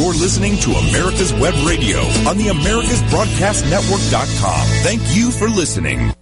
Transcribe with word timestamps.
You're 0.00 0.14
listening 0.14 0.56
to 0.60 0.70
America's 0.70 1.34
Web 1.34 1.52
Radio 1.66 1.98
on 2.26 2.38
the 2.38 2.46
AmericasBroadcastNetwork.com. 2.46 4.66
Thank 4.82 5.02
you 5.14 5.30
for 5.30 5.46
listening. 5.46 6.14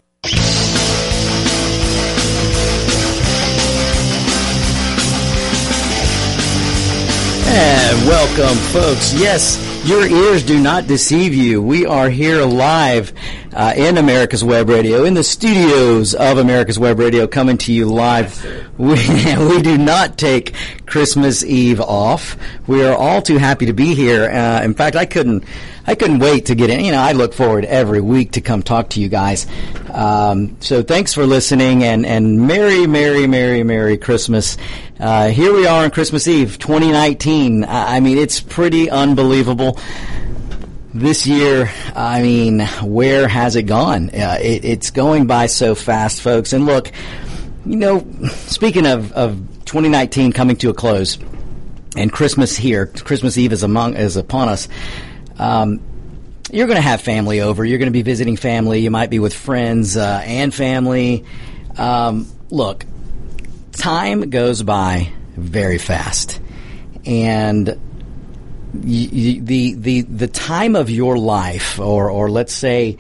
And 7.47 8.09
welcome, 8.09 8.57
folks. 8.73 9.15
Yes, 9.15 9.65
your 9.89 10.09
ears 10.09 10.45
do 10.45 10.59
not 10.59 10.89
deceive 10.89 11.33
you. 11.33 11.63
We 11.63 11.87
are 11.87 12.11
here 12.11 12.45
live 12.45 13.13
uh, 13.53 13.73
in 13.77 13.99
America's 13.99 14.45
Web 14.45 14.69
Radio, 14.69 15.05
in 15.05 15.15
the 15.15 15.25
studios 15.25 16.15
of 16.15 16.39
America's 16.39 16.79
Web 16.79 16.99
Radio, 16.99 17.27
coming 17.27 17.59
to 17.59 17.73
you 17.73 17.87
live. 17.87 18.45
We, 18.77 18.95
we 19.49 19.63
do 19.63 19.79
not 19.79 20.19
take 20.19 20.55
Christmas 20.87 21.45
Eve 21.45 21.81
off. 21.81 22.37
We 22.67 22.85
are 22.85 22.95
all 22.95 23.23
too 23.23 23.39
happy 23.39 23.67
to 23.67 23.73
be 23.73 23.95
here. 23.95 24.31
Uh, 24.31 24.63
in 24.63 24.75
fact, 24.75 24.97
I 24.97 25.07
couldn't, 25.07 25.45
I 25.87 25.95
couldn't 25.95 26.19
wait 26.19 26.47
to 26.47 26.55
get 26.55 26.71
in. 26.71 26.85
You 26.85 26.93
know, 26.93 27.01
I 27.01 27.13
look 27.13 27.35
forward 27.35 27.65
every 27.65 28.01
week 28.01 28.33
to 28.33 28.41
come 28.41 28.63
talk 28.63 28.91
to 28.91 29.01
you 29.01 29.09
guys. 29.09 29.47
Um, 29.93 30.57
so 30.61 30.83
thanks 30.83 31.15
for 31.15 31.25
listening, 31.27 31.85
and 31.85 32.05
and 32.05 32.47
merry, 32.47 32.87
merry, 32.87 33.27
merry, 33.27 33.63
merry 33.63 33.97
Christmas. 33.97 34.57
Uh, 35.01 35.29
here 35.29 35.53
we 35.53 35.67
are 35.67 35.85
on 35.85 35.91
Christmas 35.91 36.27
Eve, 36.27 36.59
2019. 36.59 37.65
I 37.65 38.01
mean, 38.01 38.19
it's 38.19 38.41
pretty 38.41 38.91
unbelievable 38.91 39.79
this 40.99 41.27
year, 41.27 41.71
I 41.95 42.23
mean, 42.23 42.61
where 42.83 43.29
has 43.29 43.57
it 43.57 43.65
gone? 43.65 44.11
Uh, 44.11 44.39
it, 44.41 44.65
it's 44.65 44.91
going 44.91 45.27
by 45.27 45.47
so 45.47 45.75
fast, 45.75 46.21
folks. 46.21 46.53
And 46.53 46.67
look, 46.67 46.91
you 47.65 47.77
know, 47.77 48.07
speaking 48.31 48.87
of, 48.87 49.13
of 49.13 49.37
2019 49.65 50.33
coming 50.33 50.57
to 50.57 50.71
a 50.71 50.75
close 50.75 51.19
and 51.97 52.13
Christmas 52.13 52.57
here, 52.57 52.87
Christmas 52.87 53.39
Eve 53.39 53.53
is 53.53 53.63
among 53.63 53.97
is 53.97 54.17
upon 54.17 54.49
us. 54.49 54.69
Um, 55.39 55.81
you're 56.51 56.67
going 56.67 56.77
to 56.77 56.83
have 56.83 57.01
family 57.01 57.41
over. 57.41 57.65
You're 57.65 57.79
going 57.79 57.89
to 57.89 57.93
be 57.93 58.03
visiting 58.03 58.37
family. 58.37 58.81
You 58.81 58.91
might 58.91 59.11
be 59.11 59.19
with 59.19 59.35
friends 59.35 59.97
uh, 59.97 60.23
and 60.25 60.55
family. 60.55 61.25
Um, 61.77 62.27
look, 62.51 62.87
time 63.73 64.31
goes 64.31 64.63
by 64.63 65.13
very 65.37 65.79
fast, 65.79 66.41
and 67.05 67.79
the 68.75 69.75
the 69.75 70.03
the 70.03 70.29
time 70.29 70.77
of 70.77 70.91
your 70.91 71.19
life, 71.19 71.79
or 71.79 72.11
or 72.11 72.31
let's 72.31 72.53
say 72.53 72.99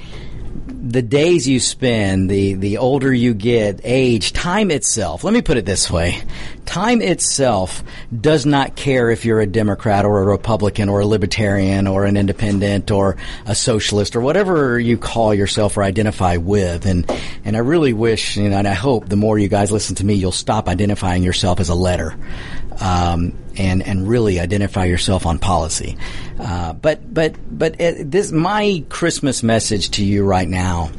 the 0.80 1.02
days 1.02 1.46
you 1.46 1.60
spend, 1.60 2.30
the 2.30 2.54
the 2.54 2.78
older 2.78 3.12
you 3.12 3.34
get, 3.34 3.80
age, 3.84 4.32
time 4.32 4.70
itself. 4.70 5.24
Let 5.24 5.34
me 5.34 5.42
put 5.42 5.58
it 5.58 5.66
this 5.66 5.90
way: 5.90 6.22
time 6.64 7.02
itself 7.02 7.82
does 8.18 8.46
not 8.46 8.76
care 8.76 9.10
if 9.10 9.26
you're 9.26 9.40
a 9.40 9.46
Democrat 9.46 10.06
or 10.06 10.22
a 10.22 10.24
Republican 10.24 10.88
or 10.88 11.00
a 11.00 11.06
Libertarian 11.06 11.86
or 11.86 12.06
an 12.06 12.16
Independent 12.16 12.90
or 12.90 13.16
a 13.44 13.54
Socialist 13.54 14.16
or 14.16 14.20
whatever 14.20 14.78
you 14.78 14.96
call 14.96 15.34
yourself 15.34 15.76
or 15.76 15.82
identify 15.82 16.36
with. 16.38 16.86
And 16.86 17.10
and 17.44 17.56
I 17.56 17.60
really 17.60 17.92
wish, 17.92 18.38
you 18.38 18.48
know, 18.48 18.56
and 18.56 18.68
I 18.68 18.74
hope 18.74 19.08
the 19.08 19.16
more 19.16 19.38
you 19.38 19.48
guys 19.48 19.70
listen 19.70 19.96
to 19.96 20.06
me, 20.06 20.14
you'll 20.14 20.32
stop 20.32 20.68
identifying 20.68 21.22
yourself 21.22 21.60
as 21.60 21.68
a 21.68 21.74
letter 21.74 22.16
um, 22.80 23.32
and 23.58 23.82
and 23.82 24.08
really 24.08 24.40
identify 24.40 24.84
yourself 24.84 25.26
on 25.26 25.38
policy. 25.38 25.96
Uh, 26.38 26.72
but 26.72 27.12
but 27.12 27.34
but 27.50 27.76
this 27.78 28.32
my 28.32 28.84
Christmas 28.88 29.42
message 29.42 29.90
to 29.90 30.04
you 30.04 30.24
right 30.24 30.48
now, 30.48 30.90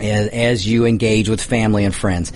as, 0.00 0.28
as 0.28 0.66
you 0.66 0.86
engage 0.86 1.28
with 1.28 1.42
family 1.42 1.84
and 1.84 1.94
friends, 1.94 2.32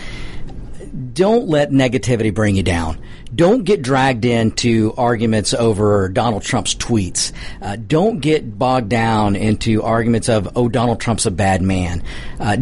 don't 1.12 1.48
let 1.48 1.70
negativity 1.70 2.34
bring 2.34 2.56
you 2.56 2.62
down. 2.62 2.98
Don't 3.34 3.64
get 3.64 3.83
dragged 3.83 4.25
into 4.25 4.94
arguments 4.97 5.53
over 5.53 6.08
Donald 6.08 6.42
Trump's 6.42 6.75
tweets. 6.75 7.33
Uh, 7.60 7.77
don't 7.77 8.20
get 8.20 8.56
bogged 8.58 8.88
down 8.88 9.36
into 9.36 9.83
arguments 9.83 10.28
of, 10.28 10.56
oh, 10.56 10.69
Donald 10.69 11.00
Trump's 11.00 11.27
a 11.27 11.31
bad 11.31 11.60
man. 11.60 12.03
Uh, 12.38 12.56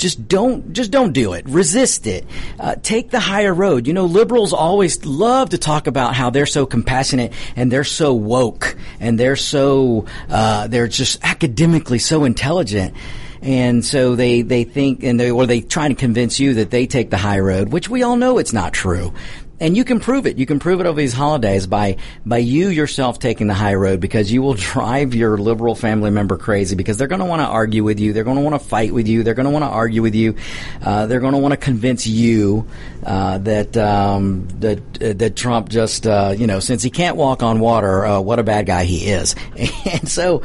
just 0.00 0.26
don't 0.26 0.72
just 0.72 0.90
don't 0.90 1.12
do 1.12 1.34
it. 1.34 1.46
Resist 1.46 2.06
it. 2.06 2.24
Uh, 2.58 2.74
take 2.82 3.10
the 3.10 3.20
higher 3.20 3.54
road. 3.54 3.86
You 3.86 3.92
know, 3.92 4.06
liberals 4.06 4.52
always 4.52 5.04
love 5.04 5.50
to 5.50 5.58
talk 5.58 5.86
about 5.86 6.14
how 6.14 6.30
they're 6.30 6.46
so 6.46 6.66
compassionate 6.66 7.32
and 7.54 7.70
they're 7.70 7.84
so 7.84 8.14
woke 8.14 8.76
and 8.98 9.20
they're 9.20 9.36
so 9.36 10.06
uh, 10.28 10.66
they're 10.66 10.88
just 10.88 11.22
academically 11.22 11.98
so 11.98 12.24
intelligent. 12.24 12.94
And 13.42 13.84
so 13.84 14.16
they, 14.16 14.42
they 14.42 14.64
think 14.64 15.02
and 15.02 15.18
they, 15.18 15.30
or 15.30 15.46
they 15.46 15.62
try 15.62 15.88
to 15.88 15.94
convince 15.94 16.38
you 16.38 16.54
that 16.54 16.70
they 16.70 16.86
take 16.86 17.08
the 17.08 17.16
high 17.16 17.38
road, 17.38 17.70
which 17.70 17.88
we 17.88 18.02
all 18.02 18.16
know 18.16 18.36
it's 18.36 18.52
not 18.52 18.74
true 18.74 19.14
and 19.60 19.76
you 19.76 19.84
can 19.84 20.00
prove 20.00 20.26
it. 20.26 20.38
You 20.38 20.46
can 20.46 20.58
prove 20.58 20.80
it 20.80 20.86
over 20.86 20.98
these 20.98 21.12
holidays 21.12 21.66
by 21.66 21.96
by 22.24 22.38
you 22.38 22.68
yourself 22.68 23.18
taking 23.18 23.46
the 23.46 23.54
high 23.54 23.74
road 23.74 24.00
because 24.00 24.32
you 24.32 24.42
will 24.42 24.54
drive 24.70 25.14
your 25.14 25.36
liberal 25.36 25.74
family 25.74 26.10
member 26.10 26.36
crazy 26.36 26.74
because 26.74 26.96
they're 26.96 27.08
going 27.08 27.20
to 27.20 27.26
want 27.26 27.40
to 27.40 27.46
argue 27.46 27.84
with 27.84 28.00
you. 28.00 28.12
They're 28.12 28.24
going 28.24 28.36
to 28.38 28.42
want 28.42 28.60
to 28.60 28.66
fight 28.66 28.92
with 28.92 29.06
you. 29.06 29.22
They're 29.22 29.34
going 29.34 29.44
to 29.44 29.50
want 29.50 29.64
to 29.64 29.68
argue 29.68 30.02
with 30.02 30.14
you. 30.14 30.36
Uh, 30.82 31.06
they're 31.06 31.20
going 31.20 31.34
to 31.34 31.38
want 31.38 31.52
to 31.52 31.58
convince 31.58 32.06
you 32.06 32.66
uh, 33.04 33.38
that 33.38 33.76
um, 33.76 34.48
that 34.60 34.78
uh, 35.02 35.12
that 35.14 35.36
Trump 35.36 35.68
just 35.68 36.06
uh, 36.06 36.34
you 36.36 36.46
know 36.46 36.60
since 36.60 36.82
he 36.82 36.90
can't 36.90 37.16
walk 37.16 37.42
on 37.42 37.60
water, 37.60 38.04
uh, 38.04 38.20
what 38.20 38.38
a 38.38 38.42
bad 38.42 38.66
guy 38.66 38.84
he 38.84 39.10
is. 39.10 39.34
And 39.90 40.08
so, 40.08 40.42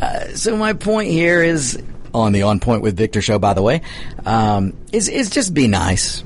uh, 0.00 0.28
so 0.34 0.56
my 0.56 0.72
point 0.72 1.10
here 1.10 1.42
is 1.42 1.82
on 2.12 2.32
the 2.32 2.42
On 2.42 2.60
Point 2.60 2.82
with 2.82 2.96
Victor 2.96 3.20
show, 3.20 3.38
by 3.38 3.54
the 3.54 3.62
way, 3.62 3.82
um, 4.24 4.74
is 4.92 5.08
is 5.08 5.30
just 5.30 5.52
be 5.52 5.66
nice. 5.66 6.22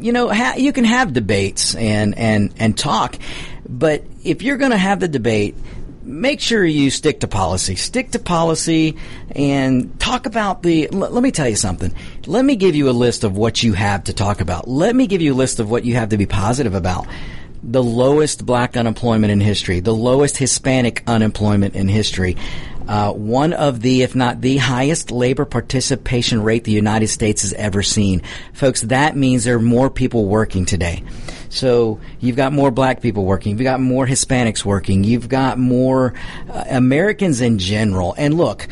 You 0.00 0.12
know, 0.12 0.28
ha- 0.28 0.54
you 0.56 0.72
can 0.72 0.84
have 0.84 1.12
debates 1.12 1.74
and 1.74 2.16
and 2.16 2.52
and 2.58 2.76
talk, 2.76 3.16
but 3.68 4.04
if 4.24 4.42
you're 4.42 4.56
going 4.56 4.70
to 4.70 4.76
have 4.76 5.00
the 5.00 5.08
debate, 5.08 5.54
make 6.02 6.40
sure 6.40 6.64
you 6.64 6.90
stick 6.90 7.20
to 7.20 7.28
policy. 7.28 7.76
Stick 7.76 8.12
to 8.12 8.18
policy 8.18 8.96
and 9.34 9.98
talk 10.00 10.26
about 10.26 10.62
the. 10.62 10.88
L- 10.92 11.10
let 11.10 11.22
me 11.22 11.30
tell 11.30 11.48
you 11.48 11.56
something. 11.56 11.94
Let 12.26 12.44
me 12.44 12.56
give 12.56 12.74
you 12.74 12.88
a 12.88 12.92
list 12.92 13.24
of 13.24 13.36
what 13.36 13.62
you 13.62 13.72
have 13.74 14.04
to 14.04 14.12
talk 14.12 14.40
about. 14.40 14.68
Let 14.68 14.94
me 14.96 15.06
give 15.06 15.20
you 15.20 15.34
a 15.34 15.36
list 15.36 15.60
of 15.60 15.70
what 15.70 15.84
you 15.84 15.94
have 15.94 16.10
to 16.10 16.16
be 16.16 16.26
positive 16.26 16.74
about 16.74 17.06
the 17.62 17.82
lowest 17.82 18.46
black 18.46 18.76
unemployment 18.76 19.30
in 19.30 19.40
history, 19.40 19.80
the 19.80 19.94
lowest 19.94 20.36
Hispanic 20.36 21.02
unemployment 21.06 21.74
in 21.74 21.88
history, 21.88 22.36
uh, 22.88 23.12
one 23.12 23.52
of 23.52 23.80
the, 23.80 24.02
if 24.02 24.14
not 24.14 24.40
the 24.40 24.56
highest 24.56 25.10
labor 25.10 25.44
participation 25.44 26.42
rate 26.42 26.64
the 26.64 26.72
United 26.72 27.08
States 27.08 27.42
has 27.42 27.52
ever 27.54 27.82
seen. 27.82 28.22
Folks, 28.52 28.82
that 28.82 29.16
means 29.16 29.44
there 29.44 29.56
are 29.56 29.60
more 29.60 29.90
people 29.90 30.26
working 30.26 30.64
today. 30.64 31.02
So 31.48 32.00
you've 32.20 32.36
got 32.36 32.52
more 32.52 32.70
black 32.70 33.00
people 33.02 33.24
working, 33.24 33.52
you've 33.52 33.64
got 33.64 33.80
more 33.80 34.06
Hispanics 34.06 34.64
working, 34.64 35.02
you've 35.02 35.28
got 35.28 35.58
more 35.58 36.14
uh, 36.48 36.64
Americans 36.68 37.40
in 37.40 37.58
general. 37.58 38.14
And 38.16 38.34
look, 38.34 38.68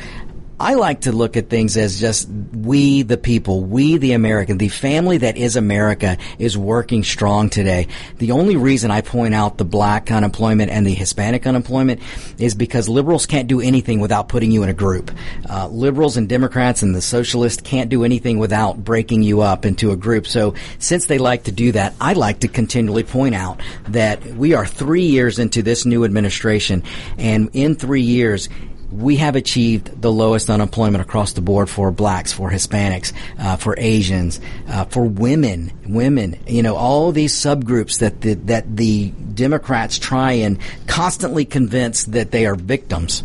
I 0.60 0.74
like 0.74 1.02
to 1.02 1.12
look 1.12 1.36
at 1.36 1.48
things 1.48 1.76
as 1.76 2.00
just 2.00 2.28
we, 2.28 3.02
the 3.02 3.16
people, 3.16 3.62
we, 3.62 3.96
the 3.96 4.12
American, 4.12 4.58
the 4.58 4.68
family 4.68 5.18
that 5.18 5.36
is 5.36 5.54
America 5.54 6.18
is 6.38 6.58
working 6.58 7.04
strong 7.04 7.48
today. 7.48 7.86
The 8.16 8.32
only 8.32 8.56
reason 8.56 8.90
I 8.90 9.02
point 9.02 9.34
out 9.34 9.56
the 9.56 9.64
black 9.64 10.10
unemployment 10.10 10.72
and 10.72 10.84
the 10.84 10.94
Hispanic 10.94 11.46
unemployment 11.46 12.00
is 12.38 12.56
because 12.56 12.88
liberals 12.88 13.24
can't 13.24 13.46
do 13.46 13.60
anything 13.60 14.00
without 14.00 14.28
putting 14.28 14.50
you 14.50 14.64
in 14.64 14.68
a 14.68 14.74
group. 14.74 15.12
Uh, 15.48 15.68
liberals 15.68 16.16
and 16.16 16.28
Democrats 16.28 16.82
and 16.82 16.92
the 16.92 17.02
socialists 17.02 17.62
can't 17.62 17.88
do 17.88 18.02
anything 18.02 18.38
without 18.38 18.82
breaking 18.82 19.22
you 19.22 19.42
up 19.42 19.64
into 19.64 19.92
a 19.92 19.96
group. 19.96 20.26
So 20.26 20.54
since 20.80 21.06
they 21.06 21.18
like 21.18 21.44
to 21.44 21.52
do 21.52 21.70
that, 21.72 21.94
I 22.00 22.14
like 22.14 22.40
to 22.40 22.48
continually 22.48 23.04
point 23.04 23.36
out 23.36 23.60
that 23.88 24.24
we 24.24 24.54
are 24.54 24.66
three 24.66 25.06
years 25.06 25.38
into 25.38 25.62
this 25.62 25.86
new 25.86 26.04
administration 26.04 26.82
and 27.16 27.48
in 27.52 27.76
three 27.76 28.02
years, 28.02 28.48
we 28.90 29.16
have 29.16 29.36
achieved 29.36 30.00
the 30.00 30.10
lowest 30.10 30.48
unemployment 30.48 31.02
across 31.02 31.34
the 31.34 31.40
board 31.40 31.68
for 31.68 31.90
blacks, 31.90 32.32
for 32.32 32.50
Hispanics, 32.50 33.12
uh, 33.38 33.56
for 33.56 33.74
Asians, 33.78 34.40
uh, 34.68 34.84
for 34.86 35.04
women, 35.04 35.72
women. 35.86 36.38
You 36.46 36.62
know, 36.62 36.76
all 36.76 37.12
these 37.12 37.34
subgroups 37.34 37.98
that 37.98 38.20
the, 38.20 38.34
that 38.34 38.76
the 38.76 39.10
Democrats 39.10 39.98
try 39.98 40.32
and 40.32 40.58
constantly 40.86 41.44
convince 41.44 42.04
that 42.04 42.30
they 42.30 42.46
are 42.46 42.54
victims. 42.54 43.24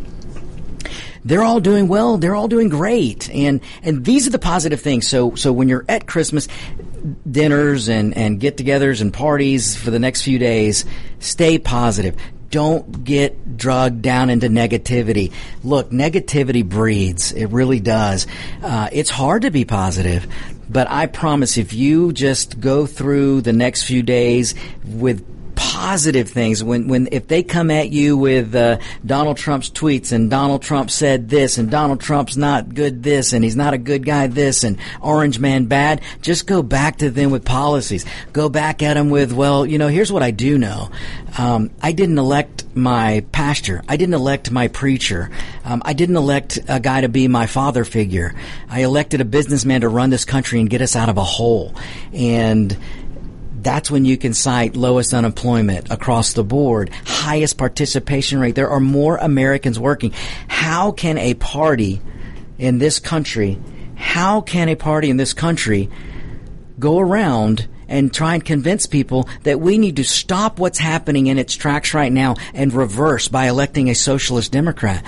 They're 1.26 1.44
all 1.44 1.62
doing 1.62 1.88
well. 1.88 2.18
They're 2.18 2.36
all 2.36 2.50
doing 2.50 2.68
great, 2.68 3.30
and 3.30 3.62
and 3.82 4.04
these 4.04 4.28
are 4.28 4.30
the 4.30 4.40
positive 4.40 4.82
things. 4.82 5.08
So 5.08 5.36
so 5.36 5.54
when 5.54 5.70
you're 5.70 5.86
at 5.88 6.06
Christmas 6.06 6.50
dinners 7.30 7.88
and 7.88 8.16
and 8.18 8.42
get-togethers 8.42 9.00
and 9.00 9.14
parties 9.14 9.74
for 9.74 9.90
the 9.90 10.00
next 10.00 10.24
few 10.24 10.38
days, 10.38 10.84
stay 11.20 11.58
positive 11.58 12.18
don't 12.54 13.04
get 13.04 13.58
drugged 13.58 14.04
down 14.04 14.30
into 14.30 14.48
negativity. 14.48 15.34
Look, 15.64 15.90
negativity 15.90 16.64
breeds. 16.64 17.32
It 17.32 17.48
really 17.48 17.80
does. 17.80 18.28
Uh, 18.62 18.90
it's 18.92 19.10
hard 19.10 19.42
to 19.42 19.50
be 19.50 19.66
positive, 19.66 20.28
but 20.70 20.88
I 20.88 21.08
promise 21.08 21.58
if 21.58 21.74
you 21.74 22.14
just 22.14 22.60
go 22.60 22.86
through 22.86 23.42
the 23.42 23.54
next 23.54 23.84
few 23.84 24.04
days 24.04 24.54
with 24.86 25.26
positive 25.74 26.30
things. 26.30 26.64
When, 26.64 26.88
when, 26.88 27.10
if 27.12 27.28
they 27.28 27.42
come 27.42 27.72
at 27.72 27.90
you 27.90 28.16
with, 28.16 28.54
uh, 28.54 28.78
Donald 29.04 29.38
Trump's 29.38 29.72
tweets 29.72 30.12
and 30.12 30.30
Donald 30.30 30.62
Trump 30.62 30.92
said 30.92 31.30
this 31.30 31.58
and 31.58 31.72
Donald 31.72 32.00
Trump's 32.00 32.38
not 32.38 32.76
good 32.76 33.02
this 33.02 33.34
and 33.34 33.44
he's 33.44 33.56
not 33.56 33.74
a 33.74 33.80
good 33.80 34.06
guy 34.06 34.28
this 34.28 34.64
and 34.64 34.78
Orange 35.02 35.40
Man 35.40 35.66
bad, 35.66 36.02
just 36.22 36.46
go 36.46 36.62
back 36.62 36.98
to 36.98 37.10
them 37.10 37.32
with 37.32 37.44
policies. 37.44 38.06
Go 38.34 38.50
back 38.50 38.84
at 38.84 38.94
them 38.94 39.10
with, 39.10 39.34
well, 39.34 39.66
you 39.66 39.80
know, 39.80 39.88
here's 39.88 40.12
what 40.12 40.22
I 40.22 40.30
do 40.30 40.60
know. 40.60 40.92
Um, 41.40 41.72
I 41.82 41.92
didn't 41.92 42.20
elect 42.20 42.66
my 42.76 43.26
pastor. 43.32 43.82
I 43.90 43.98
didn't 43.98 44.14
elect 44.14 44.52
my 44.52 44.68
preacher. 44.68 45.32
Um, 45.66 45.82
I 45.84 45.94
didn't 45.94 46.18
elect 46.18 46.60
a 46.68 46.80
guy 46.80 47.02
to 47.02 47.10
be 47.10 47.28
my 47.28 47.48
father 47.48 47.84
figure. 47.84 48.36
I 48.70 48.82
elected 48.82 49.22
a 49.22 49.26
businessman 49.26 49.82
to 49.82 49.90
run 49.90 50.12
this 50.12 50.24
country 50.24 50.60
and 50.60 50.70
get 50.70 50.84
us 50.84 50.96
out 50.96 51.10
of 51.10 51.18
a 51.18 51.24
hole. 51.24 51.74
And 52.14 52.78
that's 53.64 53.90
when 53.90 54.06
you 54.06 54.18
can 54.18 54.34
cite 54.34 54.76
lowest 54.76 55.14
unemployment 55.14 55.92
across 55.92 56.34
the 56.34 56.44
board, 56.44 56.90
highest 57.06 57.58
participation 57.58 58.40
rate. 58.40 58.56
There 58.56 58.70
are 58.70 58.80
more 58.80 59.18
Americans 59.18 59.80
working. 59.80 60.14
How 60.48 60.92
can 60.92 61.18
a 61.18 61.34
party 61.36 62.02
in 62.58 62.78
this 62.78 63.00
country, 63.00 63.60
how 63.96 64.42
can 64.42 64.70
a 64.70 64.76
party 64.76 65.10
in 65.10 65.18
this 65.18 65.34
country 65.34 65.90
go 66.80 67.00
around 67.00 67.68
and 67.88 68.14
try 68.14 68.36
and 68.36 68.44
convince 68.44 68.86
people 68.86 69.28
that 69.44 69.60
we 69.60 69.78
need 69.78 69.98
to 69.98 70.04
stop 70.04 70.60
what's 70.60 70.80
happening 70.80 71.28
in 71.28 71.38
its 71.38 71.56
tracks 71.56 71.94
right 71.94 72.12
now 72.12 72.36
and 72.54 72.74
reverse 72.74 73.28
by 73.28 73.48
electing 73.48 73.90
a 73.90 73.96
socialist 73.96 74.52
Democrat? 74.52 75.04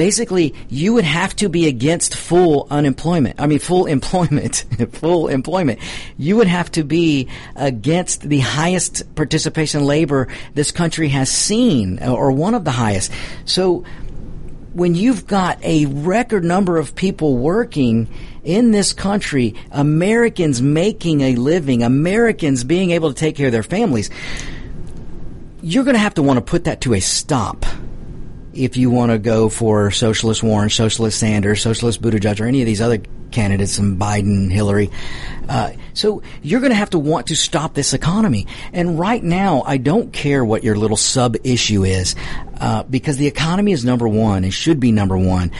Basically 0.00 0.54
you 0.70 0.94
would 0.94 1.04
have 1.04 1.36
to 1.36 1.50
be 1.50 1.68
against 1.68 2.14
full 2.14 2.66
unemployment. 2.70 3.38
I 3.38 3.46
mean, 3.46 3.58
full 3.58 3.84
employment, 3.84 4.64
full 4.92 5.28
employment. 5.28 5.78
You 6.16 6.36
would 6.36 6.46
have 6.46 6.72
to 6.72 6.84
be 6.84 7.28
against 7.54 8.22
the 8.22 8.38
highest 8.38 9.14
participation 9.14 9.84
labor 9.84 10.28
this 10.54 10.72
country 10.72 11.08
has 11.08 11.28
seen, 11.28 12.02
or 12.02 12.32
one 12.32 12.54
of 12.54 12.64
the 12.64 12.70
highest. 12.70 13.12
So 13.44 13.84
when 14.72 14.94
you've 14.94 15.26
got 15.26 15.62
a 15.62 15.84
record 15.84 16.44
number 16.44 16.78
of 16.78 16.94
people 16.94 17.36
working 17.36 18.08
in 18.42 18.70
this 18.70 18.94
country, 18.94 19.54
Americans 19.70 20.62
making 20.62 21.20
a 21.20 21.34
living, 21.34 21.82
Americans 21.82 22.64
being 22.64 22.92
able 22.92 23.12
to 23.12 23.14
take 23.14 23.36
care 23.36 23.48
of 23.48 23.52
their 23.52 23.62
families, 23.62 24.08
you're 25.60 25.84
going 25.84 25.92
to 25.92 26.00
have 26.00 26.14
to 26.14 26.22
want 26.22 26.38
to 26.38 26.42
put 26.42 26.64
that 26.64 26.80
to 26.80 26.94
a 26.94 27.00
stop 27.00 27.66
if 28.54 28.76
you 28.76 28.90
want 28.90 29.12
to 29.12 29.18
go 29.18 29.48
for 29.48 29.90
Socialist 29.90 30.42
Warren, 30.42 30.70
Socialist 30.70 31.18
Sanders, 31.18 31.62
Socialist 31.62 32.02
Buttigieg, 32.02 32.40
or 32.40 32.46
any 32.46 32.62
of 32.62 32.66
these 32.66 32.80
other 32.80 32.98
candidates, 33.30 33.78
and 33.78 34.00
Biden, 34.00 34.50
Hillary. 34.50 34.90
Uh, 35.50 35.72
so 35.94 36.22
you're 36.42 36.60
going 36.60 36.70
to 36.70 36.76
have 36.76 36.90
to 36.90 36.98
want 36.98 37.26
to 37.26 37.34
stop 37.34 37.74
this 37.74 37.92
economy. 37.92 38.46
And 38.72 38.98
right 38.98 39.22
now, 39.22 39.62
I 39.66 39.78
don't 39.78 40.12
care 40.12 40.44
what 40.44 40.62
your 40.62 40.76
little 40.76 40.96
sub 40.96 41.36
issue 41.42 41.84
is, 41.84 42.14
uh, 42.60 42.84
because 42.84 43.16
the 43.16 43.26
economy 43.26 43.72
is 43.72 43.84
number 43.84 44.06
one. 44.06 44.44
and 44.44 44.54
should 44.54 44.78
be 44.78 44.92
number 44.92 45.18
one 45.18 45.50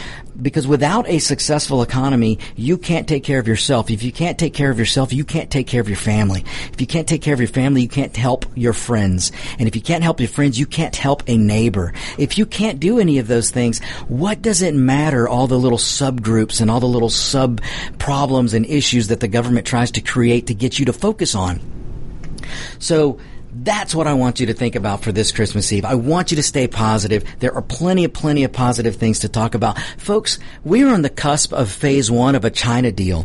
because 0.41 0.67
without 0.67 1.09
a 1.09 1.19
successful 1.19 1.83
economy, 1.83 2.39
you 2.57 2.79
can't 2.79 3.09
take 3.09 3.25
care 3.25 3.39
of 3.39 3.49
yourself. 3.49 3.91
If 3.91 4.03
you 4.03 4.13
can't 4.13 4.39
take 4.39 4.55
care 4.55 4.71
of 4.71 4.79
yourself, 4.79 5.13
you 5.13 5.25
can't 5.25 5.51
take 5.51 5.67
care 5.67 5.81
of 5.81 5.89
your 5.89 5.97
family. 5.97 6.45
If 6.73 6.81
you 6.81 6.87
can't 6.87 7.09
take 7.09 7.23
care 7.23 7.35
of 7.35 7.41
your 7.41 7.49
family, 7.49 7.83
you 7.83 7.89
can't 7.89 8.17
help 8.17 8.47
your 8.55 8.73
friends. 8.73 9.33
And 9.59 9.69
if 9.69 9.77
you 9.77 9.83
can't 9.83 10.03
help 10.03 10.21
your 10.21 10.29
friends, 10.29 10.59
you 10.59 10.67
can't 10.67 10.97
help 10.97 11.23
a 11.27 11.37
neighbor. 11.37 11.93
If 12.19 12.39
you 12.39 12.47
can't 12.47 12.81
do 12.81 12.99
any 12.99 13.19
of 13.19 13.29
those 13.29 13.51
things, 13.51 13.83
what 14.09 14.43
does 14.43 14.63
it 14.63 14.75
matter 14.75 15.29
all 15.29 15.47
the 15.47 15.59
little 15.59 15.79
subgroups 15.79 16.61
and 16.61 16.71
all 16.71 16.81
the 16.81 16.87
little 16.87 17.11
sub 17.11 17.61
problems 17.99 18.55
and 18.55 18.67
issues 18.67 19.09
that 19.09 19.21
the 19.21 19.29
government 19.29 19.67
tries 19.67 19.80
to 19.93 20.01
create 20.01 20.47
to 20.49 20.55
get 20.55 20.79
you 20.79 20.85
to 20.87 20.93
focus 20.93 21.35
on? 21.35 21.61
So, 22.79 23.19
that's 23.53 23.95
what 23.95 24.07
I 24.07 24.15
want 24.15 24.41
you 24.41 24.47
to 24.47 24.55
think 24.55 24.77
about 24.77 25.03
for 25.03 25.13
this 25.13 25.33
Christmas 25.33 25.73
Eve. 25.73 25.85
I 25.85 25.95
want 25.95 26.31
you 26.31 26.37
to 26.37 26.43
stay 26.43 26.69
positive. 26.69 27.25
There 27.41 27.53
are 27.55 27.63
plenty 27.63 28.05
of, 28.05 28.13
plenty 28.13 28.45
of 28.45 28.53
positive 28.53 28.97
things 28.97 29.21
to 29.21 29.29
talk 29.29 29.55
about. 29.55 29.79
Folks, 29.99 30.39
we 30.65 30.85
are 30.85 30.95
on 30.95 31.03
the 31.03 31.11
cusp 31.11 31.53
of 31.53 31.71
phase 31.71 32.11
one 32.11 32.35
of 32.35 32.45
a 32.45 32.51
China 32.51 32.93
deal. 32.93 33.25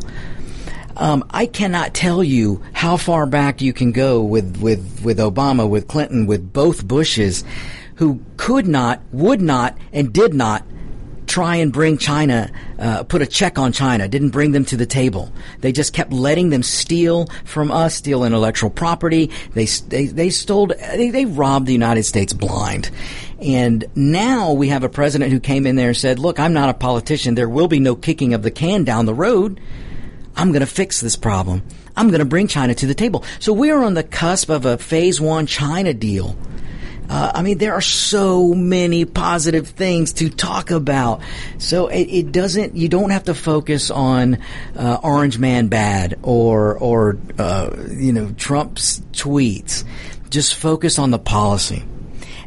Um, 0.98 1.26
I 1.30 1.46
cannot 1.46 1.94
tell 1.94 2.24
you 2.24 2.64
how 2.74 2.98
far 2.98 3.26
back 3.26 3.62
you 3.62 3.74
can 3.74 3.92
go 3.92 4.24
with, 4.24 4.58
with, 4.58 5.02
with 5.04 5.20
Obama, 5.20 5.70
with 5.70 5.88
Clinton, 5.88 6.26
with 6.26 6.54
both 6.54 6.88
Bushes, 6.88 7.44
who 7.96 8.22
could 8.38 8.66
not, 8.66 9.02
would 9.12 9.42
not, 9.42 9.78
and 9.92 10.12
did 10.12 10.34
not 10.34 10.66
try 11.28 11.58
and 11.58 11.72
bring 11.72 11.98
China, 11.98 12.52
uh, 12.80 13.04
put 13.04 13.22
a 13.22 13.26
check 13.26 13.58
on 13.58 13.72
China, 13.72 14.08
didn't 14.08 14.30
bring 14.30 14.52
them 14.52 14.66
to 14.66 14.78
the 14.78 14.86
table. 14.86 15.32
They 15.62 15.72
just 15.72 15.94
kept 15.94 16.12
letting 16.12 16.50
them 16.50 16.64
steal 16.64 17.28
from 17.44 17.72
us, 17.72 17.96
steal 17.96 18.24
intellectual 18.24 18.70
property. 18.70 19.32
They, 19.54 19.66
they, 19.66 20.08
they 20.08 20.30
stole, 20.30 20.68
they, 20.68 21.10
they 21.10 21.26
robbed 21.26 21.66
the 21.66 21.74
United 21.74 22.04
States 22.04 22.34
blind. 22.34 22.90
And 23.40 23.86
now 23.96 24.54
we 24.54 24.70
have 24.70 24.84
a 24.84 24.90
president 24.90 25.32
who 25.32 25.40
came 25.40 25.66
in 25.66 25.76
there 25.76 25.90
and 25.90 25.98
said, 25.98 26.20
look, 26.20 26.40
I'm 26.40 26.54
not 26.54 26.70
a 26.70 26.74
politician. 26.74 27.36
There 27.36 27.50
will 27.50 27.68
be 27.68 27.80
no 27.80 27.96
kicking 27.96 28.34
of 28.34 28.44
the 28.44 28.52
can 28.52 28.84
down 28.84 29.06
the 29.06 29.14
road. 29.14 29.60
I'm 30.36 30.52
going 30.52 30.62
to 30.62 30.68
fix 30.68 31.02
this 31.02 31.16
problem. 31.16 31.64
I'm 31.96 32.10
going 32.10 32.20
to 32.20 32.26
bring 32.26 32.48
China 32.48 32.76
to 32.76 32.86
the 32.86 32.94
table. 32.94 33.24
So 33.40 33.54
we 33.54 33.72
are 33.72 33.84
on 33.84 33.94
the 33.94 34.04
cusp 34.04 34.50
of 34.50 34.66
a 34.66 34.78
phase 34.78 35.22
one 35.22 35.46
China 35.48 35.94
deal. 35.94 36.36
Uh, 37.10 37.32
I 37.36 37.42
mean, 37.42 37.58
there 37.58 37.74
are 37.74 37.82
so 37.82 38.54
many 38.54 39.06
positive 39.06 39.68
things 39.68 40.14
to 40.14 40.30
talk 40.30 40.72
about. 40.72 41.22
So 41.58 41.88
it, 41.88 42.04
it 42.04 42.32
doesn't. 42.32 42.76
You 42.76 42.90
don't 42.90 43.12
have 43.12 43.26
to 43.26 43.34
focus 43.34 43.92
on 43.92 44.40
uh, 44.76 45.00
Orange 45.04 45.38
Man 45.38 45.68
bad 45.68 46.20
or 46.24 46.78
or 46.78 47.18
uh, 47.38 47.76
you 47.90 48.14
know 48.14 48.32
Trump's 48.32 49.00
tweets. 49.12 49.84
Just 50.30 50.56
focus 50.56 51.00
on 51.00 51.12
the 51.12 51.20
policy. 51.20 51.84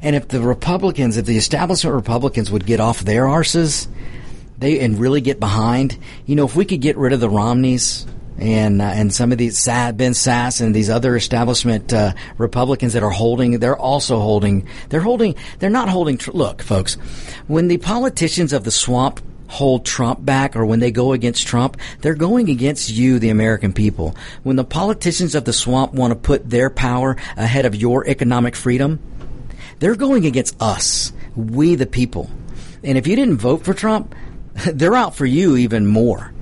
And 0.02 0.14
if 0.14 0.28
the 0.28 0.40
Republicans, 0.40 1.16
if 1.16 1.26
the 1.26 1.36
establishment 1.36 1.94
Republicans 1.94 2.50
would 2.50 2.66
get 2.66 2.80
off 2.80 3.00
their 3.00 3.24
arses, 3.24 3.88
they 4.58 4.80
and 4.80 4.98
really 4.98 5.20
get 5.20 5.40
behind, 5.40 5.98
you 6.26 6.36
know, 6.36 6.44
if 6.44 6.54
we 6.54 6.64
could 6.64 6.80
get 6.80 6.96
rid 6.96 7.12
of 7.12 7.20
the 7.20 7.28
Romneys 7.28 8.06
and 8.38 8.80
uh, 8.80 8.84
and 8.84 9.12
some 9.12 9.32
of 9.32 9.38
these 9.38 9.64
Ben 9.66 10.12
Sasse 10.12 10.60
and 10.60 10.74
these 10.74 10.90
other 10.90 11.16
establishment 11.16 11.92
uh, 11.92 12.12
Republicans 12.38 12.92
that 12.92 13.02
are 13.02 13.10
holding, 13.10 13.58
they're 13.58 13.76
also 13.76 14.18
holding. 14.18 14.66
They're 14.88 15.00
holding. 15.00 15.34
They're 15.58 15.70
not 15.70 15.88
holding. 15.88 16.18
Tr- 16.18 16.30
look, 16.32 16.62
folks, 16.62 16.94
when 17.46 17.68
the 17.68 17.78
politicians 17.78 18.52
of 18.52 18.64
the 18.64 18.70
swamp 18.70 19.20
hold 19.48 19.84
Trump 19.84 20.24
back 20.24 20.56
or 20.56 20.64
when 20.64 20.78
they 20.78 20.90
go 20.90 21.12
against 21.12 21.46
Trump, 21.46 21.76
they're 22.00 22.14
going 22.14 22.48
against 22.50 22.90
you, 22.90 23.18
the 23.18 23.30
American 23.30 23.72
people. 23.72 24.14
When 24.42 24.56
the 24.56 24.64
politicians 24.64 25.34
of 25.34 25.44
the 25.44 25.52
swamp 25.52 25.94
want 25.94 26.12
to 26.12 26.18
put 26.18 26.48
their 26.48 26.70
power 26.70 27.16
ahead 27.36 27.64
of 27.64 27.74
your 27.74 28.06
economic 28.06 28.54
freedom, 28.54 29.00
they're 29.78 29.96
going 29.96 30.26
against 30.26 30.60
us, 30.60 31.12
we 31.34 31.76
the 31.76 31.86
people. 31.86 32.30
And 32.84 32.98
if 32.98 33.06
you 33.06 33.16
didn't 33.16 33.38
vote 33.38 33.64
for 33.64 33.74
Trump, 33.74 34.14
they're 34.66 34.94
out 34.94 35.16
for 35.16 35.26
you 35.26 35.56
even 35.56 35.86
more 35.86 36.32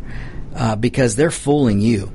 uh, 0.57 0.77
because 0.77 1.17
they're 1.17 1.31
fooling 1.31 1.81
you. 1.81 2.11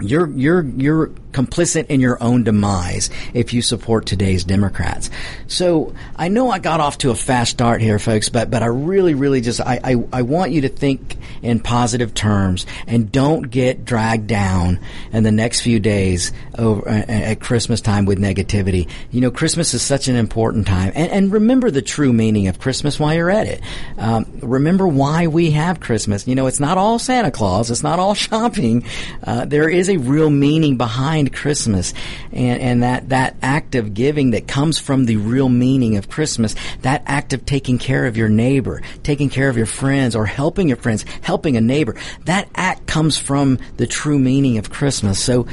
You're 0.00 0.28
you're 0.30 0.64
you're 0.64 1.10
complicit 1.38 1.86
in 1.86 2.00
your 2.00 2.20
own 2.20 2.42
demise 2.42 3.10
if 3.32 3.52
you 3.52 3.62
support 3.62 4.06
today's 4.06 4.42
Democrats. 4.42 5.08
So 5.46 5.94
I 6.16 6.26
know 6.26 6.50
I 6.50 6.58
got 6.58 6.80
off 6.80 6.98
to 6.98 7.10
a 7.10 7.14
fast 7.14 7.52
start 7.52 7.80
here, 7.80 8.00
folks, 8.00 8.28
but 8.28 8.50
but 8.50 8.64
I 8.64 8.66
really, 8.66 9.14
really 9.14 9.40
just 9.40 9.60
I, 9.60 9.78
I, 9.84 10.04
I 10.12 10.22
want 10.22 10.50
you 10.50 10.62
to 10.62 10.68
think 10.68 11.16
in 11.42 11.60
positive 11.60 12.12
terms 12.12 12.66
and 12.88 13.12
don't 13.12 13.42
get 13.42 13.84
dragged 13.84 14.26
down 14.26 14.80
in 15.12 15.22
the 15.22 15.30
next 15.30 15.60
few 15.60 15.78
days 15.78 16.32
over 16.56 16.88
at 16.88 17.38
Christmas 17.40 17.80
time 17.80 18.04
with 18.04 18.18
negativity. 18.18 18.88
You 19.12 19.20
know, 19.20 19.30
Christmas 19.30 19.74
is 19.74 19.82
such 19.82 20.08
an 20.08 20.16
important 20.16 20.66
time, 20.66 20.90
and, 20.96 21.10
and 21.12 21.32
remember 21.32 21.70
the 21.70 21.82
true 21.82 22.12
meaning 22.12 22.48
of 22.48 22.58
Christmas 22.58 22.98
while 22.98 23.14
you're 23.14 23.30
at 23.30 23.46
it. 23.46 23.60
Um, 23.96 24.26
remember 24.42 24.88
why 24.88 25.28
we 25.28 25.52
have 25.52 25.78
Christmas. 25.78 26.26
You 26.26 26.34
know, 26.34 26.48
it's 26.48 26.60
not 26.60 26.78
all 26.78 26.98
Santa 26.98 27.30
Claus, 27.30 27.70
it's 27.70 27.84
not 27.84 28.00
all 28.00 28.14
shopping. 28.28 28.84
Uh, 29.22 29.44
there 29.44 29.68
is 29.68 29.88
a 29.88 29.98
real 29.98 30.30
meaning 30.30 30.76
behind 30.76 31.27
behind 31.28 31.42
Christmas 31.42 31.94
and, 32.32 32.60
and 32.60 32.82
that, 32.82 33.08
that 33.10 33.36
act 33.42 33.74
of 33.74 33.94
giving 33.94 34.30
that 34.30 34.46
comes 34.46 34.78
from 34.78 35.06
the 35.06 35.16
real 35.16 35.48
meaning 35.48 35.96
of 35.96 36.08
Christmas, 36.08 36.54
that 36.82 37.02
act 37.06 37.32
of 37.32 37.44
taking 37.44 37.78
care 37.78 38.06
of 38.06 38.16
your 38.16 38.28
neighbor, 38.28 38.82
taking 39.02 39.28
care 39.28 39.48
of 39.48 39.56
your 39.56 39.66
friends 39.66 40.14
or 40.16 40.26
helping 40.26 40.68
your 40.68 40.76
friends, 40.76 41.04
helping 41.22 41.56
a 41.56 41.60
neighbor, 41.60 41.94
that 42.24 42.48
act 42.54 42.86
comes 42.86 43.18
from 43.18 43.58
the 43.76 43.86
true 43.86 44.18
meaning 44.18 44.58
of 44.58 44.70
Christmas. 44.70 45.22
So, 45.22 45.46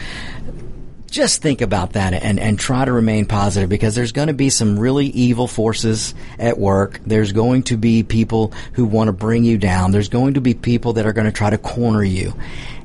just 1.15 1.41
think 1.41 1.61
about 1.61 1.93
that 1.93 2.13
and, 2.13 2.41
and 2.41 2.59
try 2.59 2.83
to 2.83 2.91
remain 2.91 3.25
positive 3.25 3.69
because 3.69 3.95
there's 3.95 4.11
going 4.11 4.27
to 4.27 4.33
be 4.33 4.49
some 4.49 4.77
really 4.77 5.05
evil 5.05 5.47
forces 5.47 6.13
at 6.37 6.57
work. 6.57 6.99
There's 7.05 7.31
going 7.31 7.63
to 7.63 7.77
be 7.77 8.03
people 8.03 8.51
who 8.73 8.83
want 8.83 9.07
to 9.07 9.13
bring 9.13 9.45
you 9.45 9.57
down. 9.57 9.91
There's 9.91 10.09
going 10.09 10.33
to 10.33 10.41
be 10.41 10.53
people 10.53 10.91
that 10.93 11.05
are 11.05 11.13
going 11.13 11.25
to 11.25 11.31
try 11.31 11.49
to 11.49 11.57
corner 11.57 12.03
you. 12.03 12.33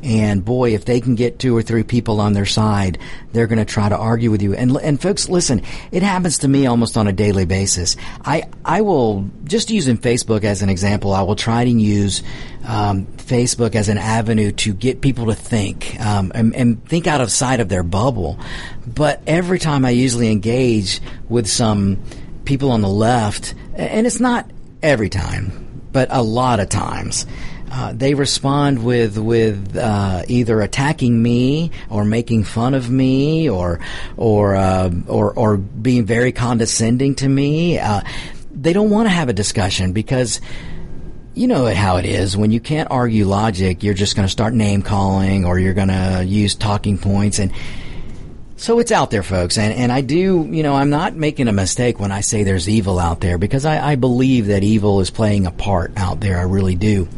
And 0.05 0.45
boy, 0.45 0.75
if 0.75 0.85
they 0.85 1.01
can 1.01 1.17
get 1.17 1.41
two 1.41 1.57
or 1.57 1.63
three 1.63 1.83
people 1.83 2.21
on 2.21 2.33
their 2.33 2.47
side, 2.47 2.99
they're 3.33 3.49
going 3.49 3.59
to 3.59 3.65
try 3.65 3.89
to 3.89 3.97
argue 3.97 4.31
with 4.31 4.43
you. 4.43 4.55
And 4.55 4.77
and 4.77 5.03
folks, 5.03 5.29
listen, 5.29 5.63
it 5.91 6.05
happens 6.05 6.39
to 6.39 6.49
me 6.49 6.67
almost 6.67 6.97
on 6.97 7.09
a 7.09 7.13
daily 7.13 7.47
basis. 7.47 7.97
I 8.25 8.45
I 8.65 8.83
will 8.83 9.29
just 9.43 9.71
using 9.71 9.99
Facebook 9.99 10.45
as 10.45 10.63
an 10.63 10.71
example. 10.71 11.13
I 11.13 11.23
will 11.23 11.37
try 11.37 11.65
to 11.65 11.71
use 11.71 12.23
um, 12.65 13.07
Facebook 13.07 13.75
as 13.75 13.89
an 13.89 13.99
avenue 13.99 14.53
to 14.53 14.75
get 14.75 15.01
people 15.01 15.27
to 15.27 15.35
think 15.35 15.99
um, 16.01 16.33
and, 16.35 16.55
and 16.55 16.85
think 16.87 17.07
out 17.07 17.21
of 17.21 17.31
sight 17.31 17.61
of 17.61 17.69
their 17.69 17.83
bubble. 17.83 18.39
But 18.87 19.23
every 19.27 19.59
time 19.59 19.85
I 19.85 19.91
usually 19.91 20.31
engage 20.31 21.01
with 21.29 21.49
some 21.49 22.03
people 22.45 22.71
on 22.73 22.81
the 22.81 22.89
left, 22.89 23.55
and 23.75 24.07
it's 24.07 24.21
not 24.21 24.51
every 24.83 25.09
time, 25.09 25.83
but 25.93 26.09
a 26.11 26.23
lot 26.23 26.61
of 26.61 26.69
times. 26.69 27.27
Uh, 27.73 27.93
they 27.93 28.15
respond 28.15 28.85
with 28.85 29.17
with 29.17 29.77
uh, 29.77 30.25
either 30.27 30.61
attacking 30.61 31.23
me 31.23 31.71
or 31.89 32.05
making 32.05 32.43
fun 32.43 32.75
of 32.75 32.91
me 32.91 33.49
or 33.49 33.79
or 34.17 34.57
uh, 34.57 34.91
or, 35.07 35.33
or 35.35 35.57
being 35.57 36.05
very 36.05 36.33
condescending 36.33 37.15
to 37.15 37.29
me. 37.29 37.79
Uh, 37.79 38.01
they 38.51 38.73
don't 38.73 38.91
want 38.91 39.07
to 39.07 39.11
have 39.11 39.29
a 39.29 39.33
discussion 39.33 39.93
because 39.93 40.41
you 41.41 41.47
know 41.47 41.75
how 41.75 41.97
it 41.97 42.05
is 42.05 42.37
when 42.37 42.51
you 42.51 42.61
can't 42.61 42.91
argue 42.91 43.25
logic. 43.25 43.83
You're 43.83 43.95
just 43.95 44.15
going 44.15 44.27
to 44.27 44.31
start 44.31 44.53
name 44.53 44.83
calling 44.83 45.47
or 45.47 45.59
you're 45.59 45.73
going 45.73 45.89
to 45.89 46.23
use 46.23 46.55
talking 46.55 46.99
points 46.99 47.39
and 47.39 47.51
so 48.57 48.79
it's 48.79 48.93
out 48.93 49.11
there, 49.11 49.23
folks, 49.23 49.57
and 49.57 49.73
and 49.73 49.91
I 49.91 50.03
do, 50.03 50.47
you 50.51 50.63
know, 50.63 50.75
I'm 50.75 50.91
not 50.91 51.15
making 51.15 51.49
a 51.49 51.53
mistake 51.53 51.99
when 51.99 52.13
I 52.13 52.21
say 52.21 52.43
there's 52.43 52.69
evil 52.69 52.99
out 52.99 53.23
there 53.23 53.39
because 53.39 53.65
I, 53.65 53.93
I 53.93 53.95
believe 53.95 54.49
that 54.49 54.63
evil 54.63 55.01
is 55.01 55.09
playing 55.09 55.47
a 55.47 55.51
part 55.51 55.93
out 55.97 56.21
there. 56.21 56.39
I 56.39 56.43
really 56.43 56.75
do. 56.75 57.09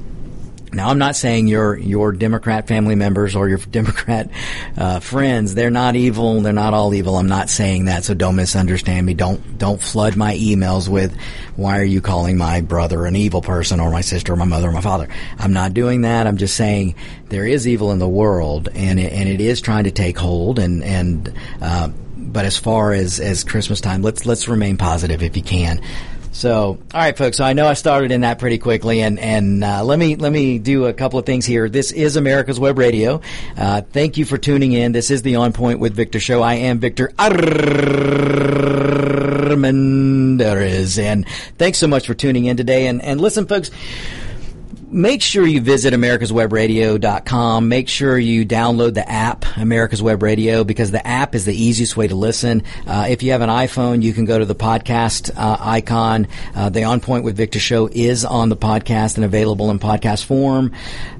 Now, 0.72 0.88
I'm 0.88 0.98
not 0.98 1.16
saying 1.16 1.48
your 1.48 1.76
your 1.76 2.12
Democrat 2.12 2.66
family 2.66 2.94
members 2.94 3.36
or 3.36 3.48
your 3.48 3.58
Democrat 3.70 4.30
uh, 4.76 5.00
friends 5.00 5.54
they're 5.54 5.70
not 5.70 5.96
evil. 5.96 6.40
They're 6.40 6.52
not 6.52 6.74
all 6.74 6.94
evil. 6.94 7.16
I'm 7.16 7.28
not 7.28 7.50
saying 7.50 7.86
that, 7.86 8.04
so 8.04 8.14
don't 8.14 8.36
misunderstand 8.36 9.06
me. 9.06 9.14
Don't 9.14 9.58
don't 9.58 9.80
flood 9.80 10.16
my 10.16 10.34
emails 10.34 10.88
with 10.88 11.16
why 11.56 11.78
are 11.78 11.84
you 11.84 12.00
calling 12.00 12.38
my 12.38 12.62
brother 12.62 13.04
an 13.04 13.16
evil 13.16 13.42
person 13.42 13.80
or 13.80 13.90
my 13.90 14.00
sister 14.00 14.32
or 14.32 14.36
my 14.36 14.46
mother 14.46 14.68
or 14.68 14.72
my 14.72 14.80
father. 14.80 15.08
I'm 15.38 15.52
not 15.52 15.74
doing 15.74 16.02
that. 16.02 16.26
I'm 16.26 16.38
just 16.38 16.56
saying 16.56 16.94
there 17.28 17.46
is 17.46 17.68
evil 17.68 17.92
in 17.92 17.98
the 17.98 18.08
world, 18.08 18.68
and 18.74 18.98
it, 18.98 19.12
and 19.12 19.28
it 19.28 19.40
is 19.40 19.60
trying 19.60 19.84
to 19.84 19.90
take 19.90 20.18
hold. 20.18 20.58
And 20.58 20.82
and 20.82 21.34
uh, 21.60 21.88
but 22.16 22.46
as 22.46 22.56
far 22.56 22.92
as 22.92 23.20
as 23.20 23.44
Christmas 23.44 23.80
time, 23.80 24.00
let's 24.00 24.24
let's 24.24 24.48
remain 24.48 24.78
positive 24.78 25.22
if 25.22 25.36
you 25.36 25.42
can. 25.42 25.82
So, 26.32 26.78
all 26.94 27.00
right, 27.00 27.16
folks. 27.16 27.36
So 27.36 27.44
I 27.44 27.52
know 27.52 27.68
I 27.68 27.74
started 27.74 28.10
in 28.10 28.22
that 28.22 28.38
pretty 28.38 28.56
quickly, 28.56 29.02
and 29.02 29.18
and 29.18 29.62
uh, 29.62 29.84
let 29.84 29.98
me 29.98 30.16
let 30.16 30.32
me 30.32 30.58
do 30.58 30.86
a 30.86 30.94
couple 30.94 31.18
of 31.18 31.26
things 31.26 31.44
here. 31.44 31.68
This 31.68 31.92
is 31.92 32.16
America's 32.16 32.58
Web 32.58 32.78
Radio. 32.78 33.20
Uh, 33.56 33.82
thank 33.82 34.16
you 34.16 34.24
for 34.24 34.38
tuning 34.38 34.72
in. 34.72 34.92
This 34.92 35.10
is 35.10 35.20
the 35.20 35.36
On 35.36 35.52
Point 35.52 35.78
with 35.78 35.92
Victor 35.94 36.20
show. 36.20 36.40
I 36.40 36.54
am 36.54 36.78
Victor 36.78 37.12
Armendariz, 37.18 37.38
and 40.98 41.28
thanks 41.58 41.76
so 41.76 41.86
much 41.86 42.06
for 42.06 42.14
tuning 42.14 42.46
in 42.46 42.56
today. 42.56 42.86
And 42.86 43.02
and 43.02 43.20
listen, 43.20 43.46
folks 43.46 43.70
make 44.92 45.22
sure 45.22 45.46
you 45.46 45.60
visit 45.60 45.94
americaswebradio.com. 45.94 47.68
Make 47.68 47.88
sure 47.88 48.18
you 48.18 48.44
download 48.44 48.94
the 48.94 49.08
app, 49.10 49.44
America's 49.56 50.02
Web 50.02 50.22
Radio, 50.22 50.64
because 50.64 50.90
the 50.90 51.04
app 51.06 51.34
is 51.34 51.46
the 51.46 51.54
easiest 51.54 51.96
way 51.96 52.08
to 52.08 52.14
listen. 52.14 52.62
Uh, 52.86 53.06
if 53.08 53.22
you 53.22 53.32
have 53.32 53.40
an 53.40 53.48
iPhone, 53.48 54.02
you 54.02 54.12
can 54.12 54.26
go 54.26 54.38
to 54.38 54.44
the 54.44 54.54
podcast 54.54 55.30
uh, 55.36 55.56
icon. 55.60 56.28
Uh, 56.54 56.68
the 56.68 56.84
On 56.84 57.00
Point 57.00 57.24
with 57.24 57.36
Victor 57.36 57.58
show 57.58 57.88
is 57.90 58.24
on 58.24 58.50
the 58.50 58.56
podcast 58.56 59.16
and 59.16 59.24
available 59.24 59.70
in 59.70 59.78
podcast 59.78 60.24
form. 60.24 60.72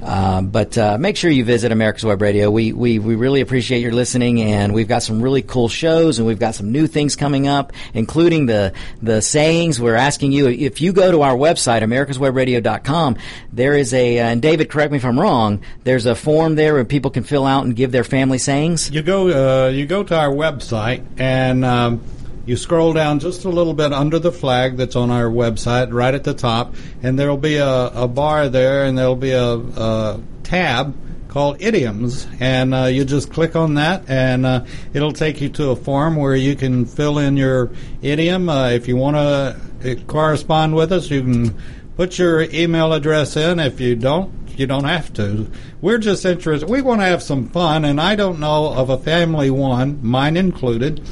Uh, 0.03 0.43
but 0.43 0.77
uh, 0.77 0.99
make 0.99 1.17
sure 1.17 1.31
you 1.31 1.45
visit 1.45 1.73
America's 1.73 2.05
Web 2.05 2.21
Radio. 2.21 2.51
We, 2.51 2.73
we, 2.73 2.99
we 2.99 3.15
really 3.15 3.41
appreciate 3.41 3.81
your 3.81 3.93
listening, 3.93 4.43
and 4.43 4.75
we've 4.75 4.89
got 4.89 5.03
some 5.03 5.23
really 5.23 5.43
cool 5.43 5.69
shows, 5.69 6.19
and 6.19 6.27
we've 6.27 6.39
got 6.39 6.55
some 6.55 6.73
new 6.73 6.87
things 6.87 7.17
coming 7.17 7.49
up, 7.49 7.73
including 7.95 8.47
the, 8.47 8.75
the 9.01 9.23
sayings. 9.23 9.81
We're 9.81 9.95
asking 9.95 10.33
you, 10.33 10.49
if 10.49 10.81
you 10.83 10.93
go 10.93 11.11
to 11.11 11.23
our 11.23 11.35
website, 11.35 11.83
americaswebradio.com, 11.83 13.17
there 13.63 13.75
is 13.75 13.95
a, 13.95 14.19
uh, 14.19 14.27
and 14.27 14.43
David, 14.43 14.69
correct 14.69 14.91
me 14.91 14.99
if 14.99 15.05
I'm 15.05 15.21
wrong. 15.21 15.63
There's 15.85 16.05
a 16.05 16.17
form 16.17 16.57
there 16.57 16.75
where 16.75 16.85
people 16.85 17.13
can 17.13 17.23
fill 17.23 17.47
out 17.47 17.65
and 17.65 17.77
give 17.77 17.93
their 17.93 18.03
family 18.03 18.39
sayings. 18.39 18.91
You 18.91 19.03
go, 19.03 19.29
uh, 19.29 19.69
you 19.69 19.87
go 19.87 20.03
to 20.03 20.19
our 20.19 20.31
website 20.31 21.05
and. 21.17 21.65
Um, 21.65 22.03
you 22.45 22.57
scroll 22.57 22.93
down 22.93 23.21
just 23.21 23.45
a 23.45 23.49
little 23.49 23.73
bit 23.73 23.93
under 23.93 24.19
the 24.19 24.33
flag 24.33 24.77
that's 24.77 24.97
on 24.97 25.13
our 25.13 25.27
website, 25.27 25.93
right 25.93 26.13
at 26.13 26.25
the 26.25 26.35
top, 26.35 26.75
and 27.01 27.17
there'll 27.17 27.37
be 27.37 27.59
a, 27.59 27.87
a 27.87 28.09
bar 28.09 28.49
there, 28.49 28.85
and 28.85 28.99
there'll 28.99 29.15
be 29.15 29.31
a, 29.31 29.55
a 29.55 30.21
tab 30.43 30.93
called 31.29 31.63
idioms, 31.63 32.27
and 32.41 32.75
uh, 32.75 32.87
you 32.87 33.05
just 33.05 33.33
click 33.33 33.55
on 33.55 33.75
that, 33.75 34.11
and 34.11 34.45
uh, 34.45 34.65
it'll 34.93 35.13
take 35.13 35.41
you 35.41 35.51
to 35.51 35.71
a 35.71 35.77
form 35.77 36.17
where 36.17 36.35
you 36.35 36.57
can 36.57 36.85
fill 36.85 37.19
in 37.19 37.37
your 37.37 37.71
idiom. 38.03 38.49
Uh, 38.49 38.71
if 38.71 38.89
you 38.89 38.97
want 38.97 39.15
to 39.15 39.95
correspond 40.09 40.75
with 40.75 40.91
us, 40.91 41.11
you 41.11 41.23
can 41.23 41.57
put 41.97 42.19
your 42.19 42.43
email 42.43 42.93
address 42.93 43.37
in. 43.37 43.59
If 43.59 43.81
you 43.81 43.97
don't, 43.97 44.33
you 44.59 44.67
don't 44.67 44.85
have 44.85 45.13
to. 45.15 45.51
We're 45.81 45.99
just 45.99 46.25
interested. 46.25 46.69
We 46.69 46.83
want 46.83 47.01
to 47.01 47.07
have 47.07 47.23
some 47.23 47.49
fun, 47.49 47.85
and 47.85 48.01
I 48.01 48.15
don't 48.17 48.41
know 48.41 48.73
of 48.73 48.91
a 48.91 48.99
family 48.99 49.51
one, 49.51 49.99
mine 50.03 50.37
included. 50.37 51.07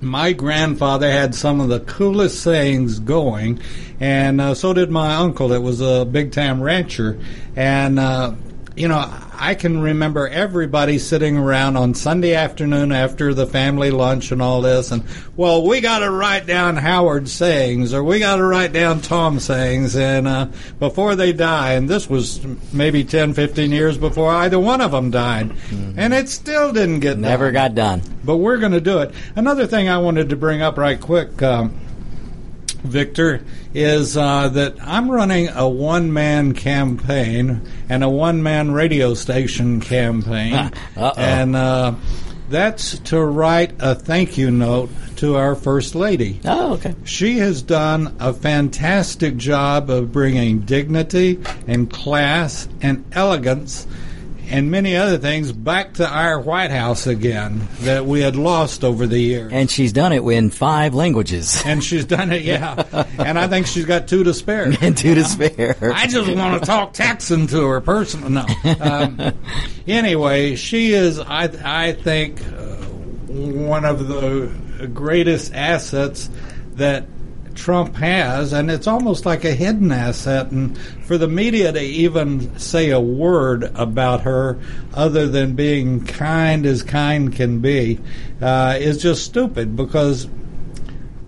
My 0.00 0.32
grandfather 0.32 1.10
had 1.10 1.34
some 1.34 1.60
of 1.60 1.68
the 1.68 1.80
coolest 1.80 2.40
sayings 2.40 3.00
going, 3.00 3.60
and 3.98 4.40
uh, 4.40 4.54
so 4.54 4.72
did 4.72 4.90
my 4.90 5.14
uncle. 5.16 5.48
That 5.48 5.60
was 5.60 5.80
a 5.80 6.04
big 6.04 6.32
time 6.32 6.62
rancher, 6.62 7.18
and 7.56 7.98
uh, 7.98 8.34
you 8.78 8.86
know, 8.86 9.12
I 9.34 9.54
can 9.54 9.80
remember 9.80 10.28
everybody 10.28 10.98
sitting 10.98 11.36
around 11.36 11.76
on 11.76 11.94
Sunday 11.94 12.34
afternoon 12.34 12.92
after 12.92 13.34
the 13.34 13.46
family 13.46 13.90
lunch 13.90 14.30
and 14.30 14.40
all 14.40 14.62
this, 14.62 14.92
and 14.92 15.04
well, 15.36 15.66
we 15.66 15.80
got 15.80 15.98
to 16.00 16.10
write 16.10 16.46
down 16.46 16.76
Howard 16.76 17.28
sayings 17.28 17.92
or 17.92 18.04
we 18.04 18.20
got 18.20 18.36
to 18.36 18.44
write 18.44 18.72
down 18.72 19.00
Tom 19.00 19.40
sayings, 19.40 19.96
and 19.96 20.28
uh, 20.28 20.48
before 20.78 21.16
they 21.16 21.32
die, 21.32 21.72
and 21.72 21.88
this 21.88 22.08
was 22.08 22.40
maybe 22.72 23.04
10, 23.04 23.34
15 23.34 23.72
years 23.72 23.98
before 23.98 24.30
either 24.30 24.58
one 24.58 24.80
of 24.80 24.92
them 24.92 25.10
died, 25.10 25.50
mm-hmm. 25.50 25.98
and 25.98 26.14
it 26.14 26.28
still 26.28 26.72
didn't 26.72 27.00
get 27.00 27.18
never 27.18 27.50
done. 27.50 27.52
got 27.52 27.74
done. 27.74 28.02
But 28.24 28.36
we're 28.36 28.58
going 28.58 28.72
to 28.72 28.80
do 28.80 28.98
it. 28.98 29.12
Another 29.34 29.66
thing 29.66 29.88
I 29.88 29.98
wanted 29.98 30.28
to 30.30 30.36
bring 30.36 30.62
up 30.62 30.78
right 30.78 31.00
quick. 31.00 31.42
Um, 31.42 31.78
Victor, 32.82 33.44
is 33.74 34.16
uh, 34.16 34.48
that 34.50 34.76
I'm 34.80 35.10
running 35.10 35.48
a 35.48 35.68
one 35.68 36.12
man 36.12 36.54
campaign 36.54 37.62
and 37.88 38.04
a 38.04 38.08
one 38.08 38.42
man 38.42 38.70
radio 38.70 39.14
station 39.14 39.80
campaign. 39.80 40.72
and 40.96 41.56
uh, 41.56 41.94
that's 42.48 42.98
to 43.00 43.20
write 43.20 43.72
a 43.78 43.94
thank 43.94 44.38
you 44.38 44.50
note 44.50 44.90
to 45.16 45.36
our 45.36 45.54
First 45.54 45.94
Lady. 45.94 46.40
Oh, 46.44 46.74
okay. 46.74 46.94
She 47.04 47.38
has 47.38 47.62
done 47.62 48.16
a 48.20 48.32
fantastic 48.32 49.36
job 49.36 49.90
of 49.90 50.12
bringing 50.12 50.60
dignity 50.60 51.40
and 51.66 51.90
class 51.90 52.68
and 52.80 53.04
elegance 53.12 53.86
and 54.50 54.70
many 54.70 54.96
other 54.96 55.18
things 55.18 55.52
back 55.52 55.94
to 55.94 56.08
our 56.08 56.40
White 56.40 56.70
House 56.70 57.06
again 57.06 57.68
that 57.80 58.06
we 58.06 58.20
had 58.20 58.36
lost 58.36 58.84
over 58.84 59.06
the 59.06 59.18
years. 59.18 59.52
And 59.52 59.70
she's 59.70 59.92
done 59.92 60.12
it 60.12 60.22
in 60.22 60.50
five 60.50 60.94
languages. 60.94 61.62
And 61.68 61.84
she's 61.84 62.06
done 62.06 62.32
it, 62.32 62.42
yeah. 62.42 62.82
and 63.18 63.38
I 63.38 63.46
think 63.46 63.66
she's 63.66 63.84
got 63.84 64.08
two 64.08 64.24
to 64.24 64.32
spare. 64.32 64.72
and 64.80 64.96
two 64.96 65.14
to 65.14 65.24
spare. 65.24 65.76
I 65.94 66.06
just 66.06 66.34
want 66.34 66.58
to 66.58 66.66
talk 66.66 66.94
Texan 66.94 67.46
to 67.48 67.66
her 67.66 67.80
personally. 67.82 68.30
No. 68.30 68.46
Um, 68.80 69.34
anyway, 69.86 70.56
she 70.56 70.92
is, 70.92 71.18
I, 71.18 71.50
I 71.62 71.92
think, 71.92 72.40
uh, 72.40 72.76
one 73.28 73.84
of 73.84 74.08
the 74.08 74.88
greatest 74.94 75.52
assets 75.52 76.30
that 76.76 77.04
Trump 77.58 77.96
has, 77.96 78.52
and 78.52 78.70
it's 78.70 78.86
almost 78.86 79.26
like 79.26 79.44
a 79.44 79.52
hidden 79.52 79.92
asset. 79.92 80.50
And 80.50 80.78
for 81.04 81.18
the 81.18 81.28
media 81.28 81.72
to 81.72 81.80
even 81.80 82.58
say 82.58 82.90
a 82.90 83.00
word 83.00 83.64
about 83.74 84.22
her 84.22 84.58
other 84.94 85.26
than 85.26 85.54
being 85.54 86.04
kind 86.04 86.64
as 86.64 86.82
kind 86.82 87.34
can 87.34 87.60
be 87.60 88.00
uh, 88.40 88.76
is 88.78 89.02
just 89.02 89.24
stupid 89.24 89.76
because 89.76 90.28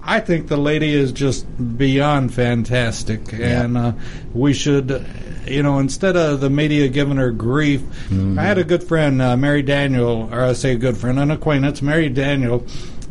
I 0.03 0.21
think 0.21 0.49
the 0.49 0.57
lady 0.57 0.95
is 0.95 1.13
just 1.13 1.47
beyond 1.77 2.33
fantastic. 2.33 3.33
Yeah. 3.33 3.63
And 3.63 3.77
uh, 3.77 3.93
we 4.33 4.55
should 4.55 5.05
you 5.47 5.63
know, 5.63 5.79
instead 5.79 6.17
of 6.17 6.41
the 6.41 6.51
media 6.51 6.89
giving 6.89 7.17
her 7.17 7.31
grief, 7.31 7.81
mm-hmm. 7.81 8.39
I 8.39 8.43
had 8.43 8.59
a 8.59 8.65
good 8.65 8.85
friend, 8.85 9.21
uh, 9.21 9.37
Mary 9.37 9.63
Daniel, 9.63 10.29
or 10.33 10.45
I 10.45 10.53
say 10.53 10.73
a 10.73 10.77
good 10.77 10.97
friend, 10.97 11.19
an 11.19 11.31
acquaintance, 11.31 11.83
Mary 11.83 12.09
Daniel, 12.09 12.65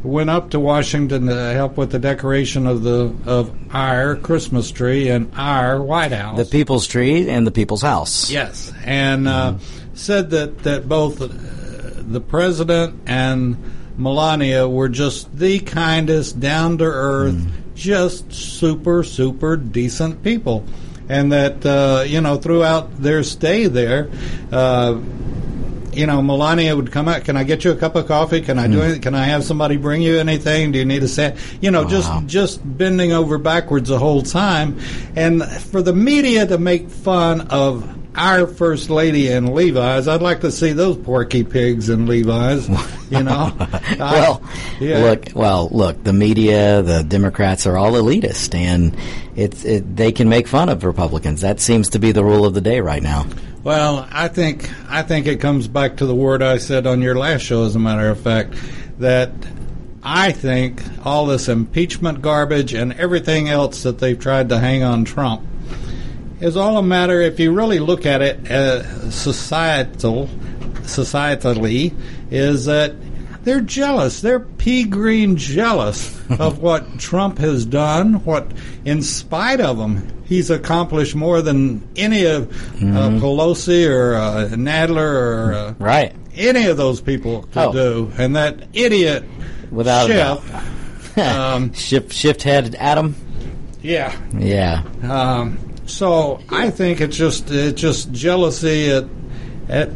went 0.04 0.30
up 0.30 0.52
to 0.52 0.60
Washington 0.60 1.28
to 1.28 1.54
help 1.54 1.78
with 1.78 1.92
the 1.92 2.00
decoration 2.00 2.68
of 2.68 2.84
the 2.84 3.14
of 3.26 3.54
our 3.74 4.16
Christmas 4.16 4.72
tree 4.72 5.10
and 5.10 5.32
our 5.36 5.82
White 5.82 6.12
House, 6.12 6.38
the 6.38 6.46
People's 6.46 6.88
Tree 6.88 7.30
and 7.30 7.46
the 7.46 7.52
People's 7.52 7.82
House. 7.82 8.30
Yes, 8.30 8.72
and 8.86 9.28
uh, 9.28 9.54
mm-hmm. 9.54 9.96
said 9.96 10.30
that 10.32 10.60
that 10.60 10.88
both 10.88 11.22
uh, 11.22 11.28
the 11.28 12.22
president 12.22 13.02
and 13.06 13.58
Melania 13.98 14.68
were 14.68 14.90
just 14.90 15.36
the 15.38 15.60
kindest, 15.60 16.40
down 16.40 16.78
to 16.78 16.86
earth, 16.86 17.36
mm. 17.36 17.52
just 17.76 18.32
super 18.32 19.04
super 19.04 19.58
decent 19.58 20.24
people. 20.24 20.66
and 21.10 21.32
that 21.32 21.66
uh, 21.66 22.04
you 22.06 22.22
know 22.22 22.38
throughout 22.38 22.96
their 23.02 23.24
stay 23.24 23.68
there. 23.68 24.10
Uh, 24.52 25.00
you 25.94 26.06
know, 26.06 26.22
Melania 26.22 26.76
would 26.76 26.92
come 26.92 27.08
out. 27.08 27.24
Can 27.24 27.38
I 27.38 27.44
get 27.44 27.64
you 27.64 27.72
a 27.72 27.76
cup 27.76 27.96
of 27.96 28.08
coffee? 28.08 28.42
Can 28.42 28.60
I 28.60 28.68
do 28.68 28.80
hmm. 28.80 28.92
it? 28.92 29.02
Can 29.02 29.16
I 29.16 29.26
have 29.26 29.44
somebody 29.44 29.78
bring 29.78 30.02
you 30.02 30.18
anything? 30.18 30.72
Do 30.72 30.80
you 30.80 30.86
need 30.86 31.04
a 31.04 31.08
set? 31.08 31.38
You 31.62 31.72
know, 31.72 31.84
Wow. 31.84 31.90
just 31.90 32.26
just 32.28 32.78
bending 32.78 33.12
over 33.12 33.38
backwards 33.38 33.90
the 33.90 34.00
whole 34.00 34.22
time, 34.22 34.80
and 35.16 35.44
for 35.44 35.82
the 35.82 35.94
media 35.94 36.46
to 36.48 36.58
make 36.58 36.90
fun 36.90 37.42
of 37.50 37.88
our 38.16 38.48
first 38.48 38.90
lady 38.90 39.30
in 39.30 39.54
Levi's, 39.54 40.08
I'd 40.08 40.22
like 40.22 40.42
to 40.42 40.52
see 40.52 40.74
those 40.74 40.98
porky 40.98 41.44
pigs 41.44 41.90
in 41.90 42.06
Levi's. 42.06 42.70
You 43.10 43.24
know, 43.24 43.52
well, 43.98 44.44
I- 44.46 44.78
yeah. 44.80 45.00
look, 45.00 45.30
well, 45.34 45.68
look. 45.72 46.04
The 46.04 46.14
media, 46.14 46.84
the 46.84 47.02
Democrats 47.04 47.66
are 47.66 47.76
all 47.76 47.94
elitist, 47.94 48.54
and 48.54 48.96
it's 49.36 49.66
it, 49.66 49.96
they 49.96 50.12
can 50.12 50.30
make 50.30 50.48
fun 50.48 50.70
of 50.70 50.84
Republicans. 50.84 51.42
That 51.42 51.60
seems 51.60 51.90
to 51.90 51.98
be 51.98 52.12
the 52.12 52.24
rule 52.24 52.46
of 52.46 52.54
the 52.54 52.62
day 52.62 52.82
right 52.82 53.02
now. 53.02 53.26
Well, 53.70 54.08
I 54.12 54.30
think 54.30 54.68
I 54.90 55.04
think 55.04 55.28
it 55.28 55.40
comes 55.40 55.68
back 55.68 55.98
to 55.98 56.08
the 56.08 56.16
word 56.16 56.42
I 56.42 56.58
said 56.58 56.88
on 56.88 57.04
your 57.04 57.14
last 57.14 57.44
show. 57.44 57.66
As 57.66 57.76
a 57.76 57.80
matter 57.80 58.10
of 58.10 58.20
fact, 58.20 58.56
that 58.98 59.32
I 60.02 60.32
think 60.32 60.82
all 61.06 61.28
this 61.28 61.48
impeachment 61.48 62.24
garbage 62.24 62.74
and 62.74 62.94
everything 62.94 63.48
else 63.48 63.84
that 63.84 64.00
they've 64.00 64.18
tried 64.18 64.50
to 64.50 64.58
hang 64.58 64.82
on 64.82 65.06
Trump 65.06 65.46
is 66.42 66.58
all 66.58 66.78
a 66.78 66.82
matter. 66.82 67.22
If 67.22 67.40
you 67.40 67.54
really 67.54 67.78
look 67.78 68.08
at 68.08 68.24
it, 68.24 68.50
uh, 68.50 69.12
societal, 69.12 70.30
societally, 70.82 71.94
is 72.32 72.66
that 72.66 72.96
they're 73.44 73.62
jealous. 73.62 74.22
They're 74.22 74.40
pea 74.40 74.84
green 74.84 75.38
jealous 75.38 76.20
of 76.40 76.60
what 76.60 77.00
Trump 77.00 77.38
has 77.40 77.66
done. 77.66 78.26
What, 78.26 78.52
in 78.86 79.02
spite 79.02 79.62
of 79.62 79.78
him, 79.80 80.08
he's 80.26 80.50
accomplished 80.50 81.16
more 81.16 81.42
than 81.42 81.88
any 81.96 82.26
of 82.26 82.52
uh, 82.82 83.10
Pelosi 83.20 83.90
or 83.90 84.16
uh, 84.16 84.50
Nadler 84.52 84.98
or 85.14 85.54
uh, 85.54 85.74
Right. 85.80 86.14
any 86.36 86.66
of 86.68 86.78
those 86.78 87.02
people 87.02 87.44
could 87.44 87.58
Oh. 87.58 87.72
do. 87.74 88.12
And 88.18 88.36
that 88.36 88.68
idiot 88.74 89.24
Without 89.72 90.10
a. 90.10 90.42
Schiff, 90.42 91.18
um, 91.20 91.74
Shift 91.74 92.12
shift 92.14 92.44
head 92.44 92.76
Adam. 92.80 93.16
yeah. 93.82 94.16
Yeah. 94.38 94.84
Um, 95.04 95.60
so 95.86 96.40
I 96.50 96.70
think 96.70 97.02
it's 97.02 97.16
just 97.18 97.50
it's 97.52 97.80
just 97.80 98.12
jealousy 98.12 98.92
at 98.92 99.06
at 99.70 99.90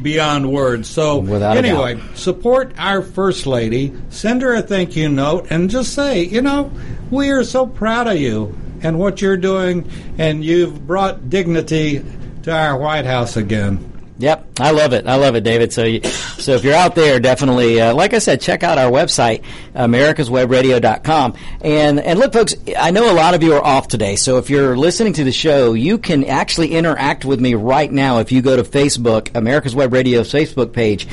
beyond 0.00 0.50
words. 0.50 0.88
So 0.88 1.18
Without 1.18 1.56
anyway, 1.56 2.00
support 2.14 2.72
our 2.78 3.02
first 3.02 3.46
lady. 3.46 3.94
Send 4.08 4.42
her 4.42 4.54
a 4.54 4.62
thank 4.62 4.96
you 4.96 5.08
note 5.08 5.46
and 5.50 5.70
just 5.70 5.94
say, 5.94 6.22
you 6.22 6.42
know, 6.42 6.70
we 7.10 7.30
are 7.30 7.44
so 7.44 7.66
proud 7.66 8.06
of 8.06 8.16
you 8.16 8.56
and 8.82 8.98
what 8.98 9.20
you're 9.20 9.36
doing, 9.36 9.90
and 10.16 10.44
you've 10.44 10.86
brought 10.86 11.28
dignity 11.28 12.04
to 12.42 12.50
our 12.50 12.78
White 12.78 13.04
House 13.04 13.36
again. 13.36 13.89
Yep, 14.20 14.60
I 14.60 14.70
love 14.72 14.92
it. 14.92 15.06
I 15.06 15.14
love 15.16 15.34
it, 15.34 15.44
David. 15.44 15.72
So, 15.72 15.84
you, 15.84 16.02
so 16.02 16.52
if 16.52 16.62
you're 16.62 16.74
out 16.74 16.94
there, 16.94 17.18
definitely, 17.20 17.80
uh, 17.80 17.94
like 17.94 18.12
I 18.12 18.18
said, 18.18 18.42
check 18.42 18.62
out 18.62 18.76
our 18.76 18.90
website, 18.90 19.42
americaswebradio.com. 19.74 21.34
And 21.62 21.98
and 22.00 22.18
look, 22.18 22.34
folks, 22.34 22.54
I 22.78 22.90
know 22.90 23.10
a 23.10 23.14
lot 23.14 23.32
of 23.32 23.42
you 23.42 23.54
are 23.54 23.64
off 23.64 23.88
today. 23.88 24.16
So 24.16 24.36
if 24.36 24.50
you're 24.50 24.76
listening 24.76 25.14
to 25.14 25.24
the 25.24 25.32
show, 25.32 25.72
you 25.72 25.96
can 25.96 26.24
actually 26.26 26.72
interact 26.72 27.24
with 27.24 27.40
me 27.40 27.54
right 27.54 27.90
now 27.90 28.18
if 28.18 28.30
you 28.30 28.42
go 28.42 28.56
to 28.56 28.62
Facebook, 28.62 29.34
America's 29.34 29.74
Web 29.74 29.90
Radio's 29.90 30.30
Facebook 30.30 30.74
page. 30.74 31.08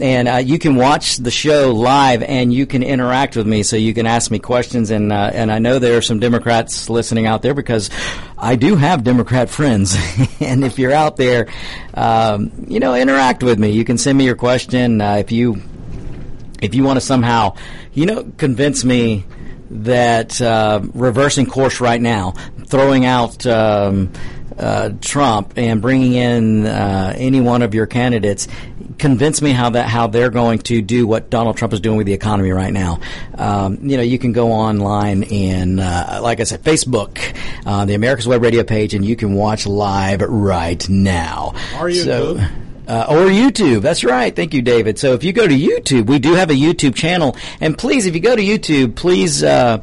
And 0.00 0.28
uh, 0.28 0.36
you 0.36 0.58
can 0.58 0.76
watch 0.76 1.16
the 1.16 1.30
show 1.30 1.74
live, 1.74 2.22
and 2.22 2.54
you 2.54 2.66
can 2.66 2.84
interact 2.84 3.36
with 3.36 3.48
me. 3.48 3.64
So 3.64 3.76
you 3.76 3.92
can 3.92 4.06
ask 4.06 4.30
me 4.30 4.38
questions, 4.38 4.90
and 4.90 5.12
uh, 5.12 5.32
and 5.34 5.50
I 5.50 5.58
know 5.58 5.80
there 5.80 5.98
are 5.98 6.02
some 6.02 6.20
Democrats 6.20 6.88
listening 6.88 7.26
out 7.26 7.42
there 7.42 7.52
because 7.52 7.90
I 8.40 8.54
do 8.56 8.76
have 8.76 9.02
Democrat 9.02 9.50
friends. 9.50 9.96
and 10.40 10.64
if 10.64 10.78
you're 10.78 10.92
out 10.92 11.16
there, 11.16 11.48
um, 11.94 12.66
you 12.68 12.80
know, 12.80 12.94
interact 12.94 13.42
with 13.42 13.58
me. 13.58 13.70
You 13.70 13.84
can 13.84 13.98
send 13.98 14.16
me 14.16 14.24
your 14.24 14.36
question 14.36 15.00
uh, 15.00 15.14
if 15.14 15.32
you 15.32 15.60
if 16.60 16.74
you 16.74 16.82
want 16.82 16.96
to 16.96 17.00
somehow, 17.00 17.56
you 17.92 18.06
know, 18.06 18.24
convince 18.36 18.84
me 18.84 19.24
that 19.70 20.40
uh, 20.40 20.80
reversing 20.94 21.46
course 21.46 21.80
right 21.80 22.00
now, 22.00 22.32
throwing 22.66 23.04
out 23.04 23.46
um, 23.46 24.12
uh, 24.58 24.90
Trump 25.00 25.54
and 25.56 25.80
bringing 25.80 26.14
in 26.14 26.66
uh, 26.66 27.14
any 27.16 27.40
one 27.40 27.62
of 27.62 27.74
your 27.74 27.86
candidates, 27.86 28.48
convince 28.98 29.40
me 29.40 29.52
how 29.52 29.70
that 29.70 29.88
how 29.88 30.06
they're 30.06 30.30
going 30.30 30.58
to 30.60 30.82
do 30.82 31.06
what 31.06 31.30
Donald 31.30 31.56
Trump 31.56 31.72
is 31.72 31.80
doing 31.80 31.96
with 31.96 32.06
the 32.06 32.12
economy 32.12 32.50
right 32.50 32.72
now. 32.72 33.00
Um, 33.36 33.78
you 33.82 33.96
know, 33.96 34.02
you 34.02 34.18
can 34.18 34.32
go 34.32 34.52
online 34.52 35.24
and, 35.24 35.80
uh, 35.80 36.20
like 36.22 36.40
I 36.40 36.44
said, 36.44 36.62
Facebook, 36.62 37.18
uh, 37.64 37.84
the 37.84 37.94
America's 37.94 38.26
Web 38.26 38.42
Radio 38.42 38.64
page, 38.64 38.94
and 38.94 39.04
you 39.04 39.16
can 39.16 39.34
watch 39.34 39.66
live 39.66 40.20
right 40.22 40.88
now. 40.88 41.54
Or 41.80 41.90
So- 41.92 42.34
YouTube. 42.36 42.50
uh, 42.88 43.06
or 43.08 43.26
YouTube. 43.26 43.82
That's 43.82 44.02
right. 44.02 44.34
Thank 44.34 44.54
you, 44.54 44.62
David. 44.62 44.98
So 44.98 45.12
if 45.12 45.22
you 45.22 45.32
go 45.32 45.46
to 45.46 45.54
YouTube, 45.54 46.06
we 46.06 46.18
do 46.18 46.34
have 46.34 46.50
a 46.50 46.54
YouTube 46.54 46.94
channel. 46.94 47.36
And 47.60 47.76
please, 47.76 48.06
if 48.06 48.14
you 48.14 48.20
go 48.20 48.34
to 48.34 48.42
YouTube, 48.42 48.94
please 48.94 49.42
uh, 49.44 49.78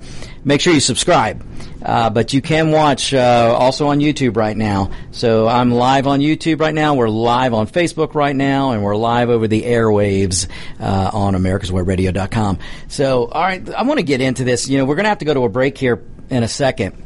make 0.46 0.62
sure 0.62 0.74
you 0.74 0.80
subscribe. 0.80 1.46
Uh, 1.84 2.10
but 2.10 2.34
you 2.34 2.42
can 2.42 2.72
watch 2.72 3.14
uh, 3.14 3.54
also 3.60 3.88
on 3.88 4.00
YouTube 4.00 4.38
right 4.38 4.56
now. 4.56 4.92
So 5.12 5.48
I'm 5.48 5.72
live 5.72 6.08
on 6.08 6.20
YouTube 6.20 6.60
right 6.60 6.74
now. 6.74 6.94
We're 6.94 7.10
live 7.10 7.54
on 7.54 7.68
Facebook 7.68 8.16
right 8.16 8.36
now, 8.36 8.72
and 8.72 8.84
we're 8.84 8.96
live 8.96 9.30
over 9.30 9.48
the 9.48 9.64
airwaves 9.64 10.48
uh, 10.80 11.12
on 11.14 11.34
AmericasWebRadio.com. 11.34 12.60
So, 12.88 13.26
all 13.26 13.42
right, 13.42 13.68
I 13.70 13.84
want 13.84 14.00
to 14.00 14.06
get 14.06 14.22
into 14.22 14.44
this. 14.44 14.70
You 14.70 14.78
know, 14.78 14.86
we're 14.86 14.96
going 14.96 15.04
to 15.04 15.10
have 15.10 15.20
to 15.20 15.26
go 15.26 15.34
to 15.34 15.44
a 15.44 15.50
break 15.50 15.78
here 15.78 16.02
in 16.30 16.44
a 16.44 16.48
second. 16.48 17.02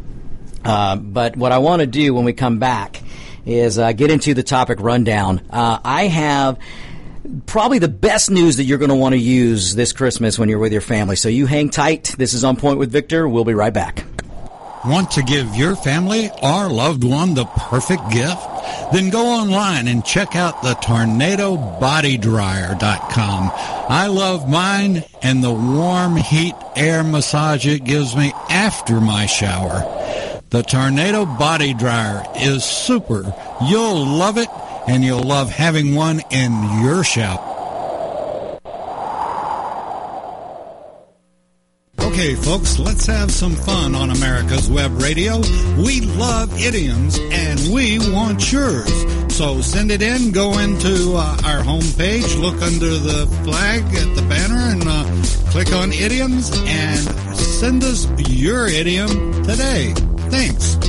Uh, 0.64 0.98
but 0.98 1.36
what 1.36 1.52
I 1.52 1.58
want 1.58 1.82
to 1.82 1.88
do 1.88 2.14
when 2.14 2.26
we 2.26 2.34
come 2.34 2.60
back 2.60 3.02
is 3.46 3.80
uh, 3.80 3.92
get 3.94 4.12
into 4.12 4.34
the 4.34 4.44
topic 4.44 4.80
rundown. 4.80 5.42
Uh, 5.50 5.80
I 5.84 6.08
have 6.08 6.60
probably 7.46 7.80
the 7.80 7.88
best 7.88 8.32
news 8.32 8.58
that 8.58 8.66
you're 8.66 8.78
going 8.78 8.90
to 8.90 8.96
want 8.96 9.14
to 9.14 9.20
use 9.20 9.76
this 9.76 9.94
Christmas 9.94 10.38
when 10.38 10.50
you're 10.50 10.60
with 10.60 10.72
your 10.72 10.82
family. 10.82 11.16
So 11.16 11.30
you 11.30 11.46
hang 11.46 11.70
tight. 11.70 12.16
This 12.18 12.34
is 12.34 12.44
On 12.44 12.56
Point 12.56 12.80
with 12.80 12.92
Victor. 12.92 13.28
We'll 13.28 13.46
be 13.46 13.54
right 13.54 13.74
back. 13.74 14.06
Want 14.86 15.12
to 15.12 15.24
give 15.24 15.56
your 15.56 15.76
family 15.76 16.30
or 16.42 16.70
loved 16.70 17.04
one 17.04 17.34
the 17.34 17.44
perfect 17.46 18.12
gift? 18.12 18.42
Then 18.94 19.10
go 19.10 19.26
online 19.26 19.90
and 19.90 20.06
check 20.06 20.38
out 20.38 20.62
the 20.62 20.76
tornadobodydryer.com. 20.76 23.52
I 23.90 24.08
love 24.08 24.50
mine 24.50 25.04
and 25.22 25.44
the 25.44 25.52
warm 25.52 26.16
heat 26.16 26.56
air 26.78 27.04
massage 27.04 27.68
it 27.68 27.84
gives 27.84 28.16
me 28.16 28.32
after 28.50 29.02
my 29.02 29.26
shower. 29.26 29.84
The 30.50 30.64
Tornado 30.64 31.26
Body 31.26 31.74
Dryer 31.74 32.24
is 32.38 32.64
super. 32.64 33.36
You'll 33.68 34.06
love 34.06 34.38
it 34.38 34.48
and 34.90 35.04
you'll 35.04 35.22
love 35.22 35.52
having 35.52 35.94
one 35.94 36.20
in 36.32 36.52
your 36.82 37.04
shop. 37.04 37.46
Okay, 42.00 42.34
folks, 42.34 42.80
let's 42.80 43.06
have 43.06 43.30
some 43.30 43.54
fun 43.54 43.94
on 43.94 44.10
America's 44.10 44.68
Web 44.68 45.00
Radio. 45.00 45.38
We 45.78 46.02
love 46.02 46.60
idioms 46.60 47.20
and 47.20 47.60
we 47.72 48.00
want 48.00 48.52
yours. 48.52 48.92
So 49.32 49.62
send 49.62 49.92
it 49.92 50.02
in, 50.02 50.32
go 50.32 50.58
into 50.58 51.14
uh, 51.16 51.38
our 51.46 51.62
homepage, 51.62 52.42
look 52.42 52.60
under 52.64 52.90
the 52.90 53.28
flag 53.44 53.84
at 53.84 54.16
the 54.16 54.26
banner, 54.28 54.58
and 54.58 54.84
uh, 54.88 55.52
click 55.52 55.72
on 55.72 55.94
idioms 55.94 56.52
and 56.66 57.00
send 57.38 57.84
us 57.84 58.08
your 58.28 58.68
idiom 58.68 59.44
today. 59.44 59.94
Thanks. 60.32 60.89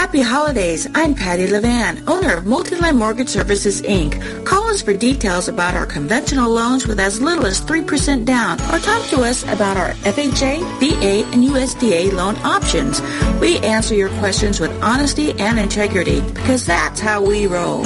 Happy 0.00 0.22
holidays. 0.22 0.88
I'm 0.94 1.14
Patty 1.14 1.46
Levan, 1.46 2.08
owner 2.08 2.34
of 2.34 2.44
Multiline 2.44 2.96
Mortgage 2.96 3.28
Services, 3.28 3.82
Inc. 3.82 4.46
Call 4.46 4.70
us 4.70 4.80
for 4.80 4.94
details 4.94 5.46
about 5.46 5.74
our 5.74 5.84
conventional 5.84 6.50
loans 6.50 6.86
with 6.86 6.98
as 6.98 7.20
little 7.20 7.44
as 7.44 7.60
3% 7.60 8.24
down 8.24 8.58
or 8.72 8.78
talk 8.78 9.06
to 9.10 9.20
us 9.20 9.42
about 9.42 9.76
our 9.76 9.90
FHA, 9.90 10.62
VA, 10.80 11.26
and 11.34 11.44
USDA 11.44 12.14
loan 12.14 12.34
options. 12.36 13.02
We 13.40 13.58
answer 13.58 13.94
your 13.94 14.08
questions 14.20 14.58
with 14.58 14.72
honesty 14.82 15.38
and 15.38 15.58
integrity 15.58 16.22
because 16.22 16.64
that's 16.64 16.98
how 16.98 17.22
we 17.22 17.46
roll. 17.46 17.84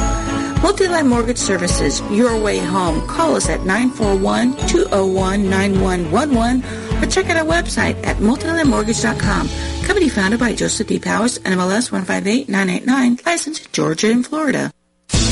Multiline 0.63 1.09
Mortgage 1.09 1.39
Services, 1.39 2.01
your 2.13 2.41
way 2.41 2.59
home. 2.59 3.05
Call 3.09 3.35
us 3.35 3.49
at 3.49 3.63
941-201-9111 3.63 6.63
or 7.05 7.11
check 7.11 7.29
out 7.29 7.37
our 7.37 7.45
website 7.45 8.03
at 8.07 8.17
multilinemortgage.com. 8.17 9.49
Company 9.87 10.09
founded 10.09 10.41
by 10.41 10.55
Joseph 10.55 10.87
D. 10.87 10.99
Powers, 10.99 11.39
NMLS 11.41 11.93
158989, 11.93 13.19
licensed 13.27 13.67
in 13.67 13.73
Georgia 13.73 14.11
and 14.11 14.27
Florida. 14.27 14.71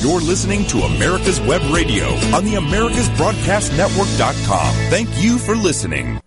You're 0.00 0.20
listening 0.20 0.66
to 0.66 0.80
America's 0.80 1.40
Web 1.40 1.62
Radio 1.72 2.08
on 2.34 2.44
the 2.44 2.54
AmericasBroadcastNetwork.com. 2.54 4.74
Thank 4.90 5.08
you 5.22 5.38
for 5.38 5.56
listening. 5.56 6.20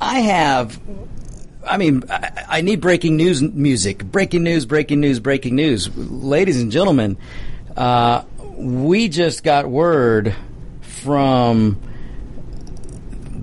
I 0.00 0.20
have, 0.20 0.80
I 1.66 1.76
mean, 1.76 2.04
I, 2.10 2.44
I 2.48 2.60
need 2.60 2.80
breaking 2.80 3.16
news 3.16 3.42
music. 3.42 4.04
Breaking 4.04 4.42
news, 4.42 4.66
breaking 4.66 5.00
news, 5.00 5.20
breaking 5.20 5.56
news. 5.56 5.94
Ladies 5.96 6.60
and 6.60 6.70
gentlemen, 6.70 7.16
uh, 7.76 8.24
we 8.56 9.08
just 9.08 9.42
got 9.42 9.68
word 9.68 10.34
from 10.80 11.80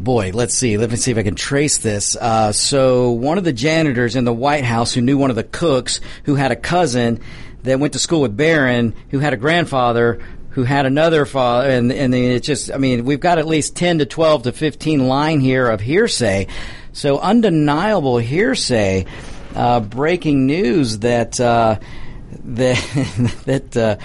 boy, 0.03 0.31
let's 0.33 0.55
see. 0.55 0.77
Let 0.77 0.89
me 0.89 0.95
see 0.95 1.11
if 1.11 1.17
I 1.17 1.23
can 1.23 1.35
trace 1.35 1.77
this. 1.77 2.15
Uh, 2.15 2.51
so, 2.51 3.11
one 3.11 3.37
of 3.37 3.43
the 3.43 3.53
janitors 3.53 4.15
in 4.15 4.25
the 4.25 4.33
White 4.33 4.63
House 4.63 4.93
who 4.93 5.01
knew 5.01 5.17
one 5.17 5.29
of 5.29 5.35
the 5.35 5.43
cooks 5.43 6.01
who 6.23 6.35
had 6.35 6.51
a 6.51 6.55
cousin 6.55 7.19
that 7.63 7.79
went 7.79 7.93
to 7.93 7.99
school 7.99 8.21
with 8.21 8.35
Barron, 8.35 8.95
who 9.11 9.19
had 9.19 9.33
a 9.33 9.37
grandfather 9.37 10.19
who 10.51 10.63
had 10.63 10.85
another 10.85 11.25
father, 11.25 11.69
and 11.69 11.91
and 11.91 12.13
it's 12.13 12.45
just, 12.45 12.71
I 12.71 12.77
mean, 12.77 13.05
we've 13.05 13.19
got 13.19 13.39
at 13.39 13.47
least 13.47 13.75
ten 13.75 13.99
to 13.99 14.05
twelve 14.05 14.43
to 14.43 14.51
fifteen 14.51 15.07
line 15.07 15.39
here 15.39 15.69
of 15.69 15.81
hearsay. 15.81 16.47
So, 16.93 17.19
undeniable 17.19 18.17
hearsay. 18.17 19.05
Uh, 19.55 19.81
breaking 19.81 20.45
news 20.45 20.99
that 20.99 21.39
uh, 21.39 21.77
that 22.45 23.41
that 23.45 23.77
uh, 23.77 23.97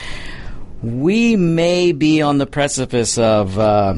we 0.83 1.37
may 1.37 1.93
be 1.93 2.23
on 2.23 2.39
the 2.39 2.47
precipice 2.47 3.19
of 3.19 3.59
uh, 3.59 3.95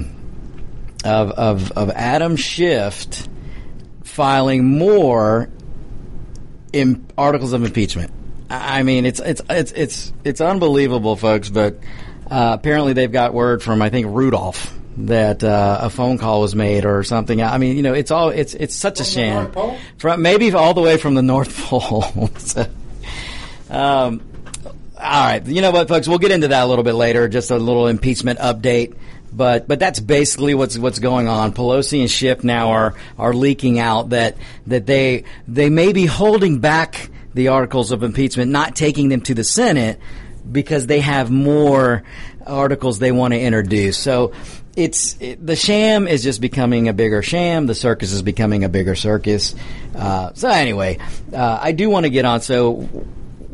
of, 1.05 1.31
of, 1.33 1.73
of 1.73 1.91
Adam 1.91 2.37
Schiff 2.37 3.29
filing 4.05 4.65
more 4.65 5.49
in 6.73 7.07
articles 7.17 7.53
of 7.53 7.65
impeachment. 7.65 8.13
I 8.51 8.83
mean, 8.83 9.05
it's 9.05 9.21
it's 9.21 9.43
it's 9.51 9.73
it's 9.73 10.13
it's 10.25 10.41
unbelievable, 10.41 11.17
folks. 11.17 11.51
But 11.51 11.79
uh, 12.31 12.51
apparently, 12.59 12.93
they've 12.93 13.11
got 13.13 13.35
word 13.35 13.63
from 13.63 13.83
I 13.83 13.91
think 13.91 14.07
Rudolph 14.09 14.75
that 15.07 15.45
uh, 15.45 15.79
a 15.83 15.91
phone 15.91 16.19
call 16.19 16.41
was 16.41 16.55
made 16.55 16.85
or 16.85 17.05
something. 17.05 17.41
I 17.41 17.59
mean, 17.59 17.77
you 17.77 17.83
know, 17.83 17.95
it's 17.95 18.11
all 18.11 18.31
it's 18.31 18.55
it's 18.55 18.75
such 18.75 18.97
from 18.97 19.03
a 19.03 19.07
sham. 19.07 19.43
North 19.43 19.53
Pole? 19.55 19.79
From 19.99 20.23
maybe 20.23 20.53
all 20.53 20.75
the 20.75 20.81
way 20.81 20.97
from 20.97 21.15
the 21.15 21.23
North 21.23 21.57
Pole. 21.57 22.31
so, 22.39 22.63
um, 23.71 24.21
all 24.97 25.25
right, 25.25 25.47
you 25.47 25.63
know 25.63 25.71
what, 25.71 25.89
folks? 25.89 26.09
We'll 26.09 26.19
get 26.19 26.33
into 26.33 26.49
that 26.49 26.63
a 26.63 26.67
little 26.67 26.85
bit 26.85 26.95
later. 26.95 27.29
Just 27.29 27.51
a 27.51 27.57
little 27.57 27.87
impeachment 27.87 28.41
update. 28.41 28.97
But 29.31 29.69
but 29.69 29.79
that's 29.79 30.01
basically 30.01 30.55
what's 30.55 30.77
what's 30.79 30.99
going 30.99 31.29
on. 31.29 31.53
Pelosi 31.53 32.01
and 32.01 32.11
Schiff 32.11 32.43
now 32.43 32.71
are 32.71 32.95
are 33.19 33.33
leaking 33.33 33.79
out 33.79 34.11
that 34.11 34.37
that 34.67 34.87
they 34.87 35.25
they 35.47 35.69
may 35.69 35.93
be 35.93 36.07
holding 36.07 36.59
back 36.61 37.11
the 37.35 37.49
articles 37.49 37.93
of 37.93 38.03
impeachment, 38.03 38.51
not 38.51 38.75
taking 38.75 39.11
them 39.11 39.21
to 39.21 39.35
the 39.35 39.45
Senate 39.45 40.01
because 40.51 40.87
they 40.87 41.01
have 41.01 41.31
more 41.31 42.03
articles 42.47 42.99
they 42.99 43.13
want 43.13 43.35
to 43.35 43.41
introduce. 43.41 43.99
So 43.99 44.33
it's 44.77 45.21
it, 45.21 45.45
the 45.45 45.57
sham 45.57 46.07
is 46.07 46.23
just 46.23 46.41
becoming 46.41 46.89
a 46.89 46.93
bigger 46.93 47.23
sham. 47.23 47.67
The 47.67 47.75
circus 47.75 48.13
is 48.13 48.23
becoming 48.23 48.65
a 48.65 48.69
bigger 48.69 48.95
circus. 48.95 49.55
Uh, 49.95 50.33
so 50.35 50.49
anyway, 50.49 50.99
uh, 51.33 51.59
I 51.61 51.73
do 51.73 51.91
want 51.91 52.05
to 52.05 52.11
get 52.11 52.25
on. 52.25 52.41
So 52.41 52.89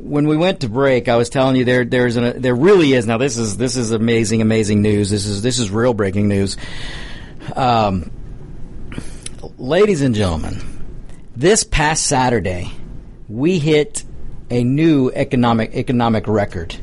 when 0.04 0.28
we 0.28 0.36
went 0.36 0.60
to 0.60 0.68
break, 0.68 1.08
I 1.08 1.16
was 1.16 1.30
telling 1.30 1.56
you 1.56 1.64
there 1.64 1.84
there's 1.84 2.16
an, 2.16 2.42
there 2.42 2.54
really 2.54 2.92
is 2.92 3.06
now. 3.06 3.18
This 3.18 3.38
is 3.38 3.56
this 3.56 3.76
is 3.76 3.90
amazing, 3.90 4.42
amazing 4.42 4.82
news. 4.82 5.10
This 5.10 5.26
is 5.26 5.42
this 5.42 5.58
is 5.58 5.70
real 5.70 5.94
breaking 5.94 6.28
news. 6.28 6.56
Um, 7.56 8.10
ladies 9.56 10.02
and 10.02 10.14
gentlemen, 10.14 10.60
this 11.34 11.64
past 11.64 12.06
Saturday, 12.06 12.70
we 13.28 13.58
hit 13.58 14.04
a 14.50 14.64
new 14.64 15.10
economic 15.10 15.74
economic 15.74 16.26
record. 16.26 16.76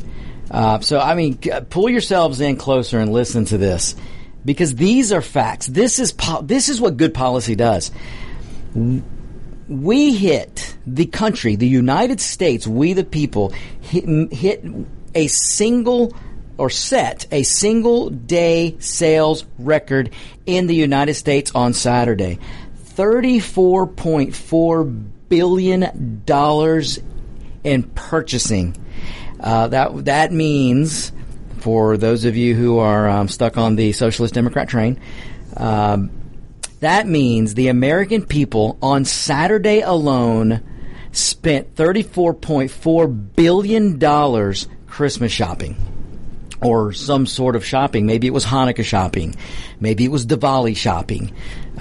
Uh, 0.49 0.79
so 0.79 0.99
I 0.99 1.15
mean, 1.15 1.37
pull 1.69 1.89
yourselves 1.89 2.41
in 2.41 2.57
closer 2.57 2.99
and 2.99 3.11
listen 3.11 3.45
to 3.45 3.57
this, 3.57 3.95
because 4.43 4.75
these 4.75 5.11
are 5.11 5.21
facts. 5.21 5.67
This 5.67 5.99
is 5.99 6.11
po- 6.11 6.41
this 6.41 6.69
is 6.69 6.81
what 6.81 6.97
good 6.97 7.13
policy 7.13 7.55
does 7.55 7.91
we 9.71 10.13
hit 10.13 10.75
the 10.85 11.05
country, 11.05 11.55
the 11.55 11.67
United 11.67 12.19
States, 12.19 12.67
we 12.67 12.91
the 12.91 13.05
people, 13.05 13.53
hit, 13.79 14.33
hit 14.33 14.65
a 15.15 15.27
single 15.27 16.13
or 16.57 16.69
set 16.69 17.25
a 17.31 17.43
single 17.43 18.09
day 18.09 18.75
sales 18.79 19.45
record 19.57 20.09
in 20.45 20.67
the 20.67 20.75
United 20.75 21.13
States 21.13 21.53
on 21.55 21.71
Saturday. 21.71 22.37
$34.4 22.95 25.09
billion 25.29 26.21
in 27.63 27.83
purchasing. 27.83 28.75
Uh, 29.39 29.67
that, 29.67 30.05
that 30.05 30.31
means, 30.31 31.11
for 31.59 31.97
those 31.97 32.25
of 32.25 32.37
you 32.37 32.55
who 32.55 32.79
are 32.79 33.09
um, 33.09 33.27
stuck 33.27 33.57
on 33.57 33.75
the 33.75 33.91
Socialist 33.91 34.33
Democrat 34.33 34.69
train, 34.69 34.99
um, 35.57 36.11
that 36.79 37.07
means 37.07 37.53
the 37.53 37.67
American 37.67 38.25
people 38.25 38.77
on 38.81 39.05
Saturday 39.05 39.81
alone 39.81 40.61
spent 41.11 41.75
$34.4 41.75 43.35
billion 43.35 43.99
Christmas 44.87 45.31
shopping 45.31 45.75
or 46.61 46.93
some 46.93 47.25
sort 47.25 47.55
of 47.55 47.65
shopping. 47.65 48.05
Maybe 48.05 48.27
it 48.27 48.33
was 48.33 48.45
Hanukkah 48.45 48.83
shopping. 48.83 49.35
Maybe 49.79 50.05
it 50.05 50.11
was 50.11 50.25
Diwali 50.25 50.75
shopping. 50.75 51.33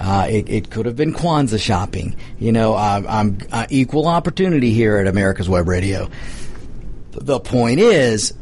Uh, 0.03 0.25
it, 0.27 0.49
it, 0.49 0.71
could 0.71 0.87
have 0.87 0.95
been 0.95 1.13
Kwanzaa 1.13 1.59
shopping. 1.59 2.15
You 2.39 2.51
know, 2.51 2.73
uh, 2.73 3.03
I'm 3.07 3.37
uh, 3.51 3.67
equal 3.69 4.07
opportunity 4.07 4.73
here 4.73 4.97
at 4.97 5.05
America's 5.05 5.47
Web 5.47 5.67
Radio. 5.67 6.09
The 7.11 7.39
point 7.39 7.79
is, 7.79 8.33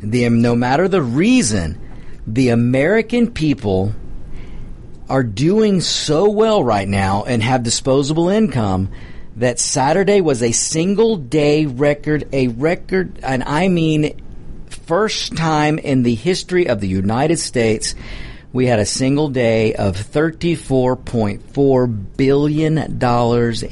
the 0.00 0.28
no 0.28 0.54
matter 0.54 0.86
the 0.86 1.02
reason, 1.02 1.80
the 2.28 2.50
American 2.50 3.32
people 3.32 3.92
are 5.08 5.24
doing 5.24 5.80
so 5.80 6.30
well 6.30 6.62
right 6.62 6.86
now 6.86 7.24
and 7.24 7.42
have 7.42 7.64
disposable 7.64 8.28
income 8.28 8.92
that 9.34 9.58
Saturday 9.58 10.20
was 10.20 10.44
a 10.44 10.52
single 10.52 11.16
day 11.16 11.66
record, 11.66 12.28
a 12.32 12.46
record, 12.48 13.18
and 13.24 13.42
I 13.42 13.66
mean 13.66 14.20
first 14.68 15.36
time 15.36 15.80
in 15.80 16.04
the 16.04 16.14
history 16.14 16.68
of 16.68 16.80
the 16.80 16.88
United 16.88 17.38
States 17.38 17.96
we 18.54 18.66
had 18.66 18.78
a 18.78 18.86
single 18.86 19.28
day 19.28 19.74
of 19.74 19.96
$34.4 19.96 22.16
billion 22.16 23.02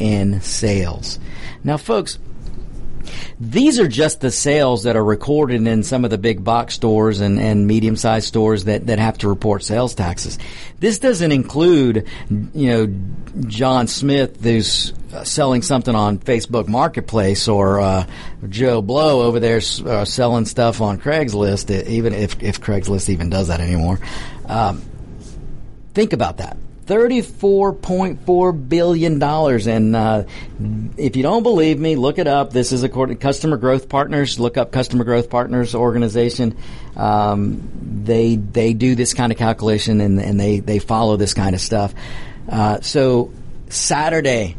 in 0.00 0.40
sales. 0.40 1.20
Now, 1.62 1.76
folks, 1.76 2.18
these 3.40 3.78
are 3.78 3.88
just 3.88 4.20
the 4.20 4.30
sales 4.30 4.84
that 4.84 4.96
are 4.96 5.04
recorded 5.04 5.66
in 5.66 5.82
some 5.82 6.04
of 6.04 6.10
the 6.10 6.18
big 6.18 6.44
box 6.44 6.74
stores 6.74 7.20
and, 7.20 7.38
and 7.38 7.66
medium 7.66 7.96
sized 7.96 8.28
stores 8.28 8.64
that, 8.64 8.86
that 8.86 8.98
have 8.98 9.18
to 9.18 9.28
report 9.28 9.62
sales 9.62 9.94
taxes. 9.94 10.38
This 10.80 10.98
doesn't 10.98 11.32
include, 11.32 12.08
you 12.30 12.68
know, 12.68 12.94
John 13.46 13.86
Smith 13.86 14.42
who's 14.42 14.92
selling 15.24 15.62
something 15.62 15.94
on 15.94 16.18
Facebook 16.18 16.68
Marketplace 16.68 17.48
or 17.48 17.80
uh, 17.80 18.06
Joe 18.48 18.82
Blow 18.82 19.22
over 19.22 19.40
there 19.40 19.60
uh, 19.86 20.04
selling 20.04 20.44
stuff 20.44 20.80
on 20.80 20.98
Craigslist, 20.98 21.86
even 21.86 22.12
if, 22.14 22.42
if 22.42 22.60
Craigslist 22.60 23.08
even 23.08 23.30
does 23.30 23.48
that 23.48 23.60
anymore. 23.60 23.98
Um, 24.46 24.82
think 25.94 26.12
about 26.12 26.38
that. 26.38 26.56
$34.4 26.86 28.68
billion. 28.68 29.22
And 29.22 29.96
uh, 29.96 30.24
if 30.96 31.16
you 31.16 31.22
don't 31.22 31.42
believe 31.42 31.78
me, 31.78 31.96
look 31.96 32.18
it 32.18 32.26
up. 32.26 32.52
This 32.52 32.72
is 32.72 32.82
according 32.82 33.16
to 33.16 33.22
Customer 33.22 33.56
Growth 33.56 33.88
Partners. 33.88 34.40
Look 34.40 34.56
up 34.56 34.72
Customer 34.72 35.04
Growth 35.04 35.30
Partners 35.30 35.74
organization. 35.74 36.56
Um, 36.96 38.02
they 38.04 38.36
they 38.36 38.74
do 38.74 38.94
this 38.94 39.14
kind 39.14 39.32
of 39.32 39.38
calculation 39.38 40.00
and, 40.00 40.20
and 40.20 40.38
they, 40.38 40.60
they 40.60 40.78
follow 40.78 41.16
this 41.16 41.34
kind 41.34 41.54
of 41.54 41.60
stuff. 41.60 41.94
Uh, 42.48 42.80
so 42.80 43.30
Saturday, 43.68 44.56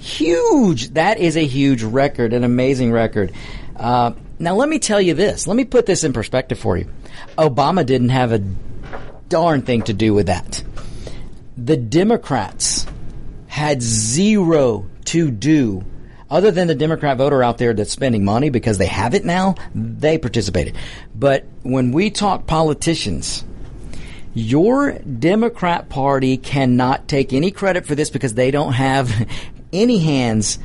huge. 0.00 0.90
That 0.94 1.18
is 1.18 1.36
a 1.36 1.46
huge 1.46 1.82
record, 1.82 2.32
an 2.32 2.44
amazing 2.44 2.92
record. 2.92 3.32
Uh, 3.76 4.12
now 4.38 4.56
let 4.56 4.68
me 4.68 4.78
tell 4.78 5.00
you 5.00 5.14
this. 5.14 5.46
Let 5.46 5.56
me 5.56 5.64
put 5.64 5.86
this 5.86 6.02
in 6.02 6.12
perspective 6.12 6.58
for 6.58 6.76
you. 6.76 6.88
Obama 7.38 7.86
didn't 7.86 8.08
have 8.08 8.32
a 8.32 8.42
darn 9.28 9.62
thing 9.62 9.82
to 9.82 9.94
do 9.94 10.12
with 10.12 10.26
that 10.26 10.62
the 11.56 11.76
Democrats 11.76 12.86
had 13.46 13.82
zero 13.82 14.88
to 15.06 15.30
do 15.30 15.84
Other 16.32 16.50
than 16.50 16.66
the 16.66 16.74
Democrat 16.74 17.18
voter 17.18 17.42
out 17.42 17.58
there 17.58 17.74
that's 17.74 17.92
spending 17.92 18.24
money 18.24 18.48
because 18.48 18.78
they 18.78 18.86
have 18.86 19.12
it 19.12 19.22
now, 19.22 19.54
they 19.74 20.16
participated. 20.16 20.74
But 21.14 21.44
when 21.62 21.92
we 21.92 22.08
talk 22.08 22.46
politicians, 22.46 23.44
your 24.32 24.98
Democrat 25.00 25.90
Party 25.90 26.38
cannot 26.38 27.06
take 27.06 27.34
any 27.34 27.50
credit 27.50 27.84
for 27.84 27.94
this 27.94 28.08
because 28.08 28.32
they 28.32 28.50
don't 28.50 28.72
have 28.72 29.12
any 29.74 29.98
hands 29.98 30.58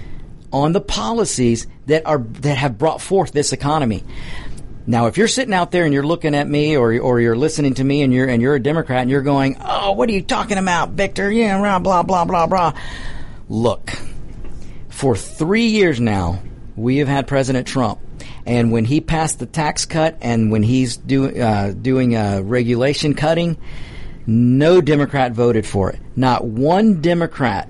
on 0.53 0.71
the 0.71 0.79
policies 0.79 1.67
that 1.87 2.05
are 2.05 2.19
that 2.19 2.57
have 2.57 2.77
brought 2.77 3.01
forth 3.01 3.33
this 3.33 3.51
economy. 3.51 4.05
Now, 4.89 5.07
if 5.07 5.17
you're 5.17 5.27
sitting 5.27 5.53
out 5.53 5.71
there 5.71 5.83
and 5.83 5.93
you're 5.93 6.05
looking 6.05 6.33
at 6.33 6.47
me, 6.47 6.77
or 6.77 6.97
or 6.97 7.19
you're 7.19 7.35
listening 7.35 7.73
to 7.73 7.83
me, 7.83 8.03
and 8.03 8.13
you're 8.13 8.29
and 8.29 8.41
you're 8.41 8.55
a 8.55 8.59
Democrat, 8.59 9.01
and 9.01 9.09
you're 9.11 9.21
going, 9.21 9.57
"Oh, 9.59 9.91
what 9.91 10.07
are 10.07 10.13
you 10.13 10.21
talking 10.21 10.57
about, 10.57 10.91
Victor? 10.91 11.29
Yeah, 11.29 11.59
blah 11.59 11.79
blah 11.79 12.03
blah 12.03 12.23
blah 12.23 12.47
blah." 12.47 12.73
Look, 13.49 13.91
for 14.87 15.17
three 15.17 15.67
years 15.67 15.99
now, 15.99 16.41
we 16.77 16.97
have 16.97 17.09
had 17.09 17.27
President 17.27 17.67
Trump, 17.67 17.99
and 18.45 18.71
when 18.71 18.85
he 18.85 19.01
passed 19.01 19.39
the 19.39 19.45
tax 19.45 19.85
cut, 19.85 20.17
and 20.21 20.53
when 20.53 20.63
he's 20.63 20.95
do, 20.95 21.37
uh, 21.37 21.73
doing 21.73 22.15
regulation 22.47 23.13
cutting, 23.13 23.57
no 24.25 24.79
Democrat 24.79 25.33
voted 25.33 25.67
for 25.67 25.91
it. 25.91 25.99
Not 26.15 26.45
one 26.45 27.01
Democrat 27.01 27.67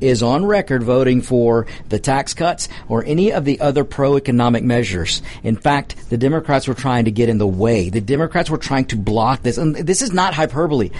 is 0.00 0.22
on 0.22 0.46
record 0.46 0.82
voting 0.82 1.22
for 1.22 1.66
the 1.88 1.98
tax 1.98 2.34
cuts 2.34 2.68
or 2.88 3.04
any 3.04 3.32
of 3.32 3.44
the 3.44 3.60
other 3.60 3.84
pro-economic 3.84 4.64
measures. 4.64 5.22
In 5.42 5.56
fact, 5.56 6.10
the 6.10 6.18
Democrats 6.18 6.66
were 6.66 6.74
trying 6.74 7.04
to 7.04 7.10
get 7.10 7.28
in 7.28 7.38
the 7.38 7.46
way. 7.46 7.90
The 7.90 8.00
Democrats 8.00 8.50
were 8.50 8.58
trying 8.58 8.86
to 8.86 8.96
block 8.96 9.42
this. 9.42 9.58
And 9.58 9.76
this 9.76 10.02
is 10.02 10.12
not 10.12 10.34
hyperbole. 10.34 10.90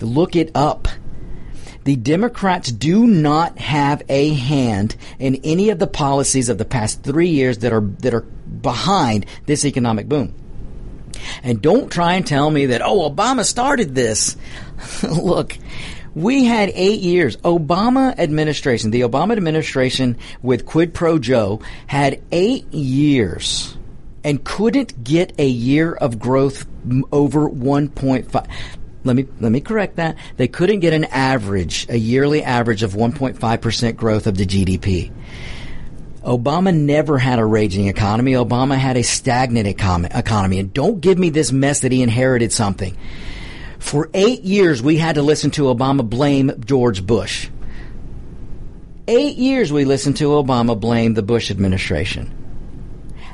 Look 0.00 0.36
it 0.36 0.50
up. 0.54 0.88
The 1.84 1.96
Democrats 1.96 2.72
do 2.72 3.06
not 3.06 3.58
have 3.58 4.02
a 4.08 4.32
hand 4.34 4.96
in 5.18 5.36
any 5.44 5.68
of 5.68 5.78
the 5.78 5.86
policies 5.86 6.48
of 6.48 6.56
the 6.56 6.64
past 6.64 7.02
three 7.02 7.28
years 7.28 7.58
that 7.58 7.72
are 7.72 7.82
that 8.00 8.14
are 8.14 8.22
behind 8.22 9.26
this 9.44 9.66
economic 9.66 10.08
boom. 10.08 10.34
And 11.42 11.60
don't 11.60 11.90
try 11.90 12.14
and 12.14 12.26
tell 12.26 12.50
me 12.50 12.66
that, 12.66 12.82
oh, 12.82 13.08
Obama 13.08 13.44
started 13.44 13.94
this. 13.94 14.36
Look, 15.02 15.56
we 16.14 16.44
had 16.44 16.70
eight 16.74 17.00
years. 17.00 17.36
Obama 17.38 18.18
administration, 18.18 18.90
the 18.90 19.02
Obama 19.02 19.36
administration 19.36 20.16
with 20.42 20.66
Quid 20.66 20.94
Pro 20.94 21.18
Joe 21.18 21.60
had 21.86 22.22
eight 22.30 22.72
years 22.72 23.76
and 24.22 24.42
couldn't 24.42 25.04
get 25.04 25.34
a 25.38 25.46
year 25.46 25.92
of 25.92 26.18
growth 26.18 26.66
over 27.12 27.48
1.5. 27.48 28.48
Let 29.06 29.16
me 29.16 29.26
let 29.38 29.52
me 29.52 29.60
correct 29.60 29.96
that. 29.96 30.16
They 30.38 30.48
couldn't 30.48 30.80
get 30.80 30.94
an 30.94 31.04
average, 31.04 31.86
a 31.90 31.96
yearly 31.96 32.42
average 32.42 32.82
of 32.82 32.94
1.5% 32.94 33.96
growth 33.96 34.26
of 34.26 34.38
the 34.38 34.46
GDP. 34.46 35.12
Obama 36.22 36.74
never 36.74 37.18
had 37.18 37.38
a 37.38 37.44
raging 37.44 37.88
economy. 37.88 38.32
Obama 38.32 38.76
had 38.76 38.96
a 38.96 39.02
stagnant 39.02 39.66
economy. 39.66 40.58
And 40.58 40.72
don't 40.72 41.02
give 41.02 41.18
me 41.18 41.28
this 41.28 41.52
mess 41.52 41.80
that 41.80 41.92
he 41.92 42.02
inherited 42.02 42.50
something. 42.50 42.96
For 43.84 44.08
eight 44.14 44.44
years, 44.44 44.82
we 44.82 44.96
had 44.96 45.16
to 45.16 45.22
listen 45.22 45.50
to 45.52 45.64
Obama 45.64 46.08
blame 46.08 46.50
George 46.64 47.06
Bush. 47.06 47.50
Eight 49.06 49.36
years 49.36 49.70
we 49.70 49.84
listened 49.84 50.16
to 50.16 50.30
Obama 50.30 50.80
blame 50.80 51.12
the 51.12 51.22
Bush 51.22 51.50
administration. 51.50 52.32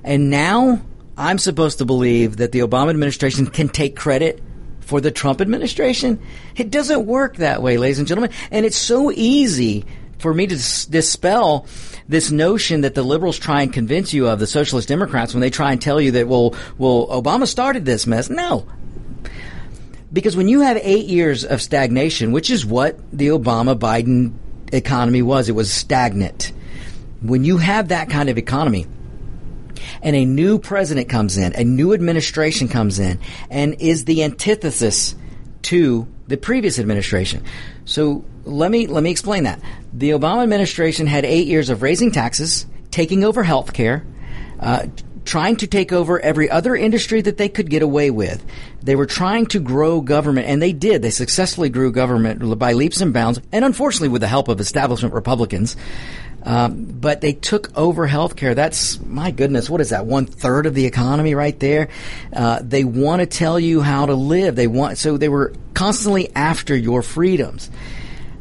And 0.02 0.28
now 0.28 0.82
I'm 1.16 1.38
supposed 1.38 1.78
to 1.78 1.84
believe 1.84 2.38
that 2.38 2.50
the 2.50 2.58
Obama 2.58 2.90
administration 2.90 3.46
can 3.46 3.68
take 3.68 3.94
credit 3.94 4.42
for 4.80 5.00
the 5.00 5.12
Trump 5.12 5.40
administration? 5.40 6.20
It 6.56 6.70
doesn't 6.70 7.06
work 7.06 7.36
that 7.36 7.62
way, 7.62 7.78
ladies 7.78 8.00
and 8.00 8.08
gentlemen. 8.08 8.32
And 8.50 8.66
it's 8.66 8.76
so 8.76 9.12
easy 9.12 9.84
for 10.18 10.34
me 10.34 10.48
to 10.48 10.56
dispel 10.56 11.64
this 12.08 12.32
notion 12.32 12.80
that 12.80 12.96
the 12.96 13.04
liberals 13.04 13.38
try 13.38 13.62
and 13.62 13.72
convince 13.72 14.12
you 14.12 14.26
of 14.26 14.40
the 14.40 14.48
socialist 14.48 14.88
Democrats 14.88 15.32
when 15.32 15.42
they 15.42 15.48
try 15.48 15.70
and 15.70 15.80
tell 15.80 16.00
you 16.00 16.10
that, 16.10 16.26
well, 16.26 16.56
well, 16.76 17.06
Obama 17.06 17.46
started 17.46 17.84
this 17.84 18.04
mess. 18.04 18.28
No, 18.28 18.66
because 20.12 20.36
when 20.36 20.48
you 20.48 20.60
have 20.60 20.78
eight 20.82 21.06
years 21.06 21.44
of 21.44 21.62
stagnation, 21.62 22.32
which 22.32 22.50
is 22.50 22.66
what 22.66 22.98
the 23.12 23.28
Obama 23.28 23.78
Biden 23.78 24.34
economy 24.72 25.22
was, 25.22 25.48
it 25.48 25.52
was 25.52 25.72
stagnant. 25.72 26.52
When 27.22 27.44
you 27.44 27.58
have 27.58 27.88
that 27.88 28.10
kind 28.10 28.28
of 28.28 28.38
economy, 28.38 28.86
and 30.02 30.16
a 30.16 30.24
new 30.24 30.58
president 30.58 31.08
comes 31.08 31.36
in, 31.36 31.54
a 31.54 31.64
new 31.64 31.92
administration 31.92 32.68
comes 32.68 32.98
in, 32.98 33.18
and 33.50 33.80
is 33.80 34.04
the 34.04 34.24
antithesis 34.24 35.14
to 35.62 36.08
the 36.26 36.36
previous 36.36 36.78
administration. 36.78 37.44
So 37.84 38.24
let 38.44 38.70
me 38.70 38.86
let 38.86 39.02
me 39.02 39.10
explain 39.10 39.44
that. 39.44 39.60
The 39.92 40.10
Obama 40.10 40.42
administration 40.42 41.06
had 41.06 41.24
eight 41.24 41.46
years 41.46 41.70
of 41.70 41.82
raising 41.82 42.10
taxes, 42.10 42.66
taking 42.90 43.24
over 43.24 43.42
health 43.42 43.72
care, 43.72 44.04
uh, 44.58 44.86
trying 45.24 45.56
to 45.56 45.66
take 45.66 45.92
over 45.92 46.18
every 46.20 46.50
other 46.50 46.74
industry 46.74 47.20
that 47.20 47.36
they 47.36 47.48
could 47.48 47.68
get 47.68 47.82
away 47.82 48.10
with. 48.10 48.44
They 48.82 48.96
were 48.96 49.06
trying 49.06 49.46
to 49.46 49.60
grow 49.60 50.00
government, 50.00 50.46
and 50.48 50.60
they 50.60 50.72
did. 50.72 51.02
They 51.02 51.10
successfully 51.10 51.68
grew 51.68 51.92
government 51.92 52.58
by 52.58 52.72
leaps 52.72 53.00
and 53.00 53.12
bounds, 53.12 53.40
and 53.52 53.64
unfortunately 53.64 54.08
with 54.08 54.22
the 54.22 54.28
help 54.28 54.48
of 54.48 54.60
establishment 54.60 55.14
Republicans. 55.14 55.76
Um, 56.42 56.84
but 56.84 57.20
they 57.20 57.34
took 57.34 57.76
over 57.76 58.08
healthcare. 58.08 58.54
That's 58.54 58.98
my 59.00 59.30
goodness. 59.30 59.68
What 59.68 59.82
is 59.82 59.90
that? 59.90 60.06
One 60.06 60.24
third 60.24 60.64
of 60.64 60.74
the 60.74 60.86
economy 60.86 61.34
right 61.34 61.58
there. 61.60 61.88
Uh, 62.32 62.60
they 62.62 62.82
want 62.82 63.20
to 63.20 63.26
tell 63.26 63.60
you 63.60 63.82
how 63.82 64.06
to 64.06 64.14
live. 64.14 64.56
They 64.56 64.66
want 64.66 64.96
so 64.96 65.18
they 65.18 65.28
were 65.28 65.52
constantly 65.74 66.34
after 66.34 66.74
your 66.74 67.02
freedoms 67.02 67.70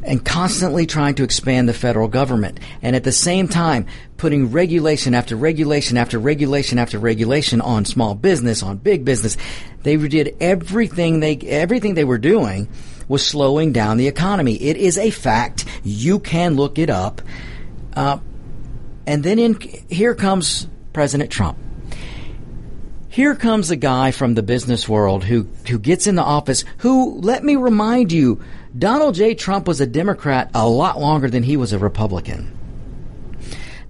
and 0.02 0.24
constantly 0.24 0.86
trying 0.86 1.14
to 1.16 1.24
expand 1.24 1.68
the 1.68 1.74
federal 1.74 2.08
government. 2.08 2.58
And 2.82 2.96
at 2.96 3.04
the 3.04 3.12
same 3.12 3.48
time, 3.48 3.86
putting 4.16 4.50
regulation 4.50 5.14
after 5.14 5.36
regulation 5.36 5.96
after 5.96 6.18
regulation 6.18 6.78
after 6.78 6.98
regulation 6.98 7.60
on 7.60 7.84
small 7.84 8.14
business, 8.14 8.62
on 8.62 8.76
big 8.78 9.04
business. 9.04 9.36
They 9.82 9.96
did 9.96 10.36
everything 10.40 11.20
they, 11.20 11.36
everything 11.36 11.94
they 11.94 12.04
were 12.04 12.18
doing 12.18 12.68
was 13.08 13.26
slowing 13.26 13.72
down 13.72 13.96
the 13.96 14.08
economy. 14.08 14.54
It 14.54 14.76
is 14.76 14.96
a 14.98 15.10
fact. 15.10 15.64
You 15.82 16.18
can 16.18 16.54
look 16.54 16.78
it 16.78 16.90
up. 16.90 17.22
Uh, 17.94 18.18
and 19.06 19.24
then 19.24 19.38
in, 19.38 19.58
here 19.88 20.14
comes 20.14 20.68
President 20.92 21.30
Trump. 21.30 21.58
Here 23.10 23.34
comes 23.34 23.72
a 23.72 23.76
guy 23.76 24.12
from 24.12 24.34
the 24.34 24.42
business 24.42 24.88
world 24.88 25.24
who, 25.24 25.48
who 25.68 25.80
gets 25.80 26.06
in 26.06 26.14
the 26.14 26.22
office 26.22 26.64
who, 26.78 27.18
let 27.18 27.42
me 27.42 27.56
remind 27.56 28.12
you, 28.12 28.40
Donald 28.78 29.16
J. 29.16 29.34
Trump 29.34 29.66
was 29.66 29.80
a 29.80 29.86
Democrat 29.86 30.48
a 30.54 30.68
lot 30.68 31.00
longer 31.00 31.28
than 31.28 31.42
he 31.42 31.56
was 31.56 31.72
a 31.72 31.78
Republican. 31.80 32.56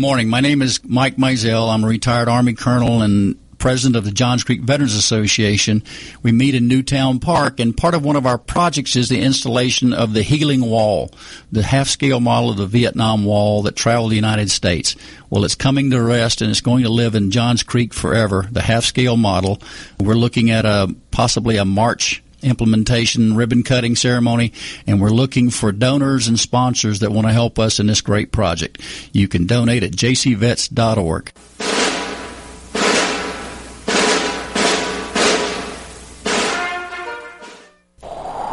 Morning. 0.07 0.29
My 0.29 0.39
name 0.39 0.63
is 0.63 0.79
Mike 0.85 1.17
Mizell. 1.17 1.69
I'm 1.69 1.83
a 1.83 1.89
retired 1.89 2.29
Army 2.29 2.55
colonel 2.55 3.03
and 3.03 3.37
president 3.59 3.97
of 3.97 4.05
the 4.05 4.13
Johns 4.13 4.45
Creek 4.45 4.61
Veterans 4.61 4.95
Association. 4.95 5.83
We 6.23 6.31
meet 6.31 6.55
in 6.55 6.69
Newtown 6.69 7.19
Park, 7.19 7.59
and 7.59 7.77
part 7.77 7.97
of 7.97 8.05
one 8.05 8.15
of 8.15 8.25
our 8.25 8.39
projects 8.39 8.95
is 8.95 9.09
the 9.09 9.21
installation 9.21 9.93
of 9.93 10.13
the 10.13 10.23
Healing 10.23 10.61
Wall, 10.61 11.11
the 11.51 11.65
half 11.65 11.89
scale 11.89 12.21
model 12.21 12.51
of 12.51 12.57
the 12.57 12.69
Vietnam 12.69 13.25
Wall 13.25 13.63
that 13.63 13.75
traveled 13.75 14.13
the 14.13 14.15
United 14.15 14.49
States. 14.49 14.95
Well, 15.29 15.45
it's 15.45 15.57
coming 15.57 15.91
to 15.91 16.01
rest 16.01 16.41
and 16.41 16.53
it's 16.53 16.61
going 16.61 16.85
to 16.85 16.89
live 16.89 17.17
in 17.17 17.33
Johns 17.33 17.65
Creek 17.65 17.93
forever, 17.93 18.47
the 18.53 18.63
half 18.63 18.85
scale 18.85 19.17
model. 19.17 19.61
We're 19.99 20.15
looking 20.15 20.53
at 20.53 20.65
a 20.65 20.95
possibly 21.11 21.57
a 21.57 21.65
March 21.65 22.23
implementation 22.47 23.37
ribbon 23.37 23.63
cutting 23.63 23.97
ceremony, 23.97 24.53
and 24.87 25.01
we're 25.01 25.11
looking 25.11 25.51
for 25.51 25.73
donors 25.73 26.29
and 26.29 26.39
sponsors 26.39 27.01
that 27.01 27.13
want 27.13 27.27
to 27.27 27.33
help 27.33 27.59
us 27.59 27.79
in 27.79 27.87
this 27.87 28.01
great 28.01 28.33
project. 28.33 28.81
You 29.13 29.29
can 29.29 29.47
donate 29.47 29.83
at 29.83 29.93
jcvets.org. 29.93 31.33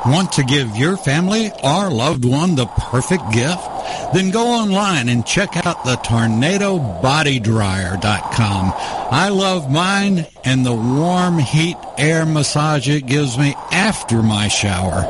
Want 0.06 0.34
to 0.34 0.43
give 0.43 0.75
your 0.75 0.97
family 0.97 1.49
or 1.63 1.89
loved 1.89 2.25
one 2.25 2.56
the 2.56 2.65
perfect 2.65 3.32
gift? 3.32 3.72
Then 4.13 4.32
go 4.32 4.47
online 4.47 5.10
and 5.10 5.26
check 5.26 5.58
out 5.65 5.84
the 5.84 5.95
tornadobodydryer.com. 5.95 8.73
I 9.12 9.30
love 9.30 9.71
mine 9.71 10.28
and 10.43 10.63
the 10.65 10.73
warm 10.73 11.39
heat 11.39 11.78
air 11.97 12.26
massage 12.26 12.88
it 12.88 13.08
gives 13.08 13.38
me 13.38 13.56
after 13.71 14.21
my 14.21 14.47
shower. 14.47 15.02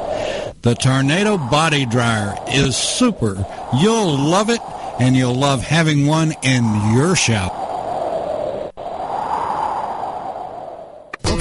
The 0.61 0.75
Tornado 0.75 1.37
Body 1.37 1.85
Dryer 1.85 2.37
is 2.47 2.77
super. 2.77 3.45
You'll 3.81 4.17
love 4.17 4.49
it 4.49 4.61
and 4.99 5.17
you'll 5.17 5.35
love 5.35 5.61
having 5.61 6.07
one 6.07 6.33
in 6.41 6.63
your 6.93 7.17
shower. 7.17 7.62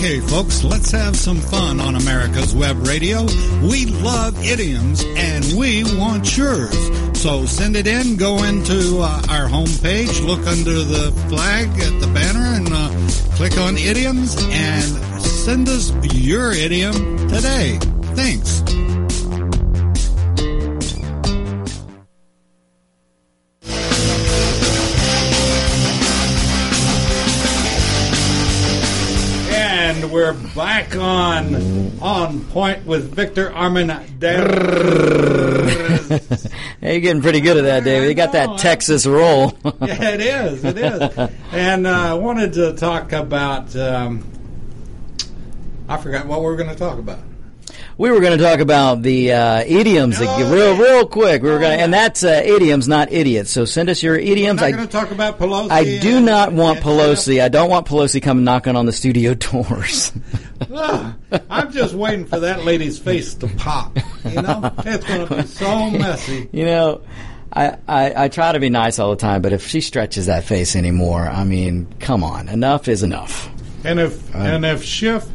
Okay, 0.02 0.18
folks, 0.18 0.64
let's 0.64 0.90
have 0.90 1.14
some 1.14 1.36
fun 1.36 1.78
on 1.78 1.94
America's 1.94 2.52
Web 2.56 2.88
Radio. 2.88 3.22
We 3.62 3.86
love 3.86 4.36
idioms 4.44 5.04
and 5.04 5.44
we 5.56 5.84
want 5.96 6.36
yours. 6.36 6.76
So 7.16 7.46
send 7.46 7.76
it 7.76 7.86
in, 7.86 8.16
go 8.16 8.42
into 8.42 8.98
uh, 8.98 9.22
our 9.28 9.46
homepage, 9.46 10.26
look 10.26 10.44
under 10.44 10.72
the 10.72 11.12
flag 11.28 11.68
at 11.78 12.00
the 12.00 12.10
banner, 12.12 12.40
and 12.40 12.68
uh, 12.72 13.36
click 13.36 13.56
on 13.58 13.76
idioms 13.76 14.34
and 14.50 15.22
send 15.22 15.68
us 15.68 15.92
your 16.12 16.50
idiom 16.50 17.28
today. 17.28 17.78
Thanks. 18.16 18.71
And 30.02 30.10
we're 30.10 30.32
back 30.56 30.96
on 30.96 32.00
on 32.00 32.40
point 32.46 32.84
with 32.84 33.14
Victor 33.14 33.50
Armendariz. 33.50 34.10
Hey, 36.80 36.94
you're 36.94 37.00
getting 37.00 37.22
pretty 37.22 37.40
good 37.40 37.58
at 37.58 37.62
that, 37.62 37.84
David. 37.84 38.08
You 38.08 38.14
got 38.14 38.32
that 38.32 38.58
Texas 38.58 39.06
roll. 39.06 39.56
yeah, 39.80 40.10
it 40.10 40.20
is. 40.20 40.64
It 40.64 40.76
is. 40.76 41.30
And 41.52 41.86
uh, 41.86 42.10
I 42.10 42.14
wanted 42.14 42.54
to 42.54 42.72
talk 42.72 43.12
about. 43.12 43.76
Um, 43.76 44.28
I 45.88 45.96
forgot 45.98 46.26
what 46.26 46.40
we 46.40 46.46
were 46.46 46.56
going 46.56 46.70
to 46.70 46.74
talk 46.74 46.98
about. 46.98 47.20
We 47.98 48.10
were 48.10 48.20
going 48.20 48.36
to 48.36 48.42
talk 48.42 48.60
about 48.60 49.02
the 49.02 49.32
uh, 49.32 49.64
idioms 49.66 50.18
Oh, 50.20 50.24
again, 50.36 50.52
real, 50.52 50.76
real 50.76 51.06
quick. 51.06 51.42
We 51.42 51.50
were 51.50 51.56
Oh, 51.56 51.60
going, 51.60 51.78
to, 51.78 51.84
and 51.84 51.92
that's 51.92 52.24
uh, 52.24 52.40
idioms, 52.44 52.88
not 52.88 53.12
idiots. 53.12 53.50
So 53.50 53.64
send 53.64 53.88
us 53.90 54.02
your 54.02 54.16
idioms. 54.16 54.62
I'm 54.62 54.72
going 54.72 54.86
to 54.86 54.90
talk 54.92 55.10
about 55.10 55.38
Pelosi. 55.38 55.70
I 55.70 55.98
do 56.00 56.20
not 56.20 56.52
want 56.52 56.80
Pelosi. 56.80 57.42
I 57.42 57.48
don't 57.48 57.70
want 57.70 57.86
Pelosi 57.86 58.22
coming 58.22 58.44
knocking 58.44 58.76
on 58.76 58.86
the 58.86 58.92
studio 58.92 59.34
doors. 59.34 60.12
I'm 61.50 61.72
just 61.72 61.94
waiting 61.94 62.24
for 62.26 62.40
that 62.40 62.64
lady's 62.64 62.98
face 62.98 63.34
to 63.34 63.48
pop. 63.48 63.96
You 64.24 64.42
know, 64.42 64.72
it's 64.78 65.06
going 65.06 65.26
to 65.26 65.34
be 65.36 65.42
so 65.42 65.90
messy. 65.90 66.48
you 66.52 66.64
know, 66.64 67.02
I, 67.52 67.76
I, 67.88 68.24
I 68.24 68.28
try 68.28 68.52
to 68.52 68.60
be 68.60 68.70
nice 68.70 68.98
all 68.98 69.10
the 69.10 69.16
time, 69.16 69.42
but 69.42 69.52
if 69.52 69.66
she 69.66 69.80
stretches 69.80 70.26
that 70.26 70.44
face 70.44 70.74
anymore, 70.76 71.22
I 71.26 71.44
mean, 71.44 71.86
come 72.00 72.24
on, 72.24 72.48
enough 72.48 72.88
is 72.88 73.02
enough. 73.02 73.50
And 73.84 73.98
if 73.98 74.34
and 74.34 74.64
if 74.64 74.84
Schiff 74.84 75.26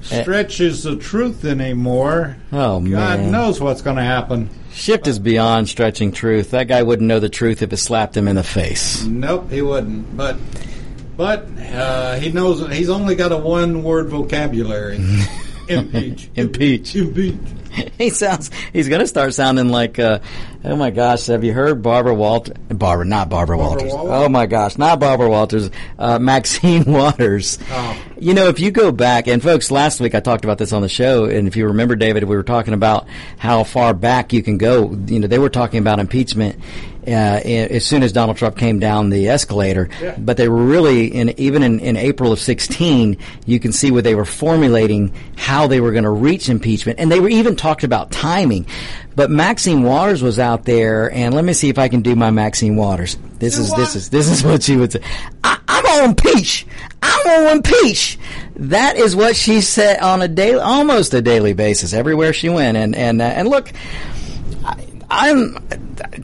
stretches 0.00 0.82
the 0.82 0.96
truth 0.96 1.44
anymore, 1.44 2.36
Oh, 2.52 2.80
God 2.80 3.20
man. 3.20 3.30
knows 3.30 3.60
what's 3.60 3.82
going 3.82 3.96
to 3.96 4.02
happen. 4.02 4.50
Schiff 4.72 5.06
is 5.06 5.18
beyond 5.18 5.68
stretching 5.68 6.12
truth. 6.12 6.50
That 6.52 6.68
guy 6.68 6.82
wouldn't 6.82 7.08
know 7.08 7.18
the 7.20 7.28
truth 7.28 7.62
if 7.62 7.72
it 7.72 7.76
slapped 7.78 8.16
him 8.16 8.28
in 8.28 8.36
the 8.36 8.44
face. 8.44 9.04
Nope, 9.04 9.50
he 9.50 9.60
wouldn't. 9.62 10.16
But 10.16 10.36
but 11.16 11.48
uh, 11.58 12.14
he 12.16 12.30
knows 12.30 12.60
he's 12.72 12.88
only 12.88 13.16
got 13.16 13.32
a 13.32 13.36
one 13.36 13.82
word 13.82 14.08
vocabulary. 14.08 14.96
Impeach. 15.68 16.30
Impeach. 16.36 16.94
Impeach. 16.94 17.34
he 17.98 18.10
sounds. 18.10 18.50
He's 18.72 18.88
going 18.88 19.00
to 19.00 19.06
start 19.06 19.34
sounding 19.34 19.68
like. 19.68 19.98
Uh, 19.98 20.20
oh 20.64 20.76
my 20.76 20.90
gosh! 20.90 21.26
Have 21.26 21.44
you 21.44 21.52
heard 21.52 21.82
Barbara 21.82 22.14
Walters? 22.14 22.56
Barbara, 22.68 23.04
not 23.04 23.28
Barbara, 23.28 23.56
Barbara 23.56 23.76
Walters. 23.76 23.92
Walters? 23.92 24.12
Oh 24.12 24.28
my 24.28 24.46
gosh, 24.46 24.78
not 24.78 25.00
Barbara 25.00 25.28
Walters. 25.28 25.70
Uh, 25.98 26.18
Maxine 26.28 26.84
Waters. 26.84 27.58
Oh. 27.70 28.02
You 28.18 28.34
know, 28.34 28.48
if 28.48 28.60
you 28.60 28.70
go 28.70 28.92
back, 28.92 29.26
and 29.26 29.42
folks, 29.42 29.70
last 29.70 30.00
week 30.00 30.14
I 30.14 30.20
talked 30.20 30.44
about 30.44 30.58
this 30.58 30.72
on 30.72 30.82
the 30.82 30.88
show, 30.88 31.24
and 31.24 31.46
if 31.46 31.56
you 31.56 31.66
remember, 31.66 31.96
David, 31.96 32.24
we 32.24 32.36
were 32.36 32.42
talking 32.42 32.74
about 32.74 33.06
how 33.38 33.64
far 33.64 33.94
back 33.94 34.32
you 34.32 34.42
can 34.42 34.58
go. 34.58 34.92
You 35.06 35.20
know, 35.20 35.26
they 35.26 35.38
were 35.38 35.50
talking 35.50 35.78
about 35.78 35.98
impeachment. 35.98 36.58
Uh, 37.08 37.40
as 37.40 37.84
soon 37.86 38.02
as 38.02 38.12
Donald 38.12 38.36
Trump 38.36 38.56
came 38.56 38.78
down 38.78 39.08
the 39.10 39.28
escalator, 39.28 39.88
Yeah. 40.02 40.14
but 40.18 40.36
they 40.36 40.48
were 40.48 40.62
really 40.62 41.06
in 41.06 41.30
even 41.40 41.62
in, 41.62 41.80
in 41.80 41.96
April 41.96 42.32
of 42.32 42.38
16, 42.38 43.16
you 43.46 43.58
can 43.58 43.72
see 43.72 43.90
where 43.90 44.02
they 44.02 44.14
were 44.14 44.24
formulating 44.26 45.12
how 45.36 45.66
they 45.66 45.80
were 45.80 45.92
going 45.92 46.04
to 46.04 46.10
reach 46.10 46.48
impeachment, 46.48 46.98
and 47.00 47.10
they 47.10 47.20
were 47.20 47.28
even 47.30 47.56
talked 47.56 47.82
about 47.84 48.10
timing. 48.10 48.66
But 49.16 49.30
Maxine 49.30 49.82
Waters 49.82 50.22
was 50.22 50.38
out 50.38 50.64
there, 50.64 51.10
and 51.12 51.34
let 51.34 51.44
me 51.44 51.52
see 51.52 51.68
if 51.70 51.78
I 51.78 51.88
can 51.88 52.02
do 52.02 52.14
my 52.14 52.30
Maxine 52.30 52.76
Waters. 52.76 53.16
This 53.38 53.56
Do 53.56 53.62
is 53.62 53.70
what? 53.70 53.78
this 53.78 53.96
is 53.96 54.10
this 54.10 54.28
is 54.28 54.44
what 54.44 54.62
she 54.62 54.76
would 54.76 54.92
say. 54.92 55.00
I, 55.42 55.58
I'm 55.66 55.84
gonna 55.84 56.04
impeach. 56.04 56.66
I'm 57.02 57.24
gonna 57.24 57.50
impeach. 57.52 58.18
That 58.56 58.96
is 58.96 59.16
what 59.16 59.34
she 59.34 59.60
said 59.60 60.00
on 60.00 60.22
a 60.22 60.28
daily, 60.28 60.60
almost 60.60 61.14
a 61.14 61.22
daily 61.22 61.52
basis, 61.52 61.92
everywhere 61.94 62.32
she 62.32 62.48
went. 62.48 62.76
And 62.76 62.94
and 62.94 63.20
uh, 63.22 63.24
and 63.24 63.48
look, 63.48 63.72
I'm. 65.10 65.56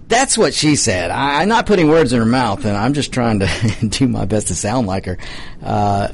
That's 0.09 0.37
what 0.37 0.53
she 0.55 0.77
said. 0.77 1.11
I, 1.11 1.40
I'm 1.42 1.49
not 1.49 1.66
putting 1.66 1.88
words 1.88 2.12
in 2.12 2.18
her 2.18 2.27
mouth, 2.27 2.64
and 2.64 2.77
I'm 2.77 2.92
just 2.92 3.12
trying 3.12 3.40
to 3.40 3.49
do 3.88 4.07
my 4.09 4.25
best 4.27 4.49
to 4.49 4.55
sound 4.55 4.87
like 4.87 5.07
her. 5.07 5.18
Uh, 5.62 6.09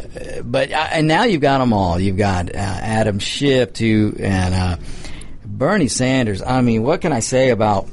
but 0.45 0.71
uh, 0.73 0.89
and 0.93 1.09
now 1.09 1.25
you've 1.25 1.41
got 1.41 1.59
them 1.59 1.73
all. 1.73 1.99
You've 1.99 2.17
got 2.17 2.49
uh, 2.49 2.59
Adam 2.59 3.19
Schiff 3.19 3.73
too, 3.73 4.17
and 4.21 4.55
uh, 4.55 4.77
Bernie 5.45 5.89
Sanders. 5.89 6.43
I 6.43 6.61
mean, 6.61 6.83
what 6.85 7.01
can 7.01 7.13
I 7.13 7.21
say 7.21 7.51
about 7.51 7.89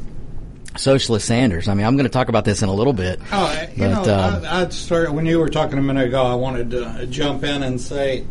Socialist 0.78 1.26
Sanders? 1.28 1.68
I 1.68 1.74
mean, 1.74 1.86
I'm 1.86 1.96
going 1.96 2.06
to 2.06 2.10
talk 2.12 2.30
about 2.30 2.46
this 2.46 2.62
in 2.62 2.70
a 2.70 2.74
little 2.74 2.94
bit. 2.94 3.20
Oh, 3.32 3.68
you 3.76 3.86
But, 3.88 4.06
know, 4.06 4.14
um, 4.14 4.46
I, 4.46 4.62
I'd 4.62 4.74
start 4.74 5.12
when 5.12 5.26
you 5.26 5.40
were 5.40 5.50
talking 5.50 5.80
a 5.80 5.82
minute 5.82 6.08
ago. 6.08 6.24
I 6.24 6.36
wanted 6.36 6.70
to 6.72 7.08
jump 7.08 7.44
in 7.44 7.64
and 7.64 7.82
say, 7.82 8.26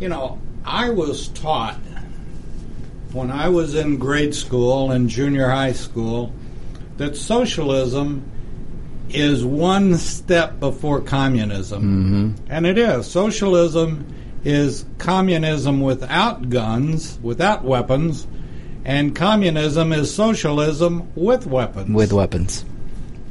you 0.00 0.08
know, 0.08 0.40
I 0.64 0.90
was 0.90 1.28
taught 1.28 1.76
when 3.12 3.30
I 3.30 3.48
was 3.48 3.74
in 3.74 3.98
grade 3.98 4.34
school 4.34 4.90
and 4.90 5.08
junior 5.08 5.48
high 5.48 5.72
school 5.72 6.32
that 6.96 7.16
socialism 7.16 8.22
is 9.08 9.44
one 9.44 9.96
step 9.96 10.60
before 10.60 11.00
communism, 11.00 11.82
mm-hmm. 11.82 12.52
and 12.52 12.66
it 12.66 12.78
is. 12.78 13.10
Socialism 13.10 14.06
is 14.44 14.84
communism 14.98 15.80
without 15.80 16.48
guns, 16.48 17.18
without 17.22 17.64
weapons, 17.64 18.26
and 18.84 19.14
communism 19.16 19.92
is 19.92 20.14
socialism 20.14 21.10
with 21.14 21.46
weapons. 21.46 21.90
with 21.94 22.12
weapons. 22.12 22.64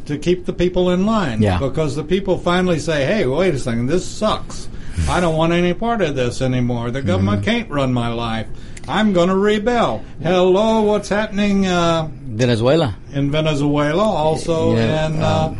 to 0.06 0.18
keep 0.18 0.46
the 0.46 0.54
people 0.54 0.90
in 0.90 1.06
line. 1.06 1.40
Yeah. 1.42 1.60
Because 1.60 1.96
the 1.96 2.04
people 2.04 2.38
finally 2.40 2.80
say, 2.80 3.06
"Hey, 3.06 3.26
wait 3.28 3.54
a 3.54 3.60
second, 3.60 3.86
this 3.88 4.06
sucks. 4.06 4.68
I 5.08 5.20
don't 5.22 5.36
want 5.38 5.54
any 5.54 5.74
part 5.74 6.02
of 6.02 6.16
this 6.16 6.42
anymore. 6.42 6.90
The 6.92 7.02
government 7.04 7.42
Mm-hmm. 7.42 7.52
can't 7.52 7.70
run 7.70 7.94
my 7.94 8.10
life. 8.10 8.48
I'm 8.90 9.14
going 9.14 9.30
to 9.30 9.36
rebel." 9.36 10.04
Hello, 10.22 10.82
what's 10.82 11.10
happening 11.10 11.68
uh, 11.68 12.10
Venezuela. 12.12 12.96
in 13.14 13.32
Venezuela? 13.32 14.04
Also 14.04 14.76
Yeah, 14.76 15.08
in 15.08 15.22
uh, 15.22 15.56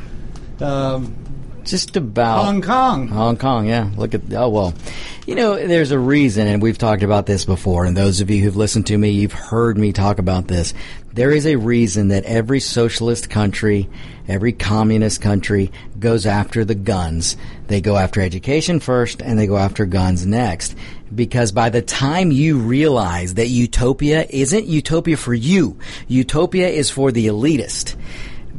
um, 0.62 1.16
Just 1.64 1.96
about 1.96 2.46
Hong 2.46 2.62
Kong. 2.62 3.08
Hong 3.08 3.38
Kong, 3.38 3.68
yeah. 3.68 3.90
Look 3.96 4.14
at 4.14 4.22
oh 4.34 4.50
well. 4.50 4.74
You 5.28 5.36
know, 5.36 5.56
there's 5.56 5.92
a 5.92 6.00
reason, 6.00 6.48
and 6.48 6.60
we've 6.60 6.80
talked 6.80 7.04
about 7.04 7.28
this 7.28 7.46
before. 7.46 7.86
And 7.86 7.96
those 7.96 8.20
of 8.20 8.32
you 8.32 8.44
who've 8.44 8.56
listened 8.56 8.88
to 8.88 8.98
me, 8.98 9.12
you've 9.12 9.34
heard 9.34 9.78
me 9.78 9.94
talk 9.94 10.18
about 10.18 10.48
this. 10.48 10.74
There 11.20 11.32
is 11.32 11.46
a 11.46 11.58
reason 11.58 12.08
that 12.08 12.24
every 12.24 12.62
socialist 12.62 13.30
country, 13.30 13.90
every 14.30 14.54
communist 14.54 15.20
country 15.20 15.70
goes 16.00 16.26
after 16.26 16.64
the 16.64 16.76
guns. 16.76 17.36
They 17.68 17.82
go 17.82 17.98
after 17.98 18.22
education 18.22 18.80
first, 18.80 19.22
and 19.22 19.38
they 19.38 19.46
go 19.46 19.58
after 19.58 19.86
guns 19.86 20.26
next. 20.26 20.78
Because 21.14 21.52
by 21.52 21.72
the 21.72 21.82
time 21.82 22.32
you 22.32 22.60
realize 22.60 23.34
that 23.34 23.50
utopia 23.50 24.28
isn't 24.30 24.68
utopia 24.68 25.18
for 25.18 25.34
you, 25.34 25.78
utopia 26.08 26.70
is 26.70 26.90
for 26.90 27.12
the 27.12 27.28
elitist 27.28 27.98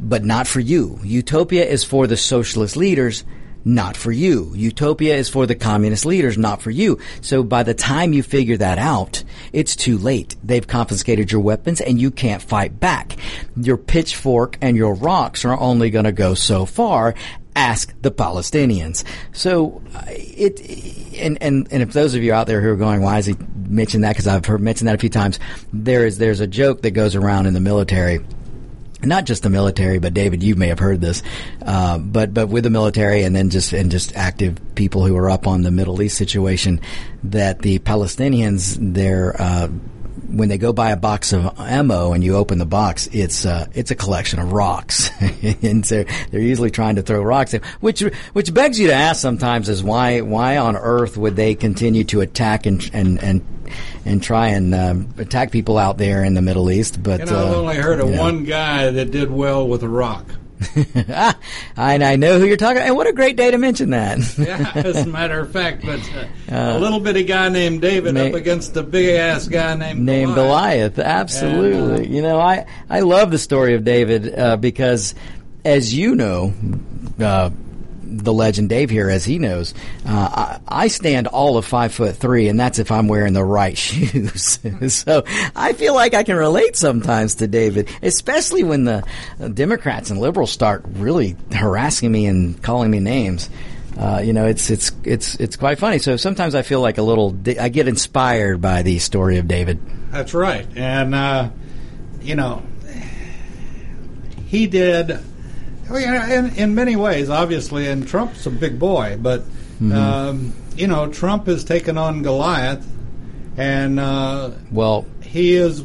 but 0.03 0.23
not 0.23 0.47
for 0.47 0.59
you. 0.59 0.99
Utopia 1.03 1.63
is 1.63 1.83
for 1.83 2.07
the 2.07 2.17
socialist 2.17 2.75
leaders, 2.75 3.23
not 3.63 3.95
for 3.95 4.11
you. 4.11 4.53
Utopia 4.55 5.15
is 5.15 5.29
for 5.29 5.45
the 5.45 5.55
communist 5.55 6.05
leaders, 6.05 6.37
not 6.37 6.61
for 6.61 6.71
you. 6.71 6.99
So 7.21 7.43
by 7.43 7.63
the 7.63 7.73
time 7.73 8.13
you 8.13 8.23
figure 8.23 8.57
that 8.57 8.77
out, 8.77 9.23
it's 9.53 9.75
too 9.75 9.97
late. 9.97 10.35
They've 10.43 10.65
confiscated 10.65 11.31
your 11.31 11.41
weapons 11.41 11.81
and 11.81 11.99
you 11.99 12.11
can't 12.11 12.41
fight 12.41 12.79
back. 12.79 13.17
Your 13.55 13.77
pitchfork 13.77 14.57
and 14.61 14.75
your 14.75 14.93
rocks 14.93 15.45
are 15.45 15.57
only 15.57 15.89
going 15.89 16.05
to 16.05 16.11
go 16.11 16.33
so 16.33 16.65
far. 16.65 17.15
Ask 17.55 17.93
the 18.01 18.11
Palestinians. 18.11 19.03
So 19.33 19.81
uh, 19.93 20.03
it, 20.07 20.61
and, 21.15 21.37
and, 21.41 21.67
and 21.71 21.83
if 21.83 21.91
those 21.91 22.15
of 22.15 22.23
you 22.23 22.33
out 22.33 22.47
there 22.47 22.61
who 22.61 22.69
are 22.69 22.77
going, 22.77 23.01
why 23.01 23.17
is 23.17 23.25
he 23.25 23.35
mentioning 23.67 24.03
that? 24.03 24.11
Because 24.11 24.27
I've 24.27 24.45
heard 24.45 24.61
mentioned 24.61 24.87
that 24.87 24.95
a 24.95 24.99
few 24.99 25.09
times. 25.09 25.37
There 25.73 26.05
is, 26.05 26.17
there's 26.17 26.39
a 26.39 26.47
joke 26.47 26.81
that 26.83 26.91
goes 26.91 27.13
around 27.13 27.47
in 27.47 27.53
the 27.53 27.59
military 27.59 28.21
not 29.03 29.25
just 29.25 29.43
the 29.43 29.49
military, 29.49 29.99
but 29.99 30.13
David, 30.13 30.43
you 30.43 30.55
may 30.55 30.67
have 30.67 30.79
heard 30.79 31.01
this, 31.01 31.23
uh, 31.65 31.97
but 31.97 32.33
but 32.33 32.49
with 32.49 32.63
the 32.63 32.69
military 32.69 33.23
and 33.23 33.35
then 33.35 33.49
just 33.49 33.73
and 33.73 33.91
just 33.91 34.15
active 34.15 34.59
people 34.75 35.05
who 35.05 35.15
are 35.17 35.29
up 35.29 35.47
on 35.47 35.63
the 35.63 35.71
Middle 35.71 36.01
East 36.01 36.17
situation, 36.17 36.79
that 37.23 37.59
the 37.59 37.79
Palestinians 37.79 38.77
they're 38.93 39.39
uh, 39.41 39.67
when 40.31 40.49
they 40.49 40.57
go 40.57 40.71
buy 40.71 40.91
a 40.91 40.97
box 40.97 41.33
of 41.33 41.59
ammo 41.59 42.13
and 42.13 42.23
you 42.23 42.35
open 42.35 42.57
the 42.57 42.65
box, 42.65 43.07
it's 43.11 43.45
uh, 43.45 43.67
it's 43.73 43.91
a 43.91 43.95
collection 43.95 44.39
of 44.39 44.51
rocks, 44.51 45.09
and 45.61 45.85
so 45.85 46.03
they're 46.31 46.41
usually 46.41 46.71
trying 46.71 46.95
to 46.95 47.01
throw 47.01 47.21
rocks, 47.21 47.53
in, 47.53 47.61
which 47.79 48.01
which 48.33 48.53
begs 48.53 48.79
you 48.79 48.87
to 48.87 48.93
ask 48.93 49.21
sometimes 49.21 49.69
is 49.69 49.83
why 49.83 50.21
why 50.21 50.57
on 50.57 50.75
earth 50.75 51.17
would 51.17 51.35
they 51.35 51.55
continue 51.55 52.03
to 52.05 52.21
attack 52.21 52.65
and 52.65 52.89
and 52.93 53.21
and 53.23 53.45
and 54.05 54.21
try 54.21 54.49
and 54.49 54.73
um, 54.73 55.13
attack 55.17 55.51
people 55.51 55.77
out 55.77 55.97
there 55.97 56.23
in 56.23 56.33
the 56.33 56.41
Middle 56.41 56.71
East? 56.71 57.01
But 57.01 57.25
know, 57.25 57.25
I've 57.25 57.53
uh, 57.53 57.57
only 57.57 57.75
heard 57.77 57.99
of 57.99 58.09
you 58.09 58.15
know. 58.15 58.21
one 58.21 58.43
guy 58.43 58.89
that 58.91 59.11
did 59.11 59.31
well 59.31 59.67
with 59.67 59.83
a 59.83 59.89
rock. 59.89 60.25
ah, 61.09 61.37
and 61.75 62.03
I 62.03 62.15
know 62.15 62.39
who 62.39 62.45
you're 62.45 62.57
talking. 62.57 62.81
And 62.81 62.95
what 62.95 63.07
a 63.07 63.13
great 63.13 63.35
day 63.35 63.51
to 63.51 63.57
mention 63.57 63.91
that. 63.91 64.19
Yeah, 64.41 64.71
as 64.75 64.97
a 64.97 65.07
matter 65.07 65.39
of 65.39 65.51
fact, 65.51 65.85
but 65.85 65.99
uh, 66.51 66.77
a 66.77 66.79
little 66.79 66.99
bitty 66.99 67.23
guy 67.23 67.49
named 67.49 67.81
David 67.81 68.15
na- 68.15 68.25
up 68.25 68.33
against 68.33 68.75
a 68.75 68.83
big 68.83 69.15
ass 69.15 69.47
guy 69.47 69.75
named 69.75 69.99
Named 69.99 70.33
Goliath, 70.33 70.97
absolutely. 70.97 72.07
you 72.07 72.21
know, 72.21 72.39
I 72.39 72.65
I 72.89 73.01
love 73.01 73.29
the 73.29 73.37
story 73.37 73.75
of 73.75 73.83
David 73.83 74.37
uh, 74.37 74.57
because, 74.57 75.13
as 75.63 75.93
you 75.93 76.15
know, 76.15 76.53
uh, 77.19 77.51
the 78.11 78.33
legend 78.33 78.69
Dave 78.69 78.89
here, 78.89 79.09
as 79.09 79.23
he 79.23 79.39
knows, 79.39 79.73
uh, 80.05 80.59
I, 80.67 80.83
I 80.85 80.87
stand 80.87 81.27
all 81.27 81.57
of 81.57 81.65
five 81.65 81.93
foot 81.93 82.15
three, 82.15 82.47
and 82.47 82.59
that's 82.59 82.79
if 82.79 82.91
I'm 82.91 83.07
wearing 83.07 83.33
the 83.33 83.43
right 83.43 83.77
shoes. 83.77 84.59
so 84.93 85.23
I 85.55 85.73
feel 85.73 85.95
like 85.95 86.13
I 86.13 86.23
can 86.23 86.35
relate 86.35 86.75
sometimes 86.75 87.35
to 87.35 87.47
David, 87.47 87.89
especially 88.01 88.63
when 88.63 88.83
the 88.83 89.03
uh, 89.39 89.47
Democrats 89.47 90.09
and 90.09 90.19
liberals 90.19 90.51
start 90.51 90.83
really 90.85 91.35
harassing 91.51 92.11
me 92.11 92.25
and 92.25 92.61
calling 92.61 92.91
me 92.91 92.99
names. 92.99 93.49
Uh, 93.97 94.21
you 94.23 94.33
know, 94.33 94.47
it's 94.47 94.69
it's 94.69 94.91
it's 95.03 95.35
it's 95.35 95.55
quite 95.55 95.77
funny. 95.77 95.99
So 95.99 96.17
sometimes 96.17 96.55
I 96.55 96.61
feel 96.61 96.81
like 96.81 96.97
a 96.97 97.03
little. 97.03 97.37
I 97.59 97.69
get 97.69 97.87
inspired 97.87 98.61
by 98.61 98.83
the 98.83 98.99
story 98.99 99.37
of 99.37 99.47
David. 99.47 99.79
That's 100.11 100.33
right, 100.33 100.65
and 100.75 101.13
uh, 101.13 101.49
you 102.21 102.35
know, 102.35 102.63
he 104.47 104.67
did. 104.67 105.19
Well, 105.91 106.01
yeah, 106.01 106.39
in, 106.39 106.55
in 106.55 106.75
many 106.75 106.95
ways, 106.95 107.29
obviously, 107.29 107.87
and 107.87 108.07
Trump's 108.07 108.45
a 108.45 108.49
big 108.51 108.79
boy, 108.79 109.17
but 109.21 109.43
Mm-hmm. 109.81 109.91
um, 109.93 110.53
you 110.75 110.85
know, 110.85 111.07
Trump 111.07 111.47
has 111.47 111.63
taken 111.63 111.97
on 111.97 112.21
Goliath, 112.21 112.85
and 113.57 113.99
uh, 113.99 114.51
Well, 114.71 115.07
he 115.23 115.53
has 115.53 115.83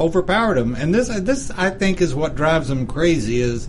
overpowered 0.00 0.56
him. 0.56 0.74
And 0.74 0.94
this, 0.94 1.08
this, 1.20 1.50
I 1.50 1.68
think, 1.68 2.00
is 2.00 2.14
what 2.14 2.34
drives 2.36 2.70
him 2.70 2.86
crazy. 2.86 3.42
Is 3.42 3.68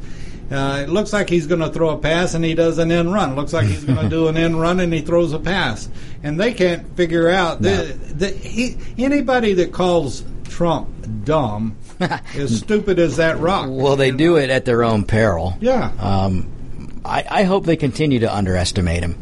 uh, 0.49 0.79
it 0.83 0.89
looks 0.89 1.11
like 1.11 1.29
he's 1.29 1.45
going 1.45 1.59
to 1.59 1.69
throw 1.69 1.89
a 1.89 1.97
pass 1.97 2.33
and 2.35 2.45
he 2.45 2.53
does 2.55 2.77
an 2.77 2.89
end 2.89 3.13
run. 3.13 3.33
It 3.33 3.35
looks 3.35 3.51
like 3.51 3.67
he's 3.67 3.83
going 3.83 3.99
to 4.01 4.09
do 4.09 4.29
an 4.29 4.37
end 4.37 4.59
run 4.61 4.79
and 4.79 4.93
he 4.93 5.01
throws 5.01 5.33
a 5.33 5.39
pass, 5.39 5.89
and 6.23 6.39
they 6.39 6.53
can't 6.53 6.95
figure 6.95 7.27
out 7.29 7.61
the, 7.61 7.97
the, 8.15 8.29
he, 8.29 8.77
anybody 8.97 9.53
that 9.55 9.73
calls 9.73 10.23
Trump 10.45 10.87
dumb, 11.25 11.75
as 12.35 12.59
stupid 12.59 12.99
as 12.99 13.17
that 13.17 13.39
rock. 13.39 13.67
well, 13.69 13.95
they 13.95 14.11
do 14.11 14.37
it 14.37 14.49
at 14.49 14.65
their 14.65 14.83
own 14.83 15.03
peril. 15.03 15.55
Yeah. 15.59 15.91
Um, 15.99 17.01
I, 17.03 17.25
I 17.29 17.43
hope 17.43 17.65
they 17.65 17.77
continue 17.77 18.19
to 18.19 18.33
underestimate 18.33 19.03
him 19.03 19.17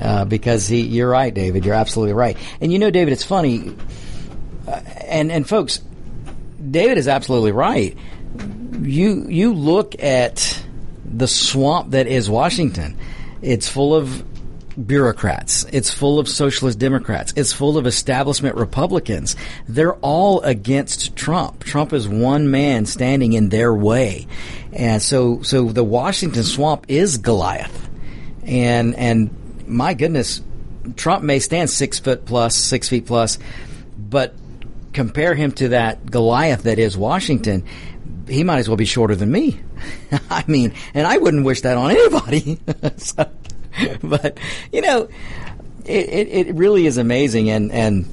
uh, 0.00 0.24
because 0.24 0.66
he. 0.66 0.82
You're 0.82 1.10
right, 1.10 1.32
David. 1.32 1.64
You're 1.64 1.74
absolutely 1.74 2.14
right. 2.14 2.36
And 2.60 2.72
you 2.72 2.78
know, 2.78 2.90
David, 2.90 3.12
it's 3.12 3.24
funny. 3.24 3.74
Uh, 4.66 4.80
and 5.06 5.30
and 5.32 5.48
folks, 5.48 5.80
David 6.70 6.98
is 6.98 7.08
absolutely 7.08 7.52
right. 7.52 7.96
You 8.80 9.26
you 9.28 9.54
look 9.54 10.02
at 10.02 10.62
the 11.04 11.28
swamp 11.28 11.92
that 11.92 12.06
is 12.06 12.28
Washington. 12.28 12.96
It's 13.42 13.68
full 13.68 13.94
of 13.94 14.24
bureaucrats. 14.84 15.64
It's 15.72 15.90
full 15.90 16.18
of 16.18 16.28
socialist 16.28 16.78
Democrats. 16.78 17.32
It's 17.36 17.52
full 17.52 17.78
of 17.78 17.86
establishment 17.86 18.56
Republicans. 18.56 19.36
They're 19.68 19.96
all 19.96 20.40
against 20.42 21.16
Trump. 21.16 21.64
Trump 21.64 21.92
is 21.92 22.06
one 22.08 22.50
man 22.50 22.86
standing 22.86 23.32
in 23.32 23.48
their 23.48 23.74
way. 23.74 24.26
And 24.72 25.02
so, 25.02 25.42
so 25.42 25.64
the 25.72 25.84
Washington 25.84 26.42
swamp 26.42 26.86
is 26.88 27.18
Goliath. 27.18 27.88
And, 28.44 28.94
and 28.94 29.66
my 29.66 29.94
goodness, 29.94 30.42
Trump 30.96 31.24
may 31.24 31.38
stand 31.38 31.70
six 31.70 31.98
foot 31.98 32.24
plus, 32.26 32.54
six 32.54 32.88
feet 32.88 33.06
plus, 33.06 33.38
but 33.96 34.34
compare 34.92 35.34
him 35.34 35.52
to 35.52 35.68
that 35.68 36.06
Goliath 36.06 36.62
that 36.64 36.78
is 36.78 36.96
Washington, 36.96 37.64
he 38.28 38.44
might 38.44 38.58
as 38.58 38.68
well 38.68 38.76
be 38.76 38.84
shorter 38.84 39.14
than 39.14 39.30
me. 39.30 39.60
I 40.30 40.44
mean, 40.46 40.74
and 40.94 41.06
I 41.06 41.18
wouldn't 41.18 41.44
wish 41.44 41.62
that 41.62 41.76
on 41.76 41.90
anybody. 41.90 42.58
so, 42.96 43.30
but 44.02 44.38
you 44.72 44.80
know, 44.80 45.08
it, 45.84 46.08
it, 46.08 46.48
it 46.48 46.54
really 46.54 46.86
is 46.86 46.98
amazing, 46.98 47.50
and 47.50 47.72
and 47.72 48.06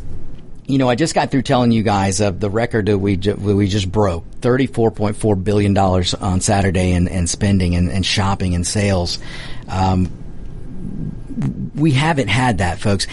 you 0.65 0.77
know, 0.77 0.89
I 0.89 0.95
just 0.95 1.13
got 1.13 1.31
through 1.31 1.41
telling 1.41 1.71
you 1.71 1.83
guys 1.83 2.21
of 2.21 2.39
the 2.39 2.49
record 2.49 2.85
that 2.85 2.97
we 2.97 3.17
ju- 3.17 3.35
we 3.35 3.67
just 3.67 3.91
broke 3.91 4.25
thirty 4.41 4.67
four 4.67 4.91
point 4.91 5.17
four 5.17 5.35
billion 5.35 5.73
dollars 5.73 6.13
on 6.13 6.41
Saturday 6.41 6.91
in, 6.91 7.07
in 7.07 7.27
spending 7.27 7.75
and, 7.75 7.89
and 7.89 8.05
shopping 8.05 8.55
and 8.55 8.65
sales. 8.65 9.19
Um, 9.67 10.09
we 11.75 11.91
haven't 11.91 12.27
had 12.27 12.59
that, 12.59 12.79
folks. 12.79 13.07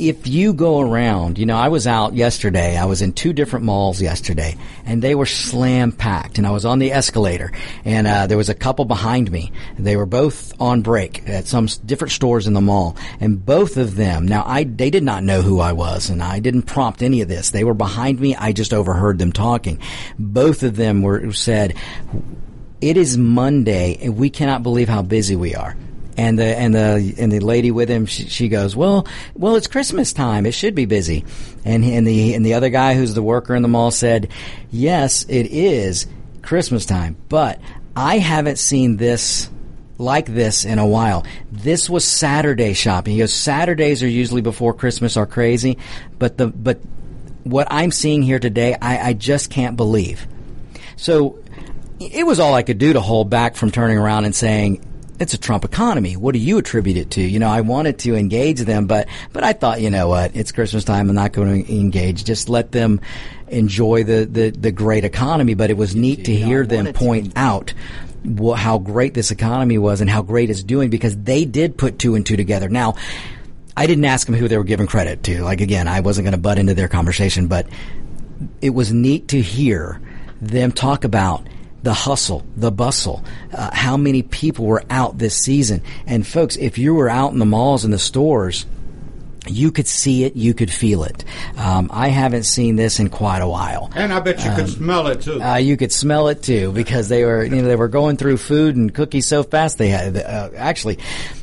If 0.00 0.26
you 0.26 0.54
go 0.54 0.80
around, 0.80 1.36
you 1.36 1.44
know, 1.44 1.58
I 1.58 1.68
was 1.68 1.86
out 1.86 2.14
yesterday. 2.14 2.78
I 2.78 2.86
was 2.86 3.02
in 3.02 3.12
two 3.12 3.34
different 3.34 3.66
malls 3.66 4.00
yesterday, 4.00 4.56
and 4.86 5.02
they 5.02 5.14
were 5.14 5.26
slam 5.26 5.92
packed. 5.92 6.38
And 6.38 6.46
I 6.46 6.52
was 6.52 6.64
on 6.64 6.78
the 6.78 6.92
escalator, 6.92 7.52
and 7.84 8.06
uh, 8.06 8.26
there 8.26 8.38
was 8.38 8.48
a 8.48 8.54
couple 8.54 8.86
behind 8.86 9.30
me. 9.30 9.52
They 9.78 9.96
were 9.96 10.06
both 10.06 10.58
on 10.58 10.80
break 10.80 11.28
at 11.28 11.46
some 11.46 11.66
different 11.84 12.12
stores 12.12 12.46
in 12.46 12.54
the 12.54 12.62
mall, 12.62 12.96
and 13.20 13.44
both 13.44 13.76
of 13.76 13.94
them. 13.94 14.26
Now, 14.26 14.42
I 14.46 14.64
they 14.64 14.88
did 14.88 15.02
not 15.02 15.22
know 15.22 15.42
who 15.42 15.60
I 15.60 15.72
was, 15.72 16.08
and 16.08 16.22
I 16.22 16.40
didn't 16.40 16.62
prompt 16.62 17.02
any 17.02 17.20
of 17.20 17.28
this. 17.28 17.50
They 17.50 17.64
were 17.64 17.74
behind 17.74 18.20
me. 18.20 18.34
I 18.34 18.52
just 18.52 18.72
overheard 18.72 19.18
them 19.18 19.32
talking. 19.32 19.80
Both 20.18 20.62
of 20.62 20.76
them 20.76 21.02
were 21.02 21.30
said, 21.34 21.74
"It 22.80 22.96
is 22.96 23.18
Monday, 23.18 23.98
and 24.00 24.16
we 24.16 24.30
cannot 24.30 24.62
believe 24.62 24.88
how 24.88 25.02
busy 25.02 25.36
we 25.36 25.54
are." 25.54 25.76
And 26.20 26.38
the 26.38 26.44
and 26.44 26.74
the 26.74 27.14
and 27.18 27.32
the 27.32 27.40
lady 27.40 27.70
with 27.70 27.88
him, 27.88 28.04
she, 28.04 28.28
she 28.28 28.48
goes, 28.48 28.76
"Well, 28.76 29.06
well, 29.34 29.56
it's 29.56 29.66
Christmas 29.66 30.12
time. 30.12 30.44
It 30.44 30.52
should 30.52 30.74
be 30.74 30.84
busy." 30.84 31.24
And 31.64 31.82
and 31.82 32.06
the 32.06 32.34
and 32.34 32.44
the 32.44 32.52
other 32.54 32.68
guy, 32.68 32.92
who's 32.92 33.14
the 33.14 33.22
worker 33.22 33.54
in 33.54 33.62
the 33.62 33.68
mall, 33.68 33.90
said, 33.90 34.28
"Yes, 34.70 35.24
it 35.30 35.46
is 35.46 36.06
Christmas 36.42 36.84
time, 36.84 37.16
but 37.30 37.58
I 37.96 38.18
haven't 38.18 38.58
seen 38.58 38.98
this." 38.98 39.48
Like 39.96 40.24
this 40.24 40.64
in 40.64 40.78
a 40.78 40.86
while. 40.86 41.26
This 41.52 41.90
was 41.90 42.06
Saturday 42.06 42.72
shopping. 42.72 43.12
He 43.12 43.18
goes, 43.18 43.34
Saturdays 43.34 44.02
are 44.02 44.08
usually 44.08 44.40
before 44.40 44.72
Christmas 44.72 45.18
are 45.18 45.26
crazy, 45.26 45.76
but 46.18 46.38
the 46.38 46.46
but 46.46 46.80
what 47.44 47.68
I'm 47.70 47.90
seeing 47.90 48.22
here 48.22 48.38
today, 48.38 48.78
I, 48.80 49.10
I 49.10 49.12
just 49.12 49.50
can't 49.50 49.76
believe. 49.76 50.26
So 50.96 51.38
it 52.00 52.26
was 52.26 52.40
all 52.40 52.54
I 52.54 52.62
could 52.62 52.78
do 52.78 52.94
to 52.94 53.00
hold 53.02 53.28
back 53.28 53.56
from 53.56 53.70
turning 53.70 53.98
around 53.98 54.24
and 54.24 54.34
saying, 54.34 54.82
it's 55.20 55.34
a 55.34 55.38
Trump 55.38 55.64
economy. 55.64 56.16
What 56.16 56.32
do 56.32 56.38
you 56.38 56.56
attribute 56.56 56.96
it 56.96 57.10
to? 57.12 57.20
You 57.20 57.38
know, 57.38 57.48
I 57.48 57.60
wanted 57.60 57.98
to 58.00 58.16
engage 58.16 58.60
them, 58.60 58.86
but, 58.86 59.06
but 59.34 59.44
I 59.44 59.52
thought, 59.52 59.82
you 59.82 59.90
know 59.90 60.08
what? 60.08 60.34
It's 60.34 60.50
Christmas 60.50 60.82
time. 60.82 61.10
I'm 61.10 61.14
not 61.14 61.32
going 61.32 61.62
to 61.62 61.72
engage. 61.72 62.24
Just 62.24 62.48
let 62.48 62.72
them 62.72 63.02
enjoy 63.48 64.04
the, 64.04 64.24
the, 64.24 64.50
the 64.50 64.72
great 64.72 65.04
economy. 65.04 65.52
But 65.52 65.68
it 65.68 65.76
was 65.76 65.94
neat 65.94 66.24
to 66.24 66.34
hear 66.34 66.64
them 66.64 66.94
point 66.94 67.34
out 67.36 67.74
wh- 68.24 68.56
how 68.56 68.78
great 68.78 69.12
this 69.12 69.30
economy 69.30 69.76
was 69.76 70.00
and 70.00 70.08
how 70.08 70.22
great 70.22 70.48
it's 70.48 70.62
doing 70.62 70.88
because 70.88 71.14
they 71.16 71.44
did 71.44 71.76
put 71.76 71.98
two 71.98 72.14
and 72.14 72.24
two 72.24 72.38
together. 72.38 72.70
Now, 72.70 72.94
I 73.76 73.86
didn't 73.86 74.06
ask 74.06 74.26
them 74.26 74.36
who 74.36 74.48
they 74.48 74.56
were 74.56 74.64
giving 74.64 74.86
credit 74.86 75.22
to. 75.24 75.42
Like 75.42 75.60
again, 75.60 75.86
I 75.86 76.00
wasn't 76.00 76.24
going 76.24 76.32
to 76.32 76.40
butt 76.40 76.58
into 76.58 76.74
their 76.74 76.88
conversation, 76.88 77.46
but 77.46 77.66
it 78.62 78.70
was 78.70 78.90
neat 78.90 79.28
to 79.28 79.42
hear 79.42 80.00
them 80.40 80.72
talk 80.72 81.04
about 81.04 81.46
the 81.82 81.92
hustle, 81.94 82.44
the 82.56 82.70
bustle, 82.70 83.24
uh, 83.52 83.70
how 83.72 83.96
many 83.96 84.22
people 84.22 84.66
were 84.66 84.82
out 84.90 85.18
this 85.18 85.34
season. 85.34 85.82
And 86.06 86.26
folks, 86.26 86.56
if 86.56 86.78
you 86.78 86.94
were 86.94 87.08
out 87.08 87.32
in 87.32 87.38
the 87.38 87.46
malls 87.46 87.84
and 87.84 87.92
the 87.92 87.98
stores, 87.98 88.66
you 89.48 89.72
could 89.72 89.86
see 89.86 90.24
it, 90.24 90.36
you 90.36 90.52
could 90.52 90.70
feel 90.70 91.02
it. 91.04 91.24
Um, 91.56 91.88
I 91.92 92.08
haven't 92.08 92.42
seen 92.42 92.76
this 92.76 93.00
in 93.00 93.08
quite 93.08 93.40
a 93.40 93.48
while. 93.48 93.90
And 93.94 94.12
I 94.12 94.20
bet 94.20 94.44
you 94.44 94.50
could 94.54 94.68
smell 94.68 95.06
it 95.06 95.22
too. 95.22 95.42
Uh, 95.42 95.56
you 95.56 95.78
could 95.78 95.92
smell 95.92 96.28
it 96.28 96.42
too 96.42 96.72
because 96.72 97.08
they 97.08 97.24
were, 97.24 97.42
you 97.44 97.50
know, 97.62 97.62
they 97.62 97.76
were 97.76 97.88
going 97.88 98.18
through 98.18 98.36
food 98.36 98.76
and 98.76 98.94
cookies 98.94 99.26
so 99.26 99.42
fast. 99.42 99.78
They 99.78 99.88
had 99.88 100.16
uh, 100.18 100.50
actually 100.56 100.98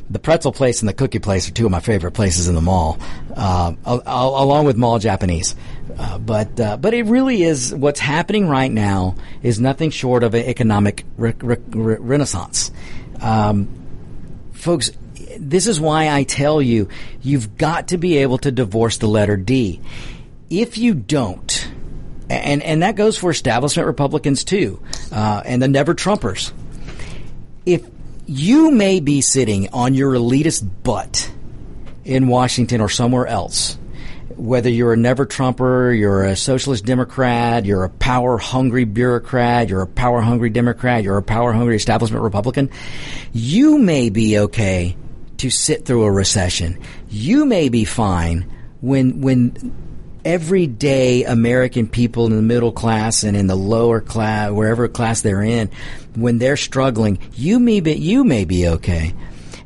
the 0.08 0.20
pretzel 0.20 0.52
place 0.52 0.80
and 0.80 0.88
the 0.88 0.92
cookie 0.94 1.18
place 1.18 1.48
are 1.48 1.52
two 1.52 1.66
of 1.66 1.72
my 1.72 1.80
favorite 1.80 2.12
places 2.12 2.46
in 2.46 2.54
the 2.54 2.60
mall, 2.60 2.98
uh, 3.36 3.72
al- 3.84 4.02
al- 4.06 4.42
along 4.44 4.66
with 4.66 4.76
mall 4.76 5.00
Japanese. 5.00 5.56
Uh, 5.96 6.18
but 6.18 6.60
uh, 6.60 6.76
but 6.76 6.94
it 6.94 7.04
really 7.06 7.42
is 7.42 7.74
what's 7.74 8.00
happening 8.00 8.48
right 8.48 8.70
now 8.70 9.16
is 9.42 9.58
nothing 9.58 9.90
short 9.90 10.22
of 10.22 10.34
an 10.34 10.44
economic 10.44 11.04
re- 11.16 11.34
re- 11.40 11.56
re- 11.70 11.96
renaissance. 11.98 12.70
Um, 13.20 13.68
folks, 14.52 14.90
this 15.38 15.66
is 15.66 15.80
why 15.80 16.10
I 16.10 16.24
tell 16.24 16.60
you, 16.60 16.88
you've 17.22 17.56
got 17.56 17.88
to 17.88 17.98
be 17.98 18.18
able 18.18 18.38
to 18.38 18.50
divorce 18.50 18.98
the 18.98 19.06
letter 19.06 19.36
D. 19.36 19.80
If 20.50 20.78
you 20.78 20.94
don't, 20.94 21.70
and, 22.28 22.62
and 22.62 22.82
that 22.82 22.96
goes 22.96 23.16
for 23.18 23.30
establishment 23.30 23.86
Republicans 23.86 24.44
too, 24.44 24.82
uh, 25.12 25.42
and 25.44 25.62
the 25.62 25.68
never 25.68 25.94
Trumpers. 25.94 26.52
If 27.64 27.86
you 28.26 28.70
may 28.70 29.00
be 29.00 29.20
sitting 29.20 29.68
on 29.72 29.94
your 29.94 30.12
elitist 30.12 30.68
butt 30.82 31.30
in 32.04 32.28
Washington 32.28 32.80
or 32.80 32.88
somewhere 32.88 33.26
else, 33.26 33.78
whether 34.38 34.70
you're 34.70 34.92
a 34.92 34.96
never 34.96 35.26
Trumper, 35.26 35.92
you're 35.92 36.24
a 36.24 36.36
socialist 36.36 36.84
Democrat, 36.84 37.64
you're 37.64 37.84
a 37.84 37.90
power 37.90 38.38
hungry 38.38 38.84
bureaucrat, 38.84 39.68
you're 39.68 39.82
a 39.82 39.86
power 39.86 40.20
hungry 40.20 40.50
Democrat, 40.50 41.02
you're 41.02 41.18
a 41.18 41.22
power 41.22 41.52
hungry 41.52 41.76
establishment 41.76 42.22
Republican, 42.22 42.70
you 43.32 43.78
may 43.78 44.10
be 44.10 44.38
okay 44.38 44.96
to 45.38 45.50
sit 45.50 45.84
through 45.84 46.04
a 46.04 46.10
recession. 46.10 46.78
You 47.08 47.46
may 47.46 47.68
be 47.68 47.84
fine 47.84 48.50
when 48.80 49.20
when 49.20 49.74
everyday 50.24 51.24
American 51.24 51.88
people 51.88 52.26
in 52.26 52.36
the 52.36 52.42
middle 52.42 52.72
class 52.72 53.24
and 53.24 53.36
in 53.36 53.46
the 53.46 53.56
lower 53.56 54.00
class, 54.00 54.50
wherever 54.50 54.86
class 54.88 55.22
they're 55.22 55.42
in, 55.42 55.70
when 56.14 56.38
they're 56.38 56.56
struggling, 56.56 57.18
you 57.34 57.58
may 57.58 57.80
be 57.80 57.92
you 57.94 58.24
may 58.24 58.44
be 58.44 58.68
okay, 58.68 59.14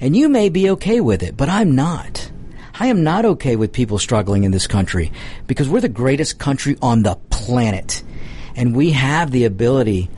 and 0.00 0.16
you 0.16 0.28
may 0.28 0.48
be 0.48 0.70
okay 0.70 1.00
with 1.00 1.22
it, 1.22 1.36
but 1.36 1.48
I'm 1.48 1.74
not. 1.74 2.30
I 2.74 2.86
am 2.86 3.04
not 3.04 3.24
okay 3.24 3.56
with 3.56 3.72
people 3.72 3.98
struggling 3.98 4.44
in 4.44 4.50
this 4.50 4.66
country 4.66 5.12
because 5.46 5.68
we're 5.68 5.80
the 5.80 5.88
greatest 5.88 6.38
country 6.38 6.76
on 6.80 7.02
the 7.02 7.16
planet, 7.30 8.02
and 8.56 8.74
we 8.74 8.92
have 8.92 9.30
the 9.30 9.44
ability 9.44 10.10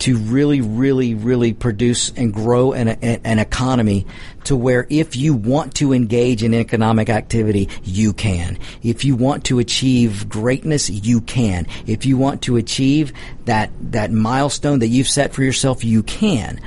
to 0.00 0.16
really, 0.16 0.60
really, 0.60 1.14
really 1.14 1.52
produce 1.52 2.10
and 2.16 2.34
grow 2.34 2.72
an, 2.72 2.88
an 2.88 3.38
economy 3.38 4.04
to 4.42 4.56
where 4.56 4.84
if 4.90 5.14
you 5.14 5.32
want 5.32 5.76
to 5.76 5.92
engage 5.92 6.42
in 6.42 6.54
economic 6.54 7.08
activity, 7.08 7.68
you 7.84 8.12
can. 8.12 8.58
If 8.82 9.04
you 9.04 9.14
want 9.14 9.44
to 9.44 9.60
achieve 9.60 10.28
greatness, 10.28 10.90
you 10.90 11.20
can. 11.20 11.68
If 11.86 12.04
you 12.04 12.16
want 12.16 12.42
to 12.42 12.56
achieve 12.56 13.12
that, 13.44 13.70
that 13.92 14.10
milestone 14.10 14.80
that 14.80 14.88
you've 14.88 15.06
set 15.06 15.32
for 15.32 15.44
yourself, 15.44 15.84
you 15.84 16.02
can. 16.02 16.58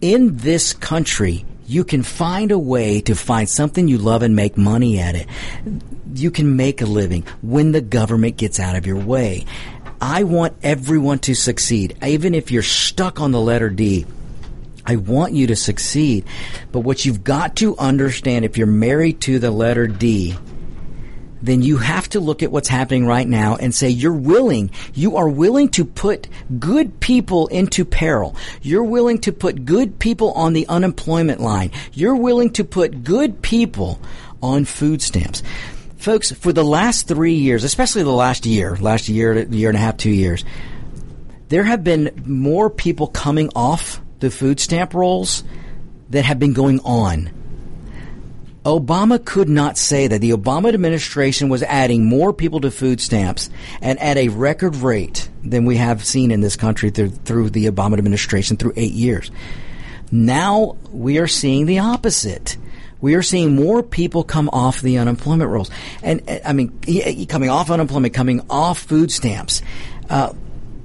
In 0.00 0.36
this 0.38 0.72
country, 0.72 1.44
you 1.70 1.84
can 1.84 2.02
find 2.02 2.50
a 2.50 2.58
way 2.58 3.00
to 3.02 3.14
find 3.14 3.48
something 3.48 3.86
you 3.86 3.96
love 3.96 4.22
and 4.22 4.34
make 4.34 4.56
money 4.56 4.98
at 4.98 5.14
it. 5.14 5.28
You 6.14 6.32
can 6.32 6.56
make 6.56 6.82
a 6.82 6.86
living 6.86 7.24
when 7.42 7.70
the 7.70 7.80
government 7.80 8.36
gets 8.36 8.58
out 8.58 8.74
of 8.74 8.88
your 8.88 8.96
way. 8.98 9.44
I 10.00 10.24
want 10.24 10.56
everyone 10.64 11.20
to 11.20 11.34
succeed. 11.34 11.96
Even 12.04 12.34
if 12.34 12.50
you're 12.50 12.64
stuck 12.64 13.20
on 13.20 13.30
the 13.30 13.40
letter 13.40 13.70
D, 13.70 14.04
I 14.84 14.96
want 14.96 15.34
you 15.34 15.46
to 15.46 15.54
succeed. 15.54 16.24
But 16.72 16.80
what 16.80 17.04
you've 17.04 17.22
got 17.22 17.54
to 17.56 17.76
understand 17.78 18.44
if 18.44 18.58
you're 18.58 18.66
married 18.66 19.20
to 19.22 19.38
the 19.38 19.52
letter 19.52 19.86
D, 19.86 20.36
then 21.42 21.62
you 21.62 21.78
have 21.78 22.08
to 22.10 22.20
look 22.20 22.42
at 22.42 22.52
what's 22.52 22.68
happening 22.68 23.06
right 23.06 23.26
now 23.26 23.56
and 23.56 23.74
say 23.74 23.88
you're 23.88 24.12
willing, 24.12 24.70
you 24.94 25.16
are 25.16 25.28
willing 25.28 25.68
to 25.70 25.84
put 25.84 26.28
good 26.58 27.00
people 27.00 27.46
into 27.48 27.84
peril. 27.84 28.36
You're 28.62 28.84
willing 28.84 29.18
to 29.20 29.32
put 29.32 29.64
good 29.64 29.98
people 29.98 30.32
on 30.32 30.52
the 30.52 30.66
unemployment 30.68 31.40
line. 31.40 31.70
You're 31.92 32.16
willing 32.16 32.50
to 32.54 32.64
put 32.64 33.04
good 33.04 33.42
people 33.42 34.00
on 34.42 34.64
food 34.64 35.02
stamps. 35.02 35.42
Folks, 35.96 36.32
for 36.32 36.52
the 36.52 36.64
last 36.64 37.08
three 37.08 37.34
years, 37.34 37.64
especially 37.64 38.02
the 38.02 38.10
last 38.10 38.46
year, 38.46 38.76
last 38.76 39.08
year, 39.08 39.38
year 39.38 39.68
and 39.68 39.76
a 39.76 39.80
half, 39.80 39.98
two 39.98 40.10
years, 40.10 40.44
there 41.48 41.64
have 41.64 41.84
been 41.84 42.22
more 42.24 42.70
people 42.70 43.06
coming 43.06 43.50
off 43.54 44.00
the 44.20 44.30
food 44.30 44.60
stamp 44.60 44.94
rolls 44.94 45.44
that 46.10 46.24
have 46.24 46.38
been 46.38 46.52
going 46.52 46.80
on. 46.80 47.30
Obama 48.64 49.24
could 49.24 49.48
not 49.48 49.78
say 49.78 50.06
that 50.06 50.20
the 50.20 50.30
Obama 50.32 50.72
administration 50.72 51.48
was 51.48 51.62
adding 51.62 52.04
more 52.04 52.32
people 52.32 52.60
to 52.60 52.70
food 52.70 53.00
stamps 53.00 53.48
and 53.80 53.98
at 53.98 54.18
a 54.18 54.28
record 54.28 54.76
rate 54.76 55.30
than 55.42 55.64
we 55.64 55.76
have 55.76 56.04
seen 56.04 56.30
in 56.30 56.42
this 56.42 56.56
country 56.56 56.90
through, 56.90 57.08
through 57.08 57.50
the 57.50 57.66
Obama 57.66 57.96
administration 57.96 58.58
through 58.58 58.74
eight 58.76 58.92
years. 58.92 59.30
Now 60.12 60.76
we 60.90 61.18
are 61.18 61.26
seeing 61.26 61.64
the 61.64 61.78
opposite. 61.78 62.58
We 63.00 63.14
are 63.14 63.22
seeing 63.22 63.54
more 63.54 63.82
people 63.82 64.24
come 64.24 64.50
off 64.52 64.82
the 64.82 64.98
unemployment 64.98 65.50
rolls. 65.50 65.70
And, 66.02 66.20
I 66.44 66.52
mean, 66.52 66.78
coming 67.28 67.48
off 67.48 67.70
unemployment, 67.70 68.12
coming 68.12 68.44
off 68.50 68.80
food 68.80 69.10
stamps. 69.10 69.62
Uh, 70.10 70.34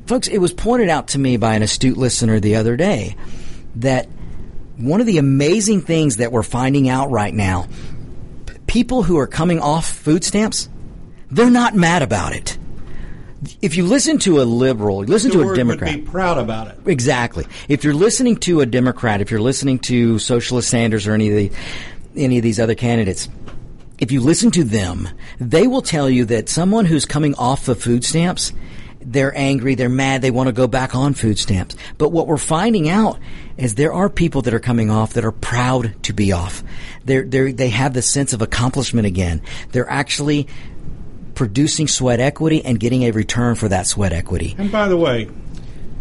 folks, 0.05 0.29
it 0.29 0.37
was 0.37 0.53
pointed 0.53 0.87
out 0.87 1.09
to 1.09 1.19
me 1.19 1.35
by 1.35 1.55
an 1.55 1.61
astute 1.61 1.97
listener 1.97 2.39
the 2.39 2.55
other 2.55 2.77
day 2.77 3.17
that 3.75 4.07
one 4.77 4.99
of 4.99 5.07
the 5.07 5.17
amazing 5.17 5.81
things 5.81 6.17
that 6.17 6.31
we're 6.31 6.43
finding 6.43 6.89
out 6.89 7.09
right 7.09 7.33
now, 7.33 7.67
people 8.67 9.03
who 9.03 9.17
are 9.17 9.27
coming 9.27 9.59
off 9.59 9.87
food 9.87 10.23
stamps, 10.23 10.69
they're 11.31 11.49
not 11.49 11.75
mad 11.75 12.01
about 12.01 12.33
it. 12.33 12.57
If 13.61 13.77
you 13.77 13.85
listen 13.85 14.17
to 14.19 14.41
a 14.41 14.43
liberal, 14.43 14.99
listen 14.99 15.31
the 15.31 15.43
to 15.43 15.51
a 15.51 15.55
Democrat, 15.55 15.95
would 15.95 16.05
be 16.05 16.09
proud 16.09 16.37
about 16.37 16.67
it. 16.67 16.77
Exactly. 16.85 17.45
If 17.67 17.83
you're 17.83 17.93
listening 17.93 18.37
to 18.37 18.61
a 18.61 18.65
Democrat, 18.65 19.21
if 19.21 19.29
you're 19.29 19.41
listening 19.41 19.79
to 19.79 20.17
Socialist 20.19 20.69
Sanders 20.69 21.05
or 21.05 21.13
any 21.13 21.29
of 21.29 21.35
the 21.35 21.51
any 22.15 22.37
of 22.37 22.43
these 22.43 22.59
other 22.59 22.75
candidates, 22.75 23.27
if 23.99 24.11
you 24.11 24.21
listen 24.21 24.51
to 24.51 24.63
them, 24.63 25.09
they 25.39 25.67
will 25.67 25.81
tell 25.81 26.09
you 26.09 26.25
that 26.25 26.49
someone 26.49 26.85
who's 26.85 27.05
coming 27.05 27.35
off 27.35 27.67
of 27.67 27.81
food 27.81 28.03
stamps, 28.03 28.51
they're 29.01 29.37
angry, 29.37 29.75
they're 29.75 29.89
mad, 29.89 30.21
they 30.21 30.31
want 30.31 30.47
to 30.47 30.53
go 30.53 30.67
back 30.67 30.95
on 30.95 31.13
food 31.13 31.37
stamps. 31.37 31.75
But 31.97 32.09
what 32.09 32.27
we're 32.27 32.37
finding 32.37 32.89
out 32.89 33.19
is 33.57 33.75
there 33.75 33.93
are 33.93 34.09
people 34.09 34.41
that 34.43 34.53
are 34.53 34.59
coming 34.59 34.89
off 34.89 35.13
that 35.13 35.23
are 35.25 35.31
proud 35.31 35.95
to 36.03 36.13
be 36.13 36.31
off. 36.31 36.63
They're, 37.05 37.23
they're, 37.23 37.51
they 37.53 37.69
have 37.69 37.93
the 37.93 38.01
sense 38.01 38.33
of 38.33 38.41
accomplishment 38.41 39.05
again. 39.07 39.41
They're 39.71 39.89
actually 39.89 40.47
producing 41.35 41.87
sweat 41.87 42.19
equity 42.19 42.63
and 42.63 42.79
getting 42.79 43.03
a 43.03 43.11
return 43.11 43.55
for 43.55 43.67
that 43.69 43.87
sweat 43.87 44.13
equity. 44.13 44.55
And 44.57 44.71
by 44.71 44.87
the 44.87 44.97
way, 44.97 45.29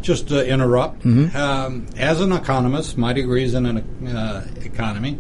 just 0.00 0.28
to 0.28 0.46
interrupt, 0.46 1.00
Mm-hmm. 1.05 1.36
um, 1.36 1.86
as 1.96 2.20
an 2.20 2.32
economist, 2.32 2.98
my 2.98 3.12
degree's 3.12 3.55
in 3.55 3.66
an 3.66 4.07
uh, 4.09 4.46
economy. 4.62 5.18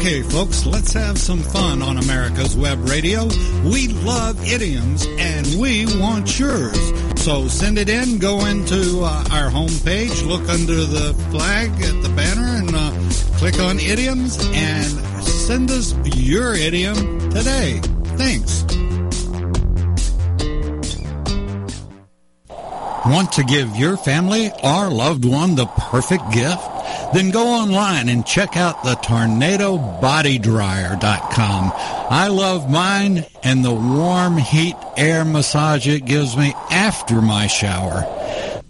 Okay, 0.00 0.22
folks, 0.22 0.64
let's 0.64 0.94
have 0.94 1.18
some 1.18 1.40
fun 1.40 1.82
on 1.82 1.98
America's 1.98 2.56
Web 2.56 2.88
Radio. 2.88 3.26
We 3.64 3.88
love 3.88 4.42
idioms 4.50 5.06
and 5.18 5.46
we 5.60 5.84
want 6.00 6.38
yours. 6.38 6.92
So 7.20 7.48
send 7.48 7.76
it 7.76 7.90
in, 7.90 8.16
go 8.16 8.46
into 8.46 9.02
uh, 9.02 9.24
our 9.30 9.50
homepage, 9.50 10.26
look 10.26 10.48
under 10.48 10.86
the 10.86 11.12
flag 11.30 11.70
at 11.82 12.02
the 12.02 12.08
banner, 12.16 12.40
and 12.40 12.70
uh, 12.74 13.36
click 13.36 13.60
on 13.60 13.78
idioms 13.78 14.38
and 14.54 14.90
send 15.22 15.70
us 15.70 15.94
your 16.16 16.54
idiom 16.54 16.96
today. 17.28 17.82
Thanks. 18.16 18.64
Want 23.04 23.32
to 23.32 23.44
give 23.44 23.76
your 23.76 23.98
family 23.98 24.50
or 24.64 24.88
loved 24.88 25.26
one 25.26 25.56
the 25.56 25.66
perfect 25.66 26.32
gift? 26.32 26.69
Then 27.12 27.30
go 27.30 27.48
online 27.48 28.08
and 28.08 28.24
check 28.24 28.56
out 28.56 28.84
the 28.84 28.94
tornadobodydryer.com. 28.94 31.72
I 31.74 32.28
love 32.28 32.70
mine 32.70 33.26
and 33.42 33.64
the 33.64 33.74
warm 33.74 34.38
heat 34.38 34.76
air 34.96 35.24
massage 35.24 35.88
it 35.88 36.04
gives 36.04 36.36
me 36.36 36.54
after 36.70 37.20
my 37.20 37.48
shower. 37.48 38.04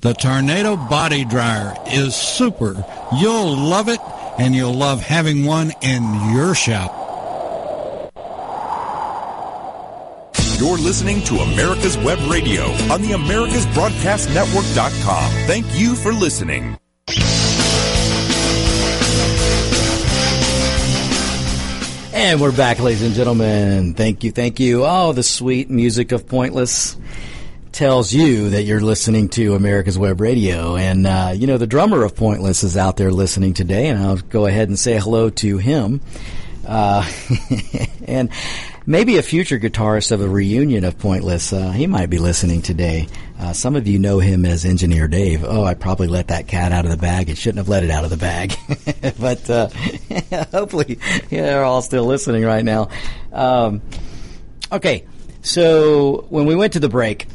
The 0.01 0.15
Tornado 0.15 0.77
Body 0.77 1.27
Dryer 1.27 1.77
is 1.87 2.15
super. 2.15 2.83
You'll 3.21 3.55
love 3.57 3.89
it 3.89 4.01
and 4.39 4.55
you'll 4.55 4.73
love 4.73 5.03
having 5.03 5.45
one 5.45 5.73
in 5.83 6.33
your 6.33 6.55
shower. 6.55 6.97
You're 10.59 10.79
listening 10.79 11.23
to 11.25 11.37
America's 11.37 11.99
Web 11.99 12.19
Radio 12.31 12.65
on 12.93 13.03
the 13.03 13.11
AmericasBroadcastNetwork.com. 13.13 15.31
Thank 15.47 15.67
you 15.79 15.95
for 15.95 16.13
listening. 16.13 16.79
And 22.23 22.39
we're 22.39 22.55
back, 22.55 22.79
ladies 22.81 23.01
and 23.01 23.15
gentlemen. 23.15 23.95
Thank 23.95 24.25
you, 24.25 24.31
thank 24.31 24.61
you. 24.61 24.85
Oh, 24.85 25.15
the 25.15 25.23
sweet 25.23 25.71
music 25.71 26.13
of 26.13 26.29
Pointless 26.29 26.95
tells 27.73 28.13
you 28.13 28.51
that 28.51 28.65
you're 28.65 28.83
listening 28.83 29.31
to 29.31 29.55
America's 29.55 29.99
Web 29.99 30.21
Radio. 30.21 30.77
And, 30.77 31.07
uh, 31.07 31.33
you 31.35 31.47
know, 31.47 31.57
the 31.57 31.67
drummer 31.67 32.05
of 32.05 32.15
Pointless 32.15 32.63
is 32.63 32.77
out 32.77 32.99
there 32.99 33.11
listening 33.11 33.55
today, 33.55 33.89
and 33.89 33.99
I'll 33.99 34.19
go 34.19 34.45
ahead 34.45 34.69
and 34.69 34.79
say 34.79 34.99
hello 34.99 35.31
to 35.31 35.57
him. 35.57 36.03
Uh, 36.69 37.11
and 38.07 38.29
maybe 38.85 39.17
a 39.17 39.23
future 39.23 39.59
guitarist 39.59 40.13
of 40.13 40.21
a 40.21 40.29
reunion 40.29 40.85
of 40.85 40.99
Pointless. 40.99 41.55
Uh, 41.55 41.71
he 41.71 41.87
might 41.87 42.11
be 42.11 42.19
listening 42.19 42.61
today. 42.61 43.09
Uh, 43.41 43.55
some 43.55 43.75
of 43.75 43.89
you 43.89 43.99
know 43.99 44.19
him 44.19 44.45
as 44.45 44.67
Engineer 44.67 45.09
Dave. 45.09 45.45
Oh, 45.45 45.65
I 45.65 45.73
probably 45.73 46.09
let 46.09 46.29
that 46.29 46.47
cat 46.47 46.73
out 46.73 46.85
of 46.85 46.91
the 46.91 46.99
bag. 46.99 47.31
It 47.31 47.39
shouldn't 47.39 47.57
have 47.57 47.71
let 47.71 47.83
it 47.83 47.91
out 47.91 48.05
of 48.05 48.11
the 48.11 48.19
bag. 48.19 48.55
but 49.19 49.49
uh, 49.49 49.69
hopefully 50.53 50.99
yeah, 51.31 51.43
they're 51.43 51.65
all 51.65 51.81
still 51.81 52.05
listening 52.05 52.45
right 52.45 52.63
now. 52.63 52.91
Um, 53.33 53.81
okay, 54.71 55.07
so 55.41 56.27
when 56.29 56.45
we 56.45 56.55
went 56.55 56.75
to 56.75 56.81
the 56.81 56.91
break, 56.91 57.29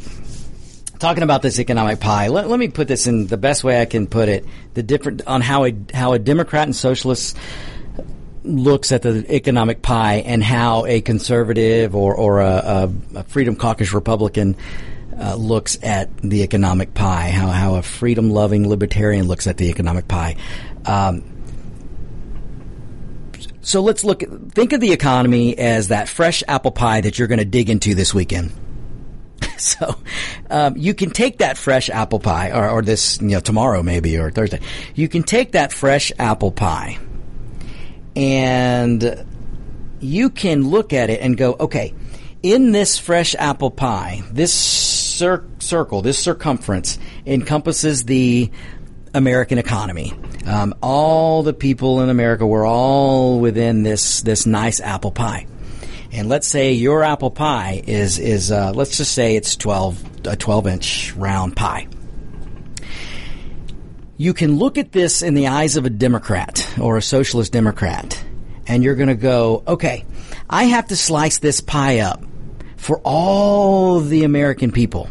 talking 0.99 1.23
about 1.23 1.41
this 1.41 1.59
economic 1.59 1.99
pie, 1.99 2.27
let, 2.27 2.49
let 2.49 2.59
me 2.59 2.67
put 2.67 2.87
this 2.87 3.07
in 3.07 3.25
the 3.25 3.37
best 3.37 3.63
way 3.63 3.81
I 3.81 3.85
can 3.85 4.05
put 4.05 4.29
it. 4.29 4.45
The 4.75 4.83
different 4.83 5.25
on 5.25 5.41
how 5.41 5.65
a 5.65 5.73
how 5.91 6.13
a 6.13 6.19
Democrat 6.19 6.67
and 6.67 6.75
socialist 6.75 7.35
looks 8.43 8.91
at 8.91 9.01
the 9.01 9.25
economic 9.33 9.81
pie 9.81 10.17
and 10.17 10.43
how 10.43 10.85
a 10.85 11.01
conservative 11.01 11.95
or, 11.95 12.13
or 12.15 12.41
a, 12.41 12.45
a, 12.45 12.93
a 13.15 13.23
Freedom 13.23 13.55
Caucus 13.55 13.91
Republican 13.91 14.55
uh, 15.19 15.35
looks 15.35 15.77
at 15.81 16.15
the 16.17 16.43
economic 16.43 16.93
pie, 16.93 17.29
how, 17.29 17.47
how 17.47 17.75
a 17.75 17.81
freedom 17.81 18.29
loving 18.29 18.67
libertarian 18.67 19.27
looks 19.27 19.47
at 19.47 19.57
the 19.57 19.69
economic 19.69 20.07
pie. 20.07 20.35
Um, 20.85 21.23
so 23.61 23.81
let's 23.81 24.03
look, 24.03 24.21
think 24.51 24.73
of 24.73 24.81
the 24.81 24.91
economy 24.91 25.57
as 25.57 25.87
that 25.87 26.07
fresh 26.07 26.43
apple 26.47 26.71
pie 26.71 27.01
that 27.01 27.17
you're 27.17 27.27
going 27.27 27.39
to 27.39 27.45
dig 27.45 27.69
into 27.69 27.95
this 27.95 28.13
weekend. 28.13 28.51
so 29.57 29.95
um, 30.49 30.77
you 30.77 30.93
can 30.93 31.09
take 31.09 31.39
that 31.39 31.57
fresh 31.57 31.89
apple 31.89 32.19
pie, 32.19 32.51
or, 32.51 32.69
or 32.69 32.81
this, 32.81 33.19
you 33.21 33.29
know, 33.29 33.39
tomorrow 33.39 33.81
maybe, 33.81 34.17
or 34.17 34.29
Thursday. 34.29 34.59
You 34.93 35.07
can 35.07 35.23
take 35.23 35.53
that 35.53 35.71
fresh 35.71 36.11
apple 36.19 36.51
pie 36.51 36.99
and 38.15 39.25
you 39.99 40.29
can 40.29 40.69
look 40.69 40.93
at 40.93 41.09
it 41.09 41.21
and 41.21 41.35
go, 41.35 41.55
okay, 41.59 41.93
in 42.43 42.71
this 42.71 42.97
fresh 42.99 43.35
apple 43.35 43.71
pie, 43.71 44.21
this 44.31 44.53
cir- 45.15 45.45
circle, 45.59 46.01
this 46.01 46.19
circumference 46.19 46.99
encompasses 47.25 48.03
the 48.05 48.51
American 49.13 49.57
economy. 49.57 50.13
Um, 50.45 50.75
all 50.81 51.43
the 51.43 51.53
people 51.53 52.01
in 52.01 52.09
America 52.09 52.45
were 52.45 52.65
all 52.65 53.39
within 53.39 53.83
this 53.83 54.21
this 54.21 54.45
nice 54.45 54.79
apple 54.79 55.11
pie. 55.11 55.47
And 56.11 56.29
let's 56.29 56.47
say 56.47 56.73
your 56.73 57.03
apple 57.03 57.31
pie 57.31 57.81
is 57.85 58.19
is 58.19 58.51
uh, 58.51 58.71
let's 58.73 58.97
just 58.97 59.13
say 59.13 59.35
it's 59.35 59.55
twelve 59.55 60.01
a 60.27 60.35
twelve 60.35 60.67
inch 60.67 61.13
round 61.13 61.55
pie 61.55 61.87
you 64.17 64.33
can 64.33 64.57
look 64.57 64.77
at 64.77 64.91
this 64.91 65.21
in 65.21 65.33
the 65.33 65.47
eyes 65.47 65.75
of 65.75 65.85
a 65.85 65.89
Democrat 65.89 66.67
or 66.79 66.97
a 66.97 67.01
socialist 67.01 67.51
Democrat, 67.51 68.23
and 68.67 68.83
you're 68.83 68.95
going 68.95 69.09
to 69.09 69.15
go, 69.15 69.63
okay, 69.67 70.05
I 70.49 70.65
have 70.65 70.87
to 70.87 70.95
slice 70.95 71.39
this 71.39 71.59
pie 71.59 71.99
up 71.99 72.23
for 72.85 73.01
all 73.03 73.99
the 73.99 74.23
American 74.23 74.71
people 74.71 75.09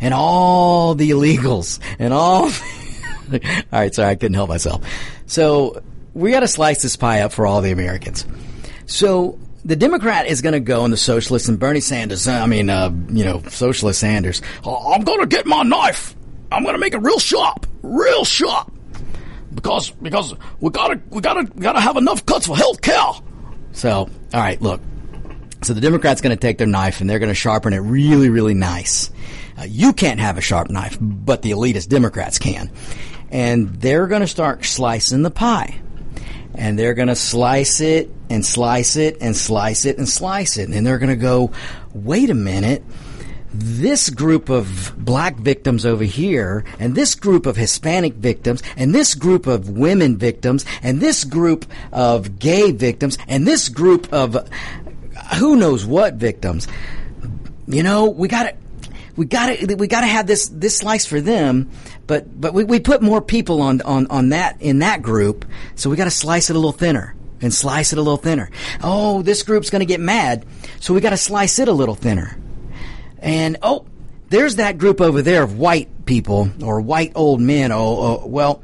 and 0.00 0.12
all 0.12 0.94
the 0.94 1.10
illegals 1.10 1.78
and 1.98 2.12
all. 2.12 2.44
all 3.32 3.40
right, 3.72 3.94
sorry, 3.94 4.10
I 4.10 4.14
couldn't 4.16 4.34
help 4.34 4.48
myself. 4.48 4.84
So 5.26 5.82
we 6.12 6.30
got 6.32 6.40
to 6.40 6.48
slice 6.48 6.82
this 6.82 6.96
pie 6.96 7.20
up 7.20 7.32
for 7.32 7.46
all 7.46 7.60
the 7.60 7.70
Americans. 7.70 8.26
So 8.86 9.38
the 9.64 9.76
Democrat 9.76 10.26
is 10.26 10.42
going 10.42 10.54
to 10.54 10.60
go, 10.60 10.84
and 10.84 10.92
the 10.92 10.98
socialist 10.98 11.48
and 11.48 11.58
Bernie 11.58 11.80
Sanders, 11.80 12.26
I 12.26 12.46
mean, 12.46 12.68
uh, 12.68 12.90
you 13.08 13.24
know, 13.24 13.42
socialist 13.48 14.00
Sanders, 14.00 14.42
I'm 14.66 15.02
going 15.04 15.20
to 15.20 15.26
get 15.26 15.46
my 15.46 15.62
knife 15.62 16.14
I'm 16.54 16.62
going 16.62 16.74
to 16.74 16.80
make 16.80 16.94
it 16.94 16.98
real 16.98 17.18
sharp, 17.18 17.66
real 17.82 18.24
sharp, 18.24 18.72
because 19.54 19.90
because 19.90 20.34
we 20.60 20.70
gotta 20.70 21.00
we 21.10 21.20
gotta 21.20 21.44
gotta 21.44 21.80
have 21.80 21.96
enough 21.96 22.24
cuts 22.26 22.46
for 22.46 22.56
health 22.56 22.80
care. 22.80 23.12
So, 23.72 23.90
all 23.92 24.08
right, 24.32 24.60
look. 24.62 24.80
So 25.64 25.72
the 25.72 25.80
Democrats 25.80 26.20
going 26.20 26.36
to 26.36 26.40
take 26.40 26.58
their 26.58 26.66
knife 26.66 27.00
and 27.00 27.08
they're 27.08 27.18
going 27.18 27.30
to 27.30 27.34
sharpen 27.34 27.72
it 27.72 27.78
really, 27.78 28.28
really 28.28 28.52
nice. 28.52 29.10
Uh, 29.58 29.62
you 29.62 29.94
can't 29.94 30.20
have 30.20 30.36
a 30.36 30.42
sharp 30.42 30.68
knife, 30.68 30.98
but 31.00 31.40
the 31.40 31.52
elitist 31.52 31.88
Democrats 31.88 32.38
can, 32.38 32.70
and 33.30 33.68
they're 33.80 34.06
going 34.06 34.20
to 34.20 34.26
start 34.26 34.64
slicing 34.64 35.22
the 35.22 35.30
pie. 35.30 35.80
And 36.56 36.78
they're 36.78 36.94
going 36.94 37.08
to 37.08 37.16
slice 37.16 37.80
it 37.80 38.10
and 38.30 38.44
slice 38.44 38.96
it 38.96 39.18
and 39.20 39.36
slice 39.36 39.86
it 39.86 39.98
and 39.98 40.08
slice 40.08 40.56
it. 40.56 40.68
And 40.68 40.86
they're 40.86 40.98
going 40.98 41.10
to 41.10 41.16
go, 41.16 41.50
wait 41.92 42.30
a 42.30 42.34
minute 42.34 42.84
this 43.54 44.10
group 44.10 44.48
of 44.48 44.92
black 44.98 45.36
victims 45.36 45.86
over 45.86 46.02
here, 46.02 46.64
and 46.80 46.94
this 46.94 47.14
group 47.14 47.46
of 47.46 47.56
Hispanic 47.56 48.14
victims, 48.14 48.62
and 48.76 48.92
this 48.92 49.14
group 49.14 49.46
of 49.46 49.70
women 49.70 50.18
victims, 50.18 50.64
and 50.82 51.00
this 51.00 51.22
group 51.22 51.64
of 51.92 52.38
gay 52.38 52.72
victims, 52.72 53.16
and 53.28 53.46
this 53.46 53.68
group 53.68 54.12
of 54.12 54.48
who 55.38 55.56
knows 55.56 55.84
what 55.84 56.14
victims. 56.14 56.68
You 57.66 57.82
know, 57.82 58.06
we 58.10 58.28
got 58.28 58.44
to 58.44 58.54
we 59.16 59.26
got 59.26 59.56
to 59.56 59.74
we 59.76 59.86
got 59.86 60.00
to 60.00 60.06
have 60.06 60.26
this 60.26 60.48
this 60.48 60.76
slice 60.76 61.06
for 61.06 61.20
them, 61.20 61.70
but 62.06 62.40
but 62.40 62.52
we, 62.52 62.64
we 62.64 62.80
put 62.80 63.02
more 63.02 63.20
people 63.20 63.62
on 63.62 63.80
on 63.82 64.06
on 64.08 64.30
that 64.30 64.60
in 64.60 64.80
that 64.80 65.02
group, 65.02 65.44
so 65.74 65.88
we 65.88 65.96
got 65.96 66.04
to 66.04 66.10
slice 66.10 66.50
it 66.50 66.56
a 66.56 66.58
little 66.58 66.72
thinner 66.72 67.14
and 67.40 67.52
slice 67.52 67.92
it 67.92 67.98
a 67.98 68.02
little 68.02 68.16
thinner. 68.16 68.50
Oh, 68.82 69.22
this 69.22 69.42
group's 69.42 69.70
going 69.70 69.80
to 69.80 69.86
get 69.86 70.00
mad, 70.00 70.44
so 70.80 70.94
we 70.94 71.00
got 71.00 71.10
to 71.10 71.16
slice 71.16 71.58
it 71.58 71.68
a 71.68 71.72
little 71.72 71.94
thinner. 71.94 72.36
And 73.18 73.56
oh, 73.62 73.86
there's 74.28 74.56
that 74.56 74.78
group 74.78 75.00
over 75.00 75.22
there 75.22 75.42
of 75.42 75.58
white 75.58 76.06
people 76.06 76.50
or 76.62 76.80
white 76.80 77.12
old 77.14 77.40
men. 77.40 77.72
Oh, 77.72 77.78
oh 77.78 78.26
well, 78.26 78.62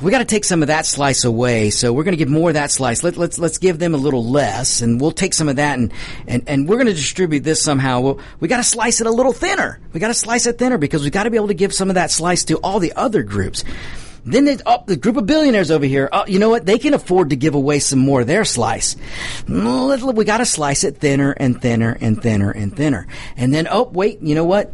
we 0.00 0.10
got 0.10 0.18
to 0.18 0.24
take 0.24 0.44
some 0.44 0.62
of 0.62 0.68
that 0.68 0.86
slice 0.86 1.24
away. 1.24 1.70
So 1.70 1.92
we're 1.92 2.04
going 2.04 2.12
to 2.12 2.18
give 2.18 2.28
more 2.28 2.50
of 2.50 2.54
that 2.54 2.70
slice. 2.70 3.02
Let, 3.02 3.16
let's 3.16 3.38
let's 3.38 3.58
give 3.58 3.78
them 3.78 3.94
a 3.94 3.98
little 3.98 4.24
less, 4.24 4.80
and 4.80 5.00
we'll 5.00 5.12
take 5.12 5.34
some 5.34 5.48
of 5.48 5.56
that 5.56 5.78
and 5.78 5.92
and, 6.26 6.42
and 6.46 6.68
we're 6.68 6.76
going 6.76 6.86
to 6.86 6.94
distribute 6.94 7.40
this 7.40 7.62
somehow. 7.62 8.00
Well, 8.00 8.20
we 8.40 8.48
got 8.48 8.58
to 8.58 8.64
slice 8.64 9.00
it 9.00 9.06
a 9.06 9.10
little 9.10 9.32
thinner. 9.32 9.80
We 9.92 10.00
got 10.00 10.08
to 10.08 10.14
slice 10.14 10.46
it 10.46 10.58
thinner 10.58 10.78
because 10.78 11.02
we 11.02 11.10
got 11.10 11.24
to 11.24 11.30
be 11.30 11.36
able 11.36 11.48
to 11.48 11.54
give 11.54 11.72
some 11.74 11.88
of 11.88 11.94
that 11.94 12.10
slice 12.10 12.44
to 12.44 12.56
all 12.58 12.78
the 12.80 12.92
other 12.94 13.22
groups. 13.22 13.64
Then 14.24 14.44
they, 14.44 14.56
oh, 14.66 14.84
the 14.86 14.96
group 14.96 15.16
of 15.16 15.26
billionaires 15.26 15.72
over 15.72 15.84
here, 15.84 16.08
oh, 16.12 16.24
you 16.26 16.38
know 16.38 16.48
what? 16.48 16.64
They 16.64 16.78
can 16.78 16.94
afford 16.94 17.30
to 17.30 17.36
give 17.36 17.56
away 17.56 17.80
some 17.80 17.98
more 17.98 18.20
of 18.20 18.28
their 18.28 18.44
slice. 18.44 18.94
We 19.48 20.24
got 20.24 20.38
to 20.38 20.46
slice 20.46 20.84
it 20.84 20.98
thinner 20.98 21.32
and 21.32 21.60
thinner 21.60 21.96
and 22.00 22.22
thinner 22.22 22.52
and 22.52 22.76
thinner. 22.76 23.08
And 23.36 23.52
then, 23.52 23.66
oh, 23.68 23.82
wait, 23.82 24.22
you 24.22 24.36
know 24.36 24.44
what? 24.44 24.72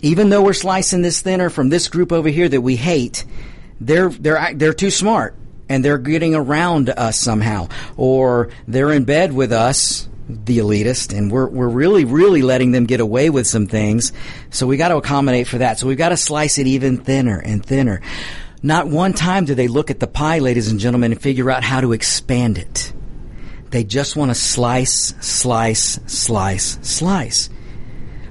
Even 0.00 0.28
though 0.28 0.42
we're 0.42 0.52
slicing 0.52 1.02
this 1.02 1.22
thinner 1.22 1.50
from 1.50 1.70
this 1.70 1.88
group 1.88 2.12
over 2.12 2.28
here 2.28 2.48
that 2.48 2.60
we 2.60 2.76
hate, 2.76 3.24
they're 3.80 4.08
they're 4.08 4.54
they're 4.54 4.74
too 4.74 4.90
smart 4.90 5.36
and 5.68 5.84
they're 5.84 5.98
getting 5.98 6.34
around 6.34 6.90
us 6.90 7.18
somehow, 7.18 7.68
or 7.96 8.50
they're 8.68 8.92
in 8.92 9.04
bed 9.04 9.32
with 9.32 9.52
us, 9.52 10.08
the 10.28 10.58
elitist, 10.58 11.16
and 11.16 11.30
we're 11.30 11.48
we're 11.48 11.68
really 11.68 12.04
really 12.04 12.42
letting 12.42 12.72
them 12.72 12.84
get 12.84 13.00
away 13.00 13.30
with 13.30 13.46
some 13.46 13.66
things. 13.66 14.12
So 14.50 14.66
we 14.66 14.76
got 14.76 14.88
to 14.88 14.96
accommodate 14.96 15.46
for 15.46 15.58
that. 15.58 15.78
So 15.78 15.86
we've 15.86 15.98
got 15.98 16.10
to 16.10 16.16
slice 16.16 16.58
it 16.58 16.66
even 16.66 16.98
thinner 16.98 17.38
and 17.38 17.64
thinner. 17.64 18.00
Not 18.62 18.88
one 18.88 19.12
time 19.12 19.44
do 19.44 19.54
they 19.54 19.68
look 19.68 19.90
at 19.90 20.00
the 20.00 20.06
pie, 20.06 20.38
ladies 20.38 20.68
and 20.68 20.80
gentlemen, 20.80 21.12
and 21.12 21.20
figure 21.20 21.50
out 21.50 21.62
how 21.62 21.82
to 21.82 21.92
expand 21.92 22.56
it. 22.56 22.92
They 23.68 23.84
just 23.84 24.16
want 24.16 24.30
to 24.30 24.34
slice, 24.34 25.14
slice, 25.20 26.00
slice, 26.06 26.78
slice. 26.80 27.50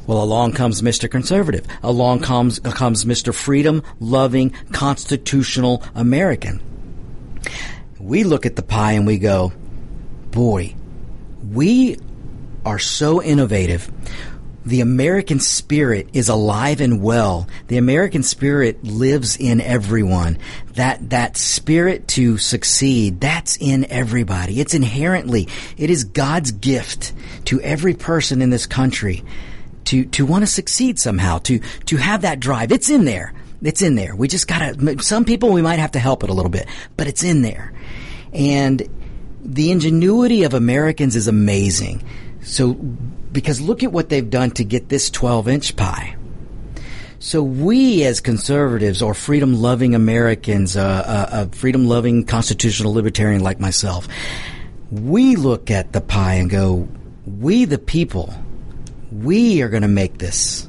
Well, 0.05 0.21
along 0.21 0.53
comes 0.53 0.81
Mr. 0.81 1.09
Conservative. 1.09 1.65
Along 1.81 2.19
comes, 2.19 2.59
comes 2.59 3.05
Mr. 3.05 3.33
Freedom 3.33 3.83
loving, 3.99 4.51
constitutional 4.71 5.83
American. 5.95 6.61
We 7.99 8.23
look 8.25 8.45
at 8.45 8.57
the 8.57 8.63
pie 8.63 8.93
and 8.93 9.07
we 9.07 9.17
go, 9.17 9.53
boy, 10.31 10.75
we 11.51 11.97
are 12.65 12.79
so 12.79 13.21
innovative. 13.21 13.89
The 14.65 14.81
American 14.81 15.39
spirit 15.39 16.09
is 16.13 16.29
alive 16.29 16.81
and 16.81 17.01
well. 17.01 17.47
The 17.67 17.77
American 17.77 18.23
spirit 18.23 18.83
lives 18.83 19.37
in 19.37 19.59
everyone. 19.61 20.37
That, 20.73 21.09
that 21.09 21.37
spirit 21.37 22.07
to 22.09 22.37
succeed, 22.37 23.19
that's 23.21 23.57
in 23.57 23.85
everybody. 23.85 24.59
It's 24.59 24.73
inherently, 24.73 25.47
it 25.77 25.89
is 25.89 26.05
God's 26.05 26.51
gift 26.51 27.13
to 27.45 27.61
every 27.61 27.93
person 27.93 28.41
in 28.41 28.49
this 28.49 28.65
country 28.65 29.23
to 29.85 30.05
to 30.05 30.25
want 30.25 30.43
to 30.43 30.47
succeed 30.47 30.99
somehow, 30.99 31.39
to 31.39 31.59
to 31.85 31.97
have 31.97 32.21
that 32.21 32.39
drive. 32.39 32.71
It's 32.71 32.89
in 32.89 33.05
there. 33.05 33.33
It's 33.61 33.81
in 33.81 33.95
there. 33.95 34.15
We 34.15 34.27
just 34.27 34.47
gotta. 34.47 35.01
Some 35.01 35.25
people 35.25 35.51
we 35.51 35.61
might 35.61 35.79
have 35.79 35.91
to 35.91 35.99
help 35.99 36.23
it 36.23 36.29
a 36.29 36.33
little 36.33 36.51
bit, 36.51 36.67
but 36.97 37.07
it's 37.07 37.23
in 37.23 37.41
there. 37.41 37.73
And 38.33 38.87
the 39.43 39.71
ingenuity 39.71 40.43
of 40.43 40.53
Americans 40.53 41.15
is 41.15 41.27
amazing. 41.27 42.03
So, 42.41 42.73
because 42.73 43.61
look 43.61 43.83
at 43.83 43.91
what 43.91 44.09
they've 44.09 44.29
done 44.29 44.51
to 44.51 44.63
get 44.63 44.89
this 44.89 45.09
12 45.09 45.47
inch 45.47 45.75
pie. 45.75 46.15
So 47.19 47.41
we, 47.41 48.03
as 48.03 48.19
conservatives 48.19 49.01
or 49.01 49.13
freedom-loving 49.13 49.95
Americans, 49.95 50.75
uh, 50.75 50.81
uh, 50.81 51.35
uh, 51.35 51.45
freedom-loving 51.53 52.25
constitutional 52.25 52.93
libertarian 52.93 53.41
like 53.41 53.61
myself, 53.61 54.09
we 54.91 55.37
look 55.37 55.71
at 55.71 55.93
the 55.93 56.01
pie 56.01 56.33
and 56.33 56.49
go, 56.49 56.87
"We, 57.25 57.63
the 57.63 57.77
people, 57.77 58.33
we 59.21 59.61
are 59.61 59.69
going 59.69 59.83
to 59.83 59.87
make 59.87 60.17
this 60.17 60.67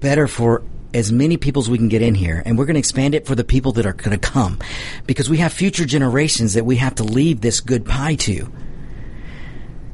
better 0.00 0.26
for 0.26 0.62
as 0.94 1.10
many 1.10 1.36
people 1.38 1.62
as 1.62 1.70
we 1.70 1.78
can 1.78 1.88
get 1.88 2.02
in 2.02 2.14
here, 2.14 2.42
and 2.44 2.58
we're 2.58 2.66
going 2.66 2.74
to 2.74 2.80
expand 2.80 3.14
it 3.14 3.26
for 3.26 3.34
the 3.34 3.44
people 3.44 3.72
that 3.72 3.86
are 3.86 3.94
going 3.94 4.10
to 4.10 4.18
come, 4.18 4.58
because 5.06 5.30
we 5.30 5.38
have 5.38 5.52
future 5.52 5.86
generations 5.86 6.54
that 6.54 6.64
we 6.64 6.76
have 6.76 6.94
to 6.96 7.04
leave 7.04 7.40
this 7.40 7.60
good 7.60 7.86
pie 7.86 8.14
to. 8.16 8.52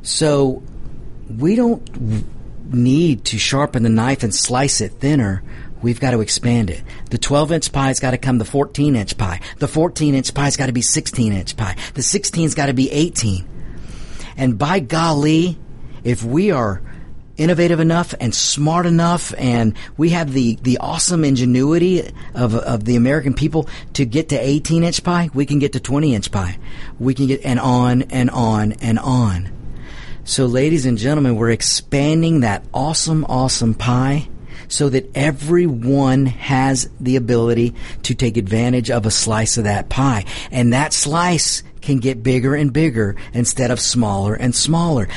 So 0.03 0.63
we 1.39 1.55
don't 1.55 2.75
need 2.75 3.25
to 3.27 3.39
sharpen 3.39 3.83
the 3.83 3.89
knife 3.89 4.23
and 4.23 4.35
slice 4.35 4.81
it 4.81 4.93
thinner. 4.93 5.43
We've 5.83 6.01
got 6.01 6.11
to 6.11 6.21
expand 6.21 6.71
it. 6.71 6.83
The 7.11 7.19
12 7.19 7.53
inch 7.53 7.73
pie's 7.73 8.01
got 8.01 8.11
to 8.11 8.19
come 8.19 8.39
the 8.39 8.45
14 8.45 8.97
inch 8.97 9.17
pie. 9.17 9.41
The 9.59 9.69
14 9.69 10.15
inch 10.15 10.35
pie's 10.35 10.57
got 10.57 10.67
to 10.67 10.73
be 10.73 10.83
16 10.83 11.33
inch 11.33 11.57
pie. 11.57 11.77
The 11.95 12.01
16's 12.01 12.55
got 12.55 12.67
to 12.67 12.75
be 12.75 12.91
18. 12.91 13.47
And 14.37 14.59
by 14.59 14.81
golly, 14.81 15.59
if 16.05 16.23
we 16.23 16.51
are 16.51 16.83
innovative 17.39 17.79
enough 17.79 18.15
and 18.21 18.35
smart 18.35 18.85
enough 18.85 19.33
and 19.39 19.75
we 19.97 20.11
have 20.11 20.33
the, 20.33 20.57
the 20.63 20.79
awesome 20.79 21.25
ingenuity 21.25 22.03
of, 22.35 22.55
of 22.55 22.85
the 22.85 22.97
American 22.97 23.33
people 23.33 23.69
to 23.95 24.05
get 24.05 24.29
to 24.31 24.37
18 24.37 24.83
inch 24.83 25.03
pie, 25.05 25.31
we 25.33 25.47
can 25.47 25.59
get 25.59 25.73
to 25.73 25.81
20 25.81 26.15
inch 26.15 26.31
pie. 26.31 26.59
We 26.99 27.15
can 27.15 27.29
get 27.29 27.45
and 27.45 27.61
on 27.61 28.03
and 28.03 28.29
on 28.31 28.73
and 28.73 28.99
on. 28.99 29.53
So 30.25 30.47
ladies 30.47 30.85
and 30.85 30.99
gentlemen, 30.99 31.37
we're 31.37 31.51
expanding 31.51 32.41
that 32.41 32.65
awesome, 32.75 33.25
awesome 33.25 33.73
pie 33.73 34.29
so 34.67 34.91
that 34.91 35.11
everyone 35.17 36.27
has 36.27 36.91
the 37.01 37.17
ability 37.17 37.75
to 38.03 38.15
take 38.15 38.37
advantage 38.37 38.91
of 38.91 39.07
a 39.07 39.11
slice 39.11 39.57
of 39.57 39.65
that 39.65 39.89
pie. 39.89 40.25
And 40.51 40.73
that 40.73 40.93
slice 40.93 41.63
can 41.81 41.99
get 41.99 42.23
bigger 42.23 42.55
and 42.55 42.73
bigger 42.73 43.17
instead 43.33 43.71
of 43.71 43.81
smaller 43.81 44.35
and 44.35 44.55
smaller. 44.55 45.09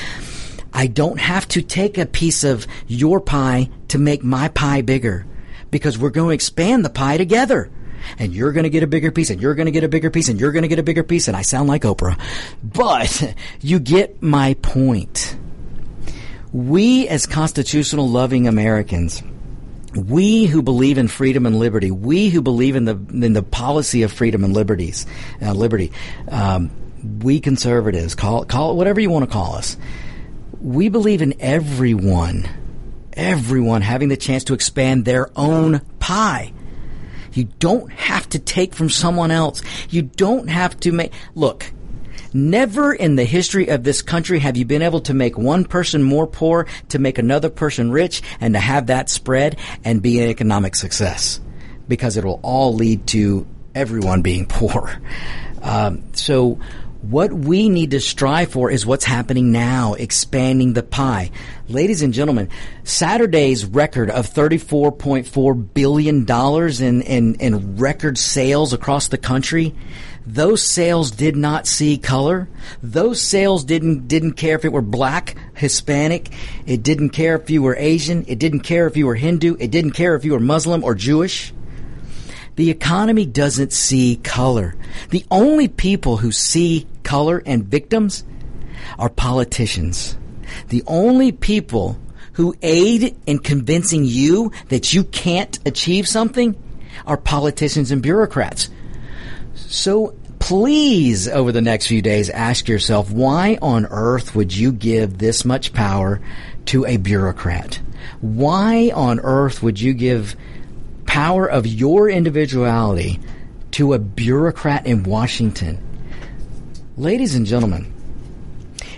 I 0.74 0.88
don't 0.88 1.19
have 1.19 1.47
to 1.49 1.61
take 1.61 1.97
a 1.97 2.05
piece 2.05 2.43
of 2.43 2.65
your 2.88 3.19
pie 3.19 3.69
to 3.89 3.97
make 3.97 4.24
my 4.24 4.47
pie 4.49 4.82
bigger 4.82 5.26
because 5.69 5.97
we're 5.97 6.09
going 6.09 6.30
to 6.30 6.34
expand 6.34 6.86
the 6.86 6.89
pie 6.89 7.17
together. 7.17 7.69
And 8.17 8.34
you're 8.34 8.51
going 8.51 8.63
to 8.63 8.69
get 8.69 8.82
a 8.82 8.88
bigger 8.88 9.11
piece, 9.11 9.30
and 9.30 9.39
you're 9.39 9.53
going 9.53 9.67
to 9.67 9.72
get 9.72 9.84
a 9.84 9.88
bigger 9.88 10.09
piece, 10.09 10.28
and 10.28 10.39
you're 10.39 10.51
going 10.51 10.63
to 10.63 10.67
get 10.67 10.80
a 10.80 10.84
bigger 10.84 11.03
piece, 11.03 11.28
and 11.28 11.38
I 11.38 11.43
sound 11.43 11.69
like 11.69 11.84
Oprah. 11.84 12.19
But 12.63 13.36
you 13.61 13.80
get 13.80 14.24
my 14.24 14.55
point. 14.55 15.38
We, 16.51 17.07
as 17.07 17.28
constitutional 17.28 18.09
loving 18.09 18.47
Americans, 18.47 19.22
we 19.95 20.45
who 20.45 20.61
believe 20.61 20.97
in 20.97 21.07
freedom 21.07 21.45
and 21.45 21.59
liberty, 21.59 21.91
we 21.91 22.30
who 22.30 22.41
believe 22.41 22.76
in 22.76 22.86
the 22.86 22.93
in 22.93 23.34
the 23.34 23.43
policy 23.43 24.03
of 24.03 24.11
freedom 24.11 24.43
and 24.43 24.53
liberties, 24.53 25.05
uh, 25.41 25.53
liberty, 25.53 25.91
um, 26.30 26.72
we 27.22 27.39
conservatives 27.39 28.15
call 28.15 28.45
call 28.45 28.72
it 28.72 28.76
whatever 28.76 28.99
you 28.99 29.09
want 29.09 29.26
to 29.26 29.32
call 29.32 29.55
us 29.55 29.78
we 30.62 30.89
believe 30.89 31.22
in 31.22 31.34
everyone, 31.39 32.47
everyone 33.14 33.82
having 33.82 34.09
the 34.09 34.18
chance 34.18 34.45
to 34.45 34.53
expand 34.53 35.05
their 35.05 35.30
own 35.36 35.82
pie. 35.99 36.53
You 37.34 37.45
don't 37.59 37.91
have 37.91 38.28
to 38.30 38.39
take 38.39 38.76
from 38.76 38.89
someone 38.89 39.32
else. 39.32 39.62
You 39.89 40.01
don't 40.03 40.49
have 40.49 40.80
to 40.82 40.91
make, 40.91 41.14
look, 41.34 41.72
Never 42.34 42.93
in 42.93 43.18
the 43.18 43.26
history 43.26 43.68
of 43.68 43.84
this 43.84 44.01
country 44.01 44.39
have 44.39 44.55
you 44.55 44.64
been 44.64 44.82
able 44.82 45.01
to 45.01 45.14
make 45.14 45.38
one 45.38 45.66
person 45.66 46.01
more 46.01 46.26
poor, 46.26 46.66
to 46.89 46.99
make 46.99 47.18
another 47.18 47.49
person 47.49 47.91
rich, 47.91 48.22
and 48.39 48.53
to 48.53 48.59
have 48.59 48.88
that 48.88 49.09
spread 49.09 49.59
and 49.84 50.01
be 50.01 50.22
an 50.22 50.30
economic 50.30 50.76
success. 50.76 51.41
Because 51.89 52.16
it 52.16 52.24
will 52.24 52.39
all 52.41 52.74
lead 52.74 53.05
to 53.07 53.45
everyone 53.76 54.22
being 54.22 54.45
poor. 54.49 55.01
Um, 55.62 56.14
so 56.14 56.57
what 57.02 57.34
we 57.34 57.68
need 57.68 57.91
to 57.91 57.99
strive 57.99 58.52
for 58.52 58.70
is 58.70 58.86
what's 58.86 59.06
happening 59.06 59.52
now, 59.52 59.93
expanding 59.95 60.74
the 60.74 60.84
pie. 60.84 61.32
Ladies 61.68 62.04
and 62.04 62.14
gentlemen, 62.14 62.49
Saturday's 62.84 63.66
record 63.66 64.12
of 64.12 64.28
$34.4 64.28 65.74
billion 65.74 66.26
in, 66.28 67.02
in, 67.02 67.36
in 67.36 67.78
record 67.78 68.18
sales 68.18 68.74
across 68.74 69.08
the 69.08 69.18
country, 69.18 69.74
those 70.28 70.62
sales 70.62 71.10
did 71.10 71.36
not 71.36 71.66
see 71.66 71.97
color. 71.97 72.47
Those 72.84 73.20
sales 73.20 73.64
didn't, 73.64 74.08
didn't 74.08 74.34
care 74.34 74.56
if 74.56 74.66
it 74.66 74.72
were 74.72 74.84
black, 74.84 75.36
Hispanic. 75.56 76.30
It 76.68 76.84
didn't 76.84 77.10
care 77.10 77.36
if 77.36 77.49
you 77.49 77.64
were 77.64 77.76
Asian. 77.76 78.26
It 78.28 78.38
didn't 78.38 78.60
care 78.60 78.86
if 78.86 78.95
you 78.95 79.08
were 79.08 79.16
Hindu. 79.16 79.56
It 79.60 79.72
didn't 79.72 79.91
care 79.91 80.16
if 80.16 80.24
you 80.24 80.34
were 80.34 80.39
Muslim 80.39 80.84
or 80.84 80.93
Jewish. 80.93 81.52
The 82.62 82.70
economy 82.70 83.26
doesn't 83.26 83.74
see 83.74 84.18
color. 84.18 84.76
The 85.09 85.26
only 85.32 85.68
people 85.68 86.18
who 86.18 86.32
see 86.32 86.86
color 87.01 87.41
and 87.43 87.64
victims 87.66 88.24
are 88.99 89.09
politicians. 89.09 90.16
The 90.68 90.84
only 90.86 91.32
people 91.32 91.99
who 92.34 92.53
aid 92.62 93.18
in 93.26 93.39
convincing 93.39 94.05
you 94.05 94.51
that 94.70 94.93
you 94.93 95.05
can't 95.05 95.57
achieve 95.66 96.07
something 96.07 96.55
are 97.07 97.18
politicians 97.18 97.89
and 97.89 97.99
bureaucrats. 97.99 98.70
So 99.55 100.16
please, 100.38 101.28
over 101.28 101.51
the 101.51 101.64
next 101.64 101.88
few 101.88 102.03
days, 102.03 102.30
ask 102.30 102.68
yourself, 102.68 103.09
why 103.09 103.57
on 103.64 103.88
earth 103.89 104.36
would 104.36 104.55
you 104.55 104.72
give 104.72 105.18
this 105.18 105.43
much 105.43 105.74
power 105.74 106.22
to 106.66 106.86
a 106.86 106.97
bureaucrat? 106.97 107.82
Why 108.20 108.91
on 108.93 109.20
earth 109.20 109.64
would 109.64 109.82
you 109.82 109.95
give 109.95 110.36
power 111.12 111.45
of 111.45 111.68
your 111.68 112.09
individuality 112.09 113.20
to 113.70 113.91
a 113.91 113.99
bureaucrat 113.99 114.86
in 114.88 115.03
Washington? 115.03 115.78
Ladies 116.95 117.36
and 117.36 117.45
gentlemen, 117.45 117.93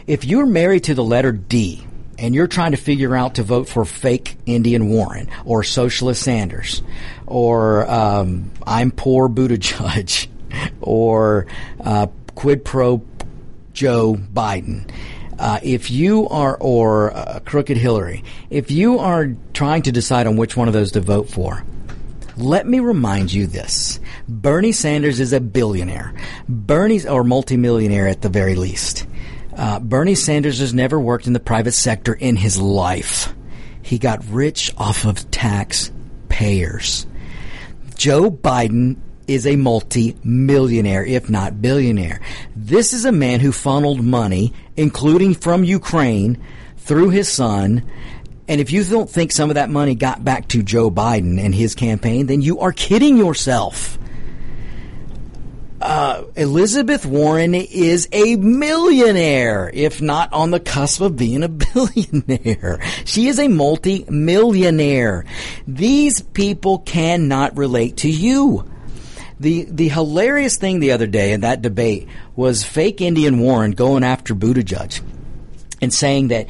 if 0.06 0.24
you're 0.24 0.46
married 0.46 0.84
to 0.84 0.94
the 0.94 1.04
letter 1.04 1.32
D 1.32 1.84
and 2.20 2.36
you're 2.36 2.46
trying 2.46 2.70
to 2.70 2.78
figure 2.78 3.16
out 3.16 3.34
to 3.36 3.44
vote 3.44 3.68
for 3.68 3.84
fake 3.84 4.38
Indian 4.46 4.92
Warren 4.92 5.28
or 5.44 5.64
Socialist 5.64 6.22
Sanders 6.22 6.84
or 7.26 7.90
um, 7.90 8.52
I'm 8.62 8.92
poor 8.92 9.28
Buddha 9.28 9.58
Judge 9.58 10.30
or 10.82 11.48
uh, 11.84 12.06
quid 12.36 12.64
pro 12.64 13.04
Joe 13.74 14.14
Biden, 14.14 14.88
uh, 15.40 15.60
if 15.64 15.90
you 15.90 16.30
are, 16.30 16.58
or 16.60 17.12
uh, 17.12 17.40
crooked 17.44 17.76
Hillary, 17.76 18.24
if 18.52 18.70
you 18.70 19.00
are 19.00 19.36
trying 19.54 19.82
to 19.82 19.92
decide 19.92 20.28
on 20.28 20.38
which 20.38 20.56
one 20.56 20.68
of 20.68 20.76
those 20.76 20.92
to 20.92 21.02
vote 21.02 21.28
for, 21.28 21.64
let 22.38 22.68
me 22.68 22.80
remind 22.80 23.32
you 23.32 23.48
this. 23.48 24.00
Bernie 24.28 24.72
Sanders 24.72 25.20
is 25.20 25.34
a 25.34 25.40
billionaire. 25.40 26.14
Bernie's, 26.48 27.06
or 27.06 27.24
multimillionaire 27.24 28.08
at 28.08 28.22
the 28.22 28.30
very 28.30 28.56
least. 28.56 29.06
Uh, 29.56 29.80
Bernie 29.80 30.16
Sanders 30.16 30.60
has 30.60 30.74
never 30.74 31.00
worked 31.00 31.28
in 31.28 31.34
the 31.34 31.40
private 31.40 31.74
sector 31.74 32.14
in 32.14 32.36
his 32.36 32.60
life. 32.60 33.34
He 33.82 34.00
got 34.00 34.26
rich 34.30 34.74
off 34.78 35.06
of 35.06 35.30
taxpayers. 35.30 37.06
Joe 37.96 38.32
Biden 38.32 38.98
is 39.28 39.46
a 39.46 39.56
multi-millionaire, 39.56 41.06
if 41.06 41.30
not 41.30 41.62
billionaire. 41.62 42.20
This 42.56 42.94
is 42.94 43.06
a 43.06 43.12
man 43.12 43.40
who 43.40 43.52
funneled 43.52 44.04
money, 44.04 44.54
including 44.76 45.34
from 45.34 45.64
Ukraine, 45.64 46.42
through 46.78 47.10
his 47.10 47.30
son. 47.30 47.90
And 48.48 48.60
if 48.60 48.72
you 48.72 48.84
don't 48.84 49.10
think 49.10 49.32
some 49.32 49.50
of 49.50 49.56
that 49.56 49.70
money 49.70 49.96
got 49.96 50.24
back 50.24 50.50
to 50.50 50.64
Joe 50.64 50.92
Biden 50.92 51.40
and 51.40 51.56
his 51.56 51.76
campaign, 51.76 52.26
then 52.28 52.42
you 52.42 52.60
are 52.60 52.74
kidding 52.74 53.18
yourself. 53.18 53.98
Uh, 55.80 56.24
Elizabeth 56.38 57.06
Warren 57.06 57.54
is 57.54 58.08
a 58.14 58.38
millionaire, 58.38 59.70
if 59.74 60.02
not 60.02 60.32
on 60.32 60.52
the 60.52 60.60
cusp 60.60 61.02
of 61.02 61.18
being 61.18 61.44
a 61.44 61.50
billionaire. 61.74 62.80
She 63.04 63.28
is 63.28 63.38
a 63.38 63.50
multi-millionaire. 63.50 65.26
These 65.68 66.22
people 66.22 66.80
cannot 66.80 67.58
relate 67.58 67.98
to 67.98 68.10
you. 68.10 68.70
The 69.42 69.66
the 69.66 69.90
hilarious 69.90 70.56
thing 70.56 70.80
the 70.80 70.92
other 70.92 71.08
day 71.08 71.34
in 71.34 71.42
that 71.42 71.62
debate 71.62 72.08
was 72.34 72.64
fake 72.64 73.02
Indian 73.02 73.40
Warren 73.40 73.72
going 73.72 74.06
after 74.06 74.34
Buttigieg 74.34 75.02
and 75.84 75.94
saying 75.94 76.30
that 76.30 76.48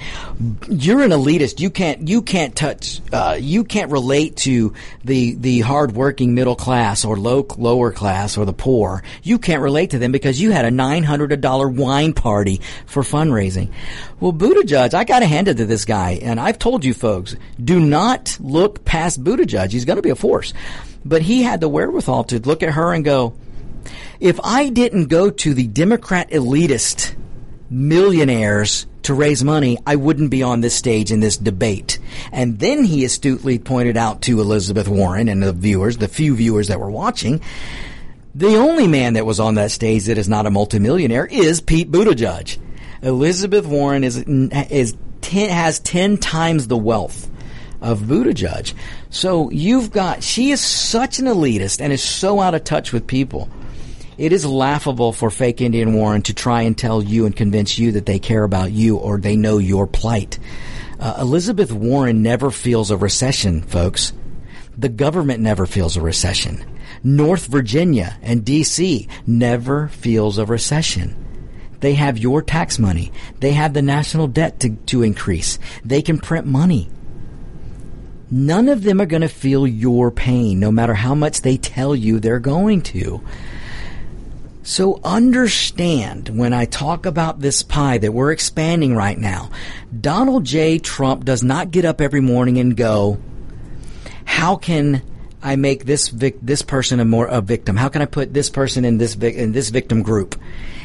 you're 0.70 1.04
an 1.04 1.12
elitist. 1.12 1.60
You 1.60 1.70
can't 1.70 2.08
you 2.08 2.22
can't 2.22 2.56
touch 2.56 3.02
uh, 3.12 3.38
you 3.40 3.64
can't 3.64 3.92
relate 3.92 4.38
to 4.38 4.74
the 5.04 5.36
the 5.36 5.60
hardworking 5.62 6.34
middle 6.34 6.56
class 6.56 7.04
or 7.04 7.18
low 7.18 7.46
lower 7.58 7.92
class 7.92 8.38
or 8.38 8.46
the 8.46 8.54
poor. 8.54 9.04
You 9.22 9.40
can't 9.40 9.62
relate 9.62 9.92
to 9.92 10.00
them 10.00 10.12
because 10.12 10.40
you 10.40 10.52
had 10.52 10.66
a 10.66 10.72
nine 10.72 11.04
hundred 11.04 11.42
dollar 11.42 11.68
wine 11.68 12.14
party 12.14 12.62
for 12.86 13.04
fundraising. 13.04 13.72
Well, 14.20 14.34
Buttigieg, 14.34 14.94
I 14.94 15.04
got 15.04 15.20
to 15.20 15.26
hand 15.26 15.48
it 15.48 15.58
to 15.58 15.66
this 15.66 15.86
guy, 15.86 16.20
and 16.22 16.40
I've 16.40 16.60
told 16.60 16.86
you 16.86 16.94
folks, 16.94 17.36
do 17.62 17.80
not 17.80 18.38
look 18.40 18.86
past 18.86 19.24
Buttigieg. 19.24 19.72
He's 19.72 19.86
going 19.86 19.98
to 19.98 20.02
be 20.02 20.12
a 20.12 20.16
force. 20.16 20.54
But 21.06 21.22
he 21.22 21.44
had 21.44 21.60
the 21.60 21.68
wherewithal 21.68 22.26
to 22.26 22.40
look 22.40 22.64
at 22.64 22.74
her 22.74 22.94
and 22.94 23.04
go, 23.04 23.34
if 24.20 24.40
I 24.42 24.70
didn't 24.70 25.08
go 25.08 25.30
to 25.30 25.54
the 25.54 25.68
Democrat 25.68 26.30
elitist 26.30 27.16
millionaires 27.70 28.86
to 29.04 29.14
raise 29.14 29.44
money, 29.44 29.78
I 29.86 29.96
wouldn't 29.96 30.32
be 30.32 30.44
on 30.44 30.62
this 30.62 30.76
stage 30.76 31.12
in 31.12 31.20
this 31.20 31.38
debate. 31.38 32.00
And 32.32 32.60
then 32.60 32.84
he 32.84 33.06
astutely 33.06 33.60
pointed 33.60 33.98
out 33.98 34.22
to 34.24 34.40
Elizabeth 34.40 34.88
Warren 34.88 35.28
and 35.28 35.44
the 35.44 35.54
viewers, 35.54 35.98
the 35.98 36.08
few 36.08 36.36
viewers 36.36 36.70
that 36.70 36.80
were 36.80 36.92
watching, 36.92 37.42
the 38.36 38.56
only 38.56 38.88
man 38.88 39.14
that 39.14 39.26
was 39.26 39.40
on 39.40 39.56
that 39.56 39.72
stage 39.72 40.06
that 40.06 40.18
is 40.18 40.28
not 40.28 40.46
a 40.46 40.52
multimillionaire 40.52 41.26
is 41.26 41.62
Pete 41.62 41.92
Buttigieg. 41.92 42.58
Elizabeth 43.02 43.66
Warren 43.66 44.04
is 44.04 44.18
is 44.18 44.96
ten, 45.22 45.50
has 45.50 45.80
ten 45.80 46.18
times 46.18 46.68
the 46.68 46.78
wealth 46.78 47.30
of 47.82 48.00
Buttigieg. 48.00 48.74
So 49.10 49.52
you've 49.52 49.92
got, 49.92 50.24
she 50.24 50.52
is 50.52 50.62
such 50.62 51.20
an 51.20 51.26
elitist 51.26 51.82
and 51.82 51.92
is 51.92 52.02
so 52.02 52.40
out 52.40 52.56
of 52.56 52.64
touch 52.64 52.94
with 52.94 53.06
people. 53.06 53.50
It 54.18 54.32
is 54.32 54.46
laughable 54.46 55.12
for 55.12 55.30
fake 55.30 55.62
Indian 55.62 55.94
Warren 55.94 56.22
to 56.24 56.34
try 56.34 56.64
and 56.64 56.78
tell 56.78 57.04
you 57.04 57.26
and 57.26 57.36
convince 57.36 57.78
you 57.78 57.94
that 57.94 58.06
they 58.06 58.20
care 58.20 58.44
about 58.44 58.72
you 58.72 58.98
or 58.98 59.18
they 59.18 59.36
know 59.36 59.58
your 59.58 59.88
plight. 59.88 60.40
Uh, 61.00 61.16
Elizabeth 61.20 61.72
Warren 61.72 62.22
never 62.22 62.52
feels 62.52 62.92
a 62.92 62.98
recession, 62.98 63.62
folks. 63.62 64.14
The 64.78 64.90
government 64.90 65.42
never 65.42 65.66
feels 65.66 65.98
a 65.98 66.02
recession. 66.02 66.66
North 67.04 67.48
Virginia 67.48 68.18
and 68.22 68.46
DC 68.46 69.08
never 69.26 69.88
feels 69.90 70.38
a 70.38 70.46
recession. 70.46 71.20
They 71.80 71.96
have 71.96 72.18
your 72.18 72.42
tax 72.42 72.80
money. 72.80 73.12
They 73.40 73.52
have 73.52 73.74
the 73.74 73.82
national 73.82 74.28
debt 74.28 74.60
to, 74.62 74.76
to 74.88 75.02
increase. 75.04 75.60
They 75.84 76.02
can 76.02 76.18
print 76.20 76.46
money 76.46 76.90
none 78.34 78.68
of 78.68 78.82
them 78.82 79.00
are 79.00 79.06
going 79.06 79.22
to 79.22 79.28
feel 79.28 79.68
your 79.68 80.10
pain, 80.10 80.60
no 80.60 80.72
matter 80.72 80.96
how 80.96 81.14
much 81.14 81.42
they 81.42 81.56
tell 81.56 81.96
you 81.96 82.20
they're 82.20 82.40
going 82.40 82.82
to. 82.82 83.22
So 84.64 85.02
understand 85.04 86.30
when 86.30 86.54
I 86.54 86.64
talk 86.66 87.06
about 87.06 87.42
this 87.42 87.64
pie 87.64 87.98
that 87.98 88.14
we're 88.14 88.32
expanding 88.32 88.96
right 88.96 89.18
now, 89.18 89.50
Donald 90.00 90.46
J. 90.46 90.80
Trump 90.80 91.26
does 91.26 91.44
not 91.44 91.72
get 91.72 91.84
up 91.84 92.00
every 92.00 92.22
morning 92.22 92.58
and 92.58 92.76
go, 92.76 93.20
how 94.24 94.56
can 94.56 95.02
I 95.42 95.58
make 95.58 95.84
this 95.84 96.08
vic- 96.08 96.40
this 96.42 96.62
person 96.62 97.02
a 97.02 97.06
more 97.06 97.28
a 97.28 97.42
victim? 97.42 97.76
How 97.76 97.90
can 97.90 98.02
I 98.02 98.06
put 98.06 98.34
this 98.34 98.50
person 98.50 98.86
in 98.86 98.98
this 98.98 99.16
vic- 99.16 99.36
in 99.36 99.52
this 99.52 99.70
victim 99.70 100.02
group? 100.02 100.40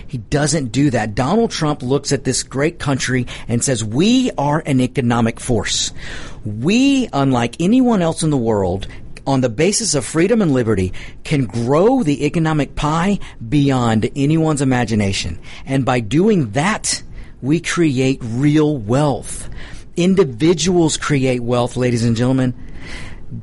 He 0.08 0.18
doesn't 0.18 0.72
do 0.72 0.90
that. 0.90 1.14
Donald 1.14 1.52
Trump 1.52 1.82
looks 1.82 2.12
at 2.12 2.24
this 2.24 2.42
great 2.42 2.78
country 2.78 3.26
and 3.46 3.62
says, 3.62 3.84
we 3.84 4.30
are 4.38 4.62
an 4.64 4.80
economic 4.80 5.38
force. 5.38 5.92
We, 6.44 7.08
unlike 7.12 7.56
anyone 7.60 8.00
else 8.00 8.22
in 8.22 8.30
the 8.30 8.36
world, 8.38 8.88
on 9.28 9.42
the 9.42 9.48
basis 9.48 9.94
of 9.94 10.04
freedom 10.04 10.42
and 10.42 10.52
liberty, 10.52 10.92
can 11.22 11.44
grow 11.44 12.02
the 12.02 12.24
economic 12.24 12.74
pie 12.74 13.18
beyond 13.48 14.10
anyone's 14.16 14.62
imagination. 14.62 15.38
And 15.66 15.84
by 15.84 16.00
doing 16.00 16.50
that, 16.52 17.02
we 17.42 17.60
create 17.60 18.18
real 18.22 18.76
wealth. 18.76 19.48
Individuals 19.96 20.96
create 20.96 21.40
wealth, 21.40 21.76
ladies 21.76 22.04
and 22.04 22.16
gentlemen 22.16 22.54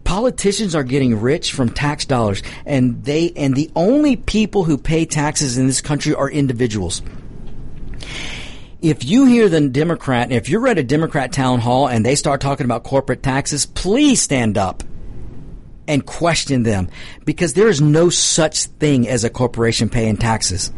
politicians 0.04 0.74
are 0.74 0.84
getting 0.84 1.22
rich 1.22 1.52
from 1.52 1.70
tax 1.70 2.06
dollars 2.06 2.42
and 2.66 3.04
they 3.04 3.32
and 3.36 3.56
the 3.56 3.70
only 3.76 4.16
people 4.16 4.64
who 4.64 4.80
pay 4.80 5.06
taxes 5.06 5.60
in 5.60 5.68
this 5.68 5.80
country 5.80 6.12
are 6.16 6.28
individuals 6.28 7.04
if 8.82 9.04
you 9.04 9.26
hear 9.26 9.50
the 9.50 9.68
Democrat, 9.68 10.32
if 10.32 10.48
you're 10.48 10.68
at 10.68 10.78
a 10.78 10.84
Democrat 10.84 11.32
town 11.32 11.60
hall 11.60 11.88
and 11.88 12.06
they 12.06 12.14
start 12.14 12.40
talking 12.40 12.66
about 12.66 12.84
corporate 12.84 13.24
taxes, 13.24 13.66
please 13.66 14.22
stand 14.22 14.60
up 14.60 14.84
and 15.88 16.06
question 16.06 16.64
them 16.64 16.90
because 17.26 17.54
there 17.54 17.68
is 17.68 17.82
no 17.82 18.10
such 18.10 18.66
thing 18.66 19.08
as 19.08 19.24
a 19.24 19.30
corporation 19.30 19.90
paying 19.90 20.18
taxes. 20.18 20.72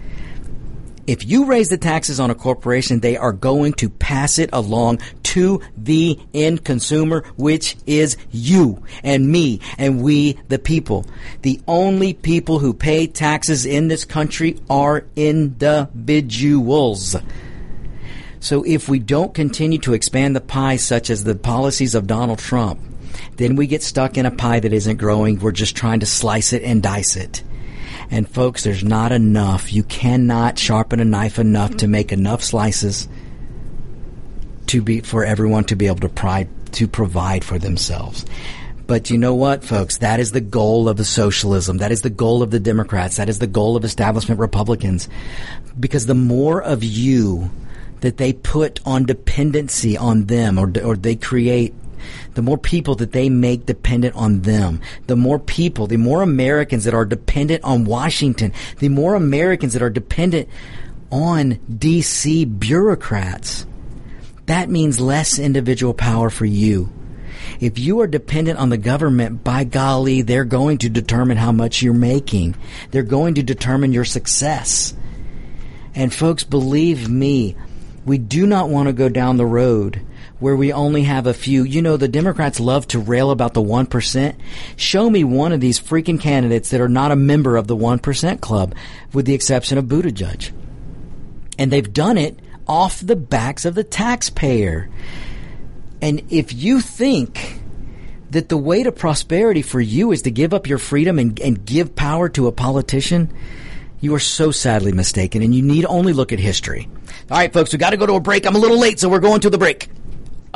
If 1.07 1.25
you 1.25 1.45
raise 1.45 1.69
the 1.69 1.77
taxes 1.77 2.19
on 2.19 2.29
a 2.31 2.35
corporation, 2.35 2.99
they 2.99 3.15
are 3.15 3.31
going 3.31 3.71
to 3.75 3.89
pass 3.89 4.37
it 4.37 4.49
along 4.51 4.99
to 5.23 5.61
the 5.77 6.19
end 6.33 6.65
consumer, 6.65 7.23
which 7.37 7.77
is 7.85 8.17
you 8.31 8.83
and 9.03 9.31
me 9.31 9.61
and 9.77 10.01
we, 10.01 10.33
the 10.49 10.59
people. 10.59 11.05
The 11.43 11.61
only 11.65 12.13
people 12.13 12.59
who 12.59 12.73
pay 12.73 13.07
taxes 13.07 13.65
in 13.65 13.87
this 13.87 14.03
country 14.03 14.59
are 14.69 15.05
individuals. 15.15 17.15
So 18.41 18.63
if 18.63 18.89
we 18.89 18.99
don't 18.99 19.33
continue 19.33 19.79
to 19.79 19.93
expand 19.93 20.35
the 20.35 20.41
pie, 20.41 20.75
such 20.75 21.09
as 21.09 21.23
the 21.23 21.35
policies 21.35 21.95
of 21.95 22.05
Donald 22.05 22.39
Trump, 22.39 22.81
then 23.37 23.55
we 23.55 23.67
get 23.67 23.83
stuck 23.83 24.17
in 24.17 24.25
a 24.25 24.31
pie 24.31 24.59
that 24.59 24.73
isn't 24.73 24.97
growing. 24.97 25.39
We're 25.39 25.51
just 25.51 25.75
trying 25.75 25.99
to 26.01 26.05
slice 26.05 26.53
it 26.53 26.63
and 26.63 26.81
dice 26.81 27.15
it. 27.15 27.43
And 28.09 28.29
folks, 28.29 28.63
there's 28.63 28.83
not 28.83 29.11
enough. 29.11 29.73
You 29.73 29.83
cannot 29.83 30.57
sharpen 30.57 30.99
a 30.99 31.05
knife 31.05 31.39
enough 31.39 31.77
to 31.77 31.87
make 31.87 32.11
enough 32.11 32.43
slices 32.43 33.07
to 34.67 34.81
be 34.81 35.01
for 35.01 35.23
everyone 35.23 35.65
to 35.65 35.75
be 35.75 35.87
able 35.87 35.99
to 35.99 36.09
pride 36.09 36.49
to 36.73 36.87
provide 36.87 37.43
for 37.43 37.57
themselves. 37.57 38.25
But 38.85 39.09
you 39.09 39.17
know 39.17 39.35
what, 39.35 39.65
folks? 39.65 39.97
That 39.97 40.19
is 40.19 40.31
the 40.31 40.41
goal 40.41 40.87
of 40.87 40.95
the 40.95 41.05
socialism. 41.05 41.77
That 41.77 41.91
is 41.91 42.01
the 42.01 42.09
goal 42.09 42.41
of 42.41 42.51
the 42.51 42.59
Democrats. 42.59 43.17
That 43.17 43.27
is 43.27 43.39
the 43.39 43.47
goal 43.47 43.75
of 43.75 43.83
establishment 43.83 44.39
Republicans. 44.39 45.09
Because 45.77 46.05
the 46.05 46.15
more 46.15 46.61
of 46.61 46.83
you 46.83 47.51
that 47.99 48.17
they 48.17 48.31
put 48.31 48.79
on 48.85 49.05
dependency 49.05 49.97
on 49.97 50.25
them 50.25 50.57
or, 50.57 50.71
or 50.83 50.95
they 50.95 51.15
create 51.15 51.73
the 52.37 52.43
more 52.43 52.59
people 52.59 52.93
that 52.93 53.13
they 53.13 53.29
make 53.29 53.65
dependent 53.65 54.15
on 54.15 54.41
them, 54.41 54.79
the 55.07 55.15
more 55.15 55.39
people, 55.39 55.87
the 55.87 55.97
more 55.97 56.21
Americans 56.21 56.83
that 56.83 56.93
are 56.93 57.03
dependent 57.03 57.63
on 57.63 57.83
Washington, 57.83 58.53
the 58.77 58.89
more 58.89 59.15
Americans 59.15 59.73
that 59.73 59.81
are 59.81 59.89
dependent 59.89 60.47
on 61.11 61.55
DC 61.67 62.59
bureaucrats, 62.59 63.65
that 64.45 64.69
means 64.69 64.99
less 64.99 65.39
individual 65.39 65.95
power 65.95 66.29
for 66.29 66.45
you. 66.45 66.93
If 67.59 67.79
you 67.79 68.01
are 68.01 68.07
dependent 68.07 68.59
on 68.59 68.69
the 68.69 68.77
government, 68.77 69.43
by 69.43 69.63
golly, 69.63 70.21
they're 70.21 70.45
going 70.45 70.77
to 70.79 70.89
determine 70.89 71.37
how 71.37 71.51
much 71.51 71.81
you're 71.81 71.95
making. 71.95 72.55
They're 72.91 73.01
going 73.01 73.33
to 73.33 73.41
determine 73.41 73.93
your 73.93 74.05
success. 74.05 74.93
And 75.95 76.13
folks, 76.13 76.43
believe 76.43 77.09
me, 77.09 77.55
we 78.05 78.19
do 78.19 78.45
not 78.45 78.69
want 78.69 78.89
to 78.89 78.93
go 78.93 79.09
down 79.09 79.37
the 79.37 79.45
road 79.47 80.05
where 80.39 80.55
we 80.55 80.71
only 80.71 81.03
have 81.03 81.27
a 81.27 81.33
few. 81.33 81.63
You 81.63 81.81
know, 81.81 81.97
the 81.97 82.07
Democrats 82.07 82.59
love 82.59 82.87
to 82.87 82.99
rail 82.99 83.31
about 83.31 83.53
the 83.53 83.61
1%. 83.61 84.35
Show 84.75 85.09
me 85.09 85.23
one 85.23 85.51
of 85.51 85.59
these 85.59 85.79
freaking 85.79 86.19
candidates 86.19 86.69
that 86.69 86.81
are 86.81 86.89
not 86.89 87.11
a 87.11 87.15
member 87.15 87.57
of 87.57 87.67
the 87.67 87.75
1% 87.75 88.41
club, 88.41 88.75
with 89.13 89.25
the 89.25 89.33
exception 89.33 89.77
of 89.77 89.85
Buttigieg. 89.85 90.51
And 91.57 91.71
they've 91.71 91.91
done 91.91 92.17
it 92.17 92.39
off 92.67 92.99
the 92.99 93.15
backs 93.15 93.65
of 93.65 93.75
the 93.75 93.83
taxpayer. 93.83 94.89
And 96.01 96.23
if 96.29 96.53
you 96.53 96.81
think 96.81 97.59
that 98.29 98.49
the 98.49 98.57
way 98.57 98.83
to 98.83 98.91
prosperity 98.91 99.61
for 99.61 99.79
you 99.79 100.11
is 100.11 100.21
to 100.23 100.31
give 100.31 100.53
up 100.53 100.67
your 100.67 100.77
freedom 100.77 101.17
and, 101.17 101.39
and 101.39 101.65
give 101.65 101.95
power 101.95 102.29
to 102.29 102.47
a 102.47 102.51
politician, 102.51 103.33
you 103.99 104.13
are 104.13 104.19
so 104.19 104.51
sadly 104.51 104.91
mistaken, 104.91 105.41
and 105.41 105.55
you 105.55 105.63
need 105.63 105.85
only 105.85 106.13
look 106.13 106.31
at 106.31 106.39
history. 106.39 106.87
All 107.31 107.37
right, 107.37 107.51
folks, 107.51 107.71
we 107.71 107.79
got 107.79 107.91
to 107.91 107.97
go 107.97 108.05
to 108.05 108.13
a 108.13 108.19
break. 108.19 108.45
I'm 108.45 108.55
a 108.55 108.59
little 108.59 108.77
late, 108.77 108.99
so 108.99 109.09
we're 109.09 109.19
going 109.19 109.41
to 109.41 109.49
the 109.49 109.57
break. 109.57 109.89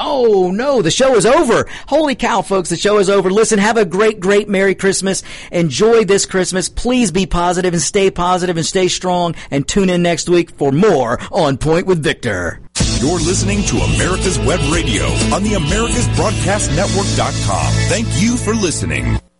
Oh 0.03 0.49
no, 0.51 0.81
the 0.81 0.89
show 0.89 1.15
is 1.15 1.27
over. 1.27 1.69
Holy 1.87 2.15
cow, 2.15 2.41
folks, 2.41 2.69
the 2.69 2.75
show 2.75 2.97
is 2.97 3.07
over. 3.07 3.29
Listen, 3.29 3.59
have 3.59 3.77
a 3.77 3.85
great, 3.85 4.19
great 4.19 4.49
Merry 4.49 4.73
Christmas. 4.73 5.21
Enjoy 5.51 6.03
this 6.03 6.25
Christmas. 6.25 6.69
Please 6.69 7.11
be 7.11 7.27
positive 7.27 7.73
and 7.73 7.81
stay 7.81 8.09
positive 8.09 8.57
and 8.57 8.65
stay 8.65 8.87
strong 8.87 9.35
and 9.51 9.67
tune 9.67 9.91
in 9.91 10.01
next 10.01 10.27
week 10.27 10.49
for 10.51 10.71
more 10.71 11.19
On 11.31 11.55
Point 11.57 11.85
with 11.85 12.01
Victor. 12.01 12.61
You're 12.99 13.19
listening 13.19 13.61
to 13.65 13.77
America's 13.77 14.39
Web 14.39 14.59
Radio 14.73 15.05
on 15.33 15.43
the 15.43 15.53
AmericasBroadcastNetwork.com. 15.53 17.73
Thank 17.89 18.07
you 18.19 18.37
for 18.37 18.55
listening. 18.55 19.20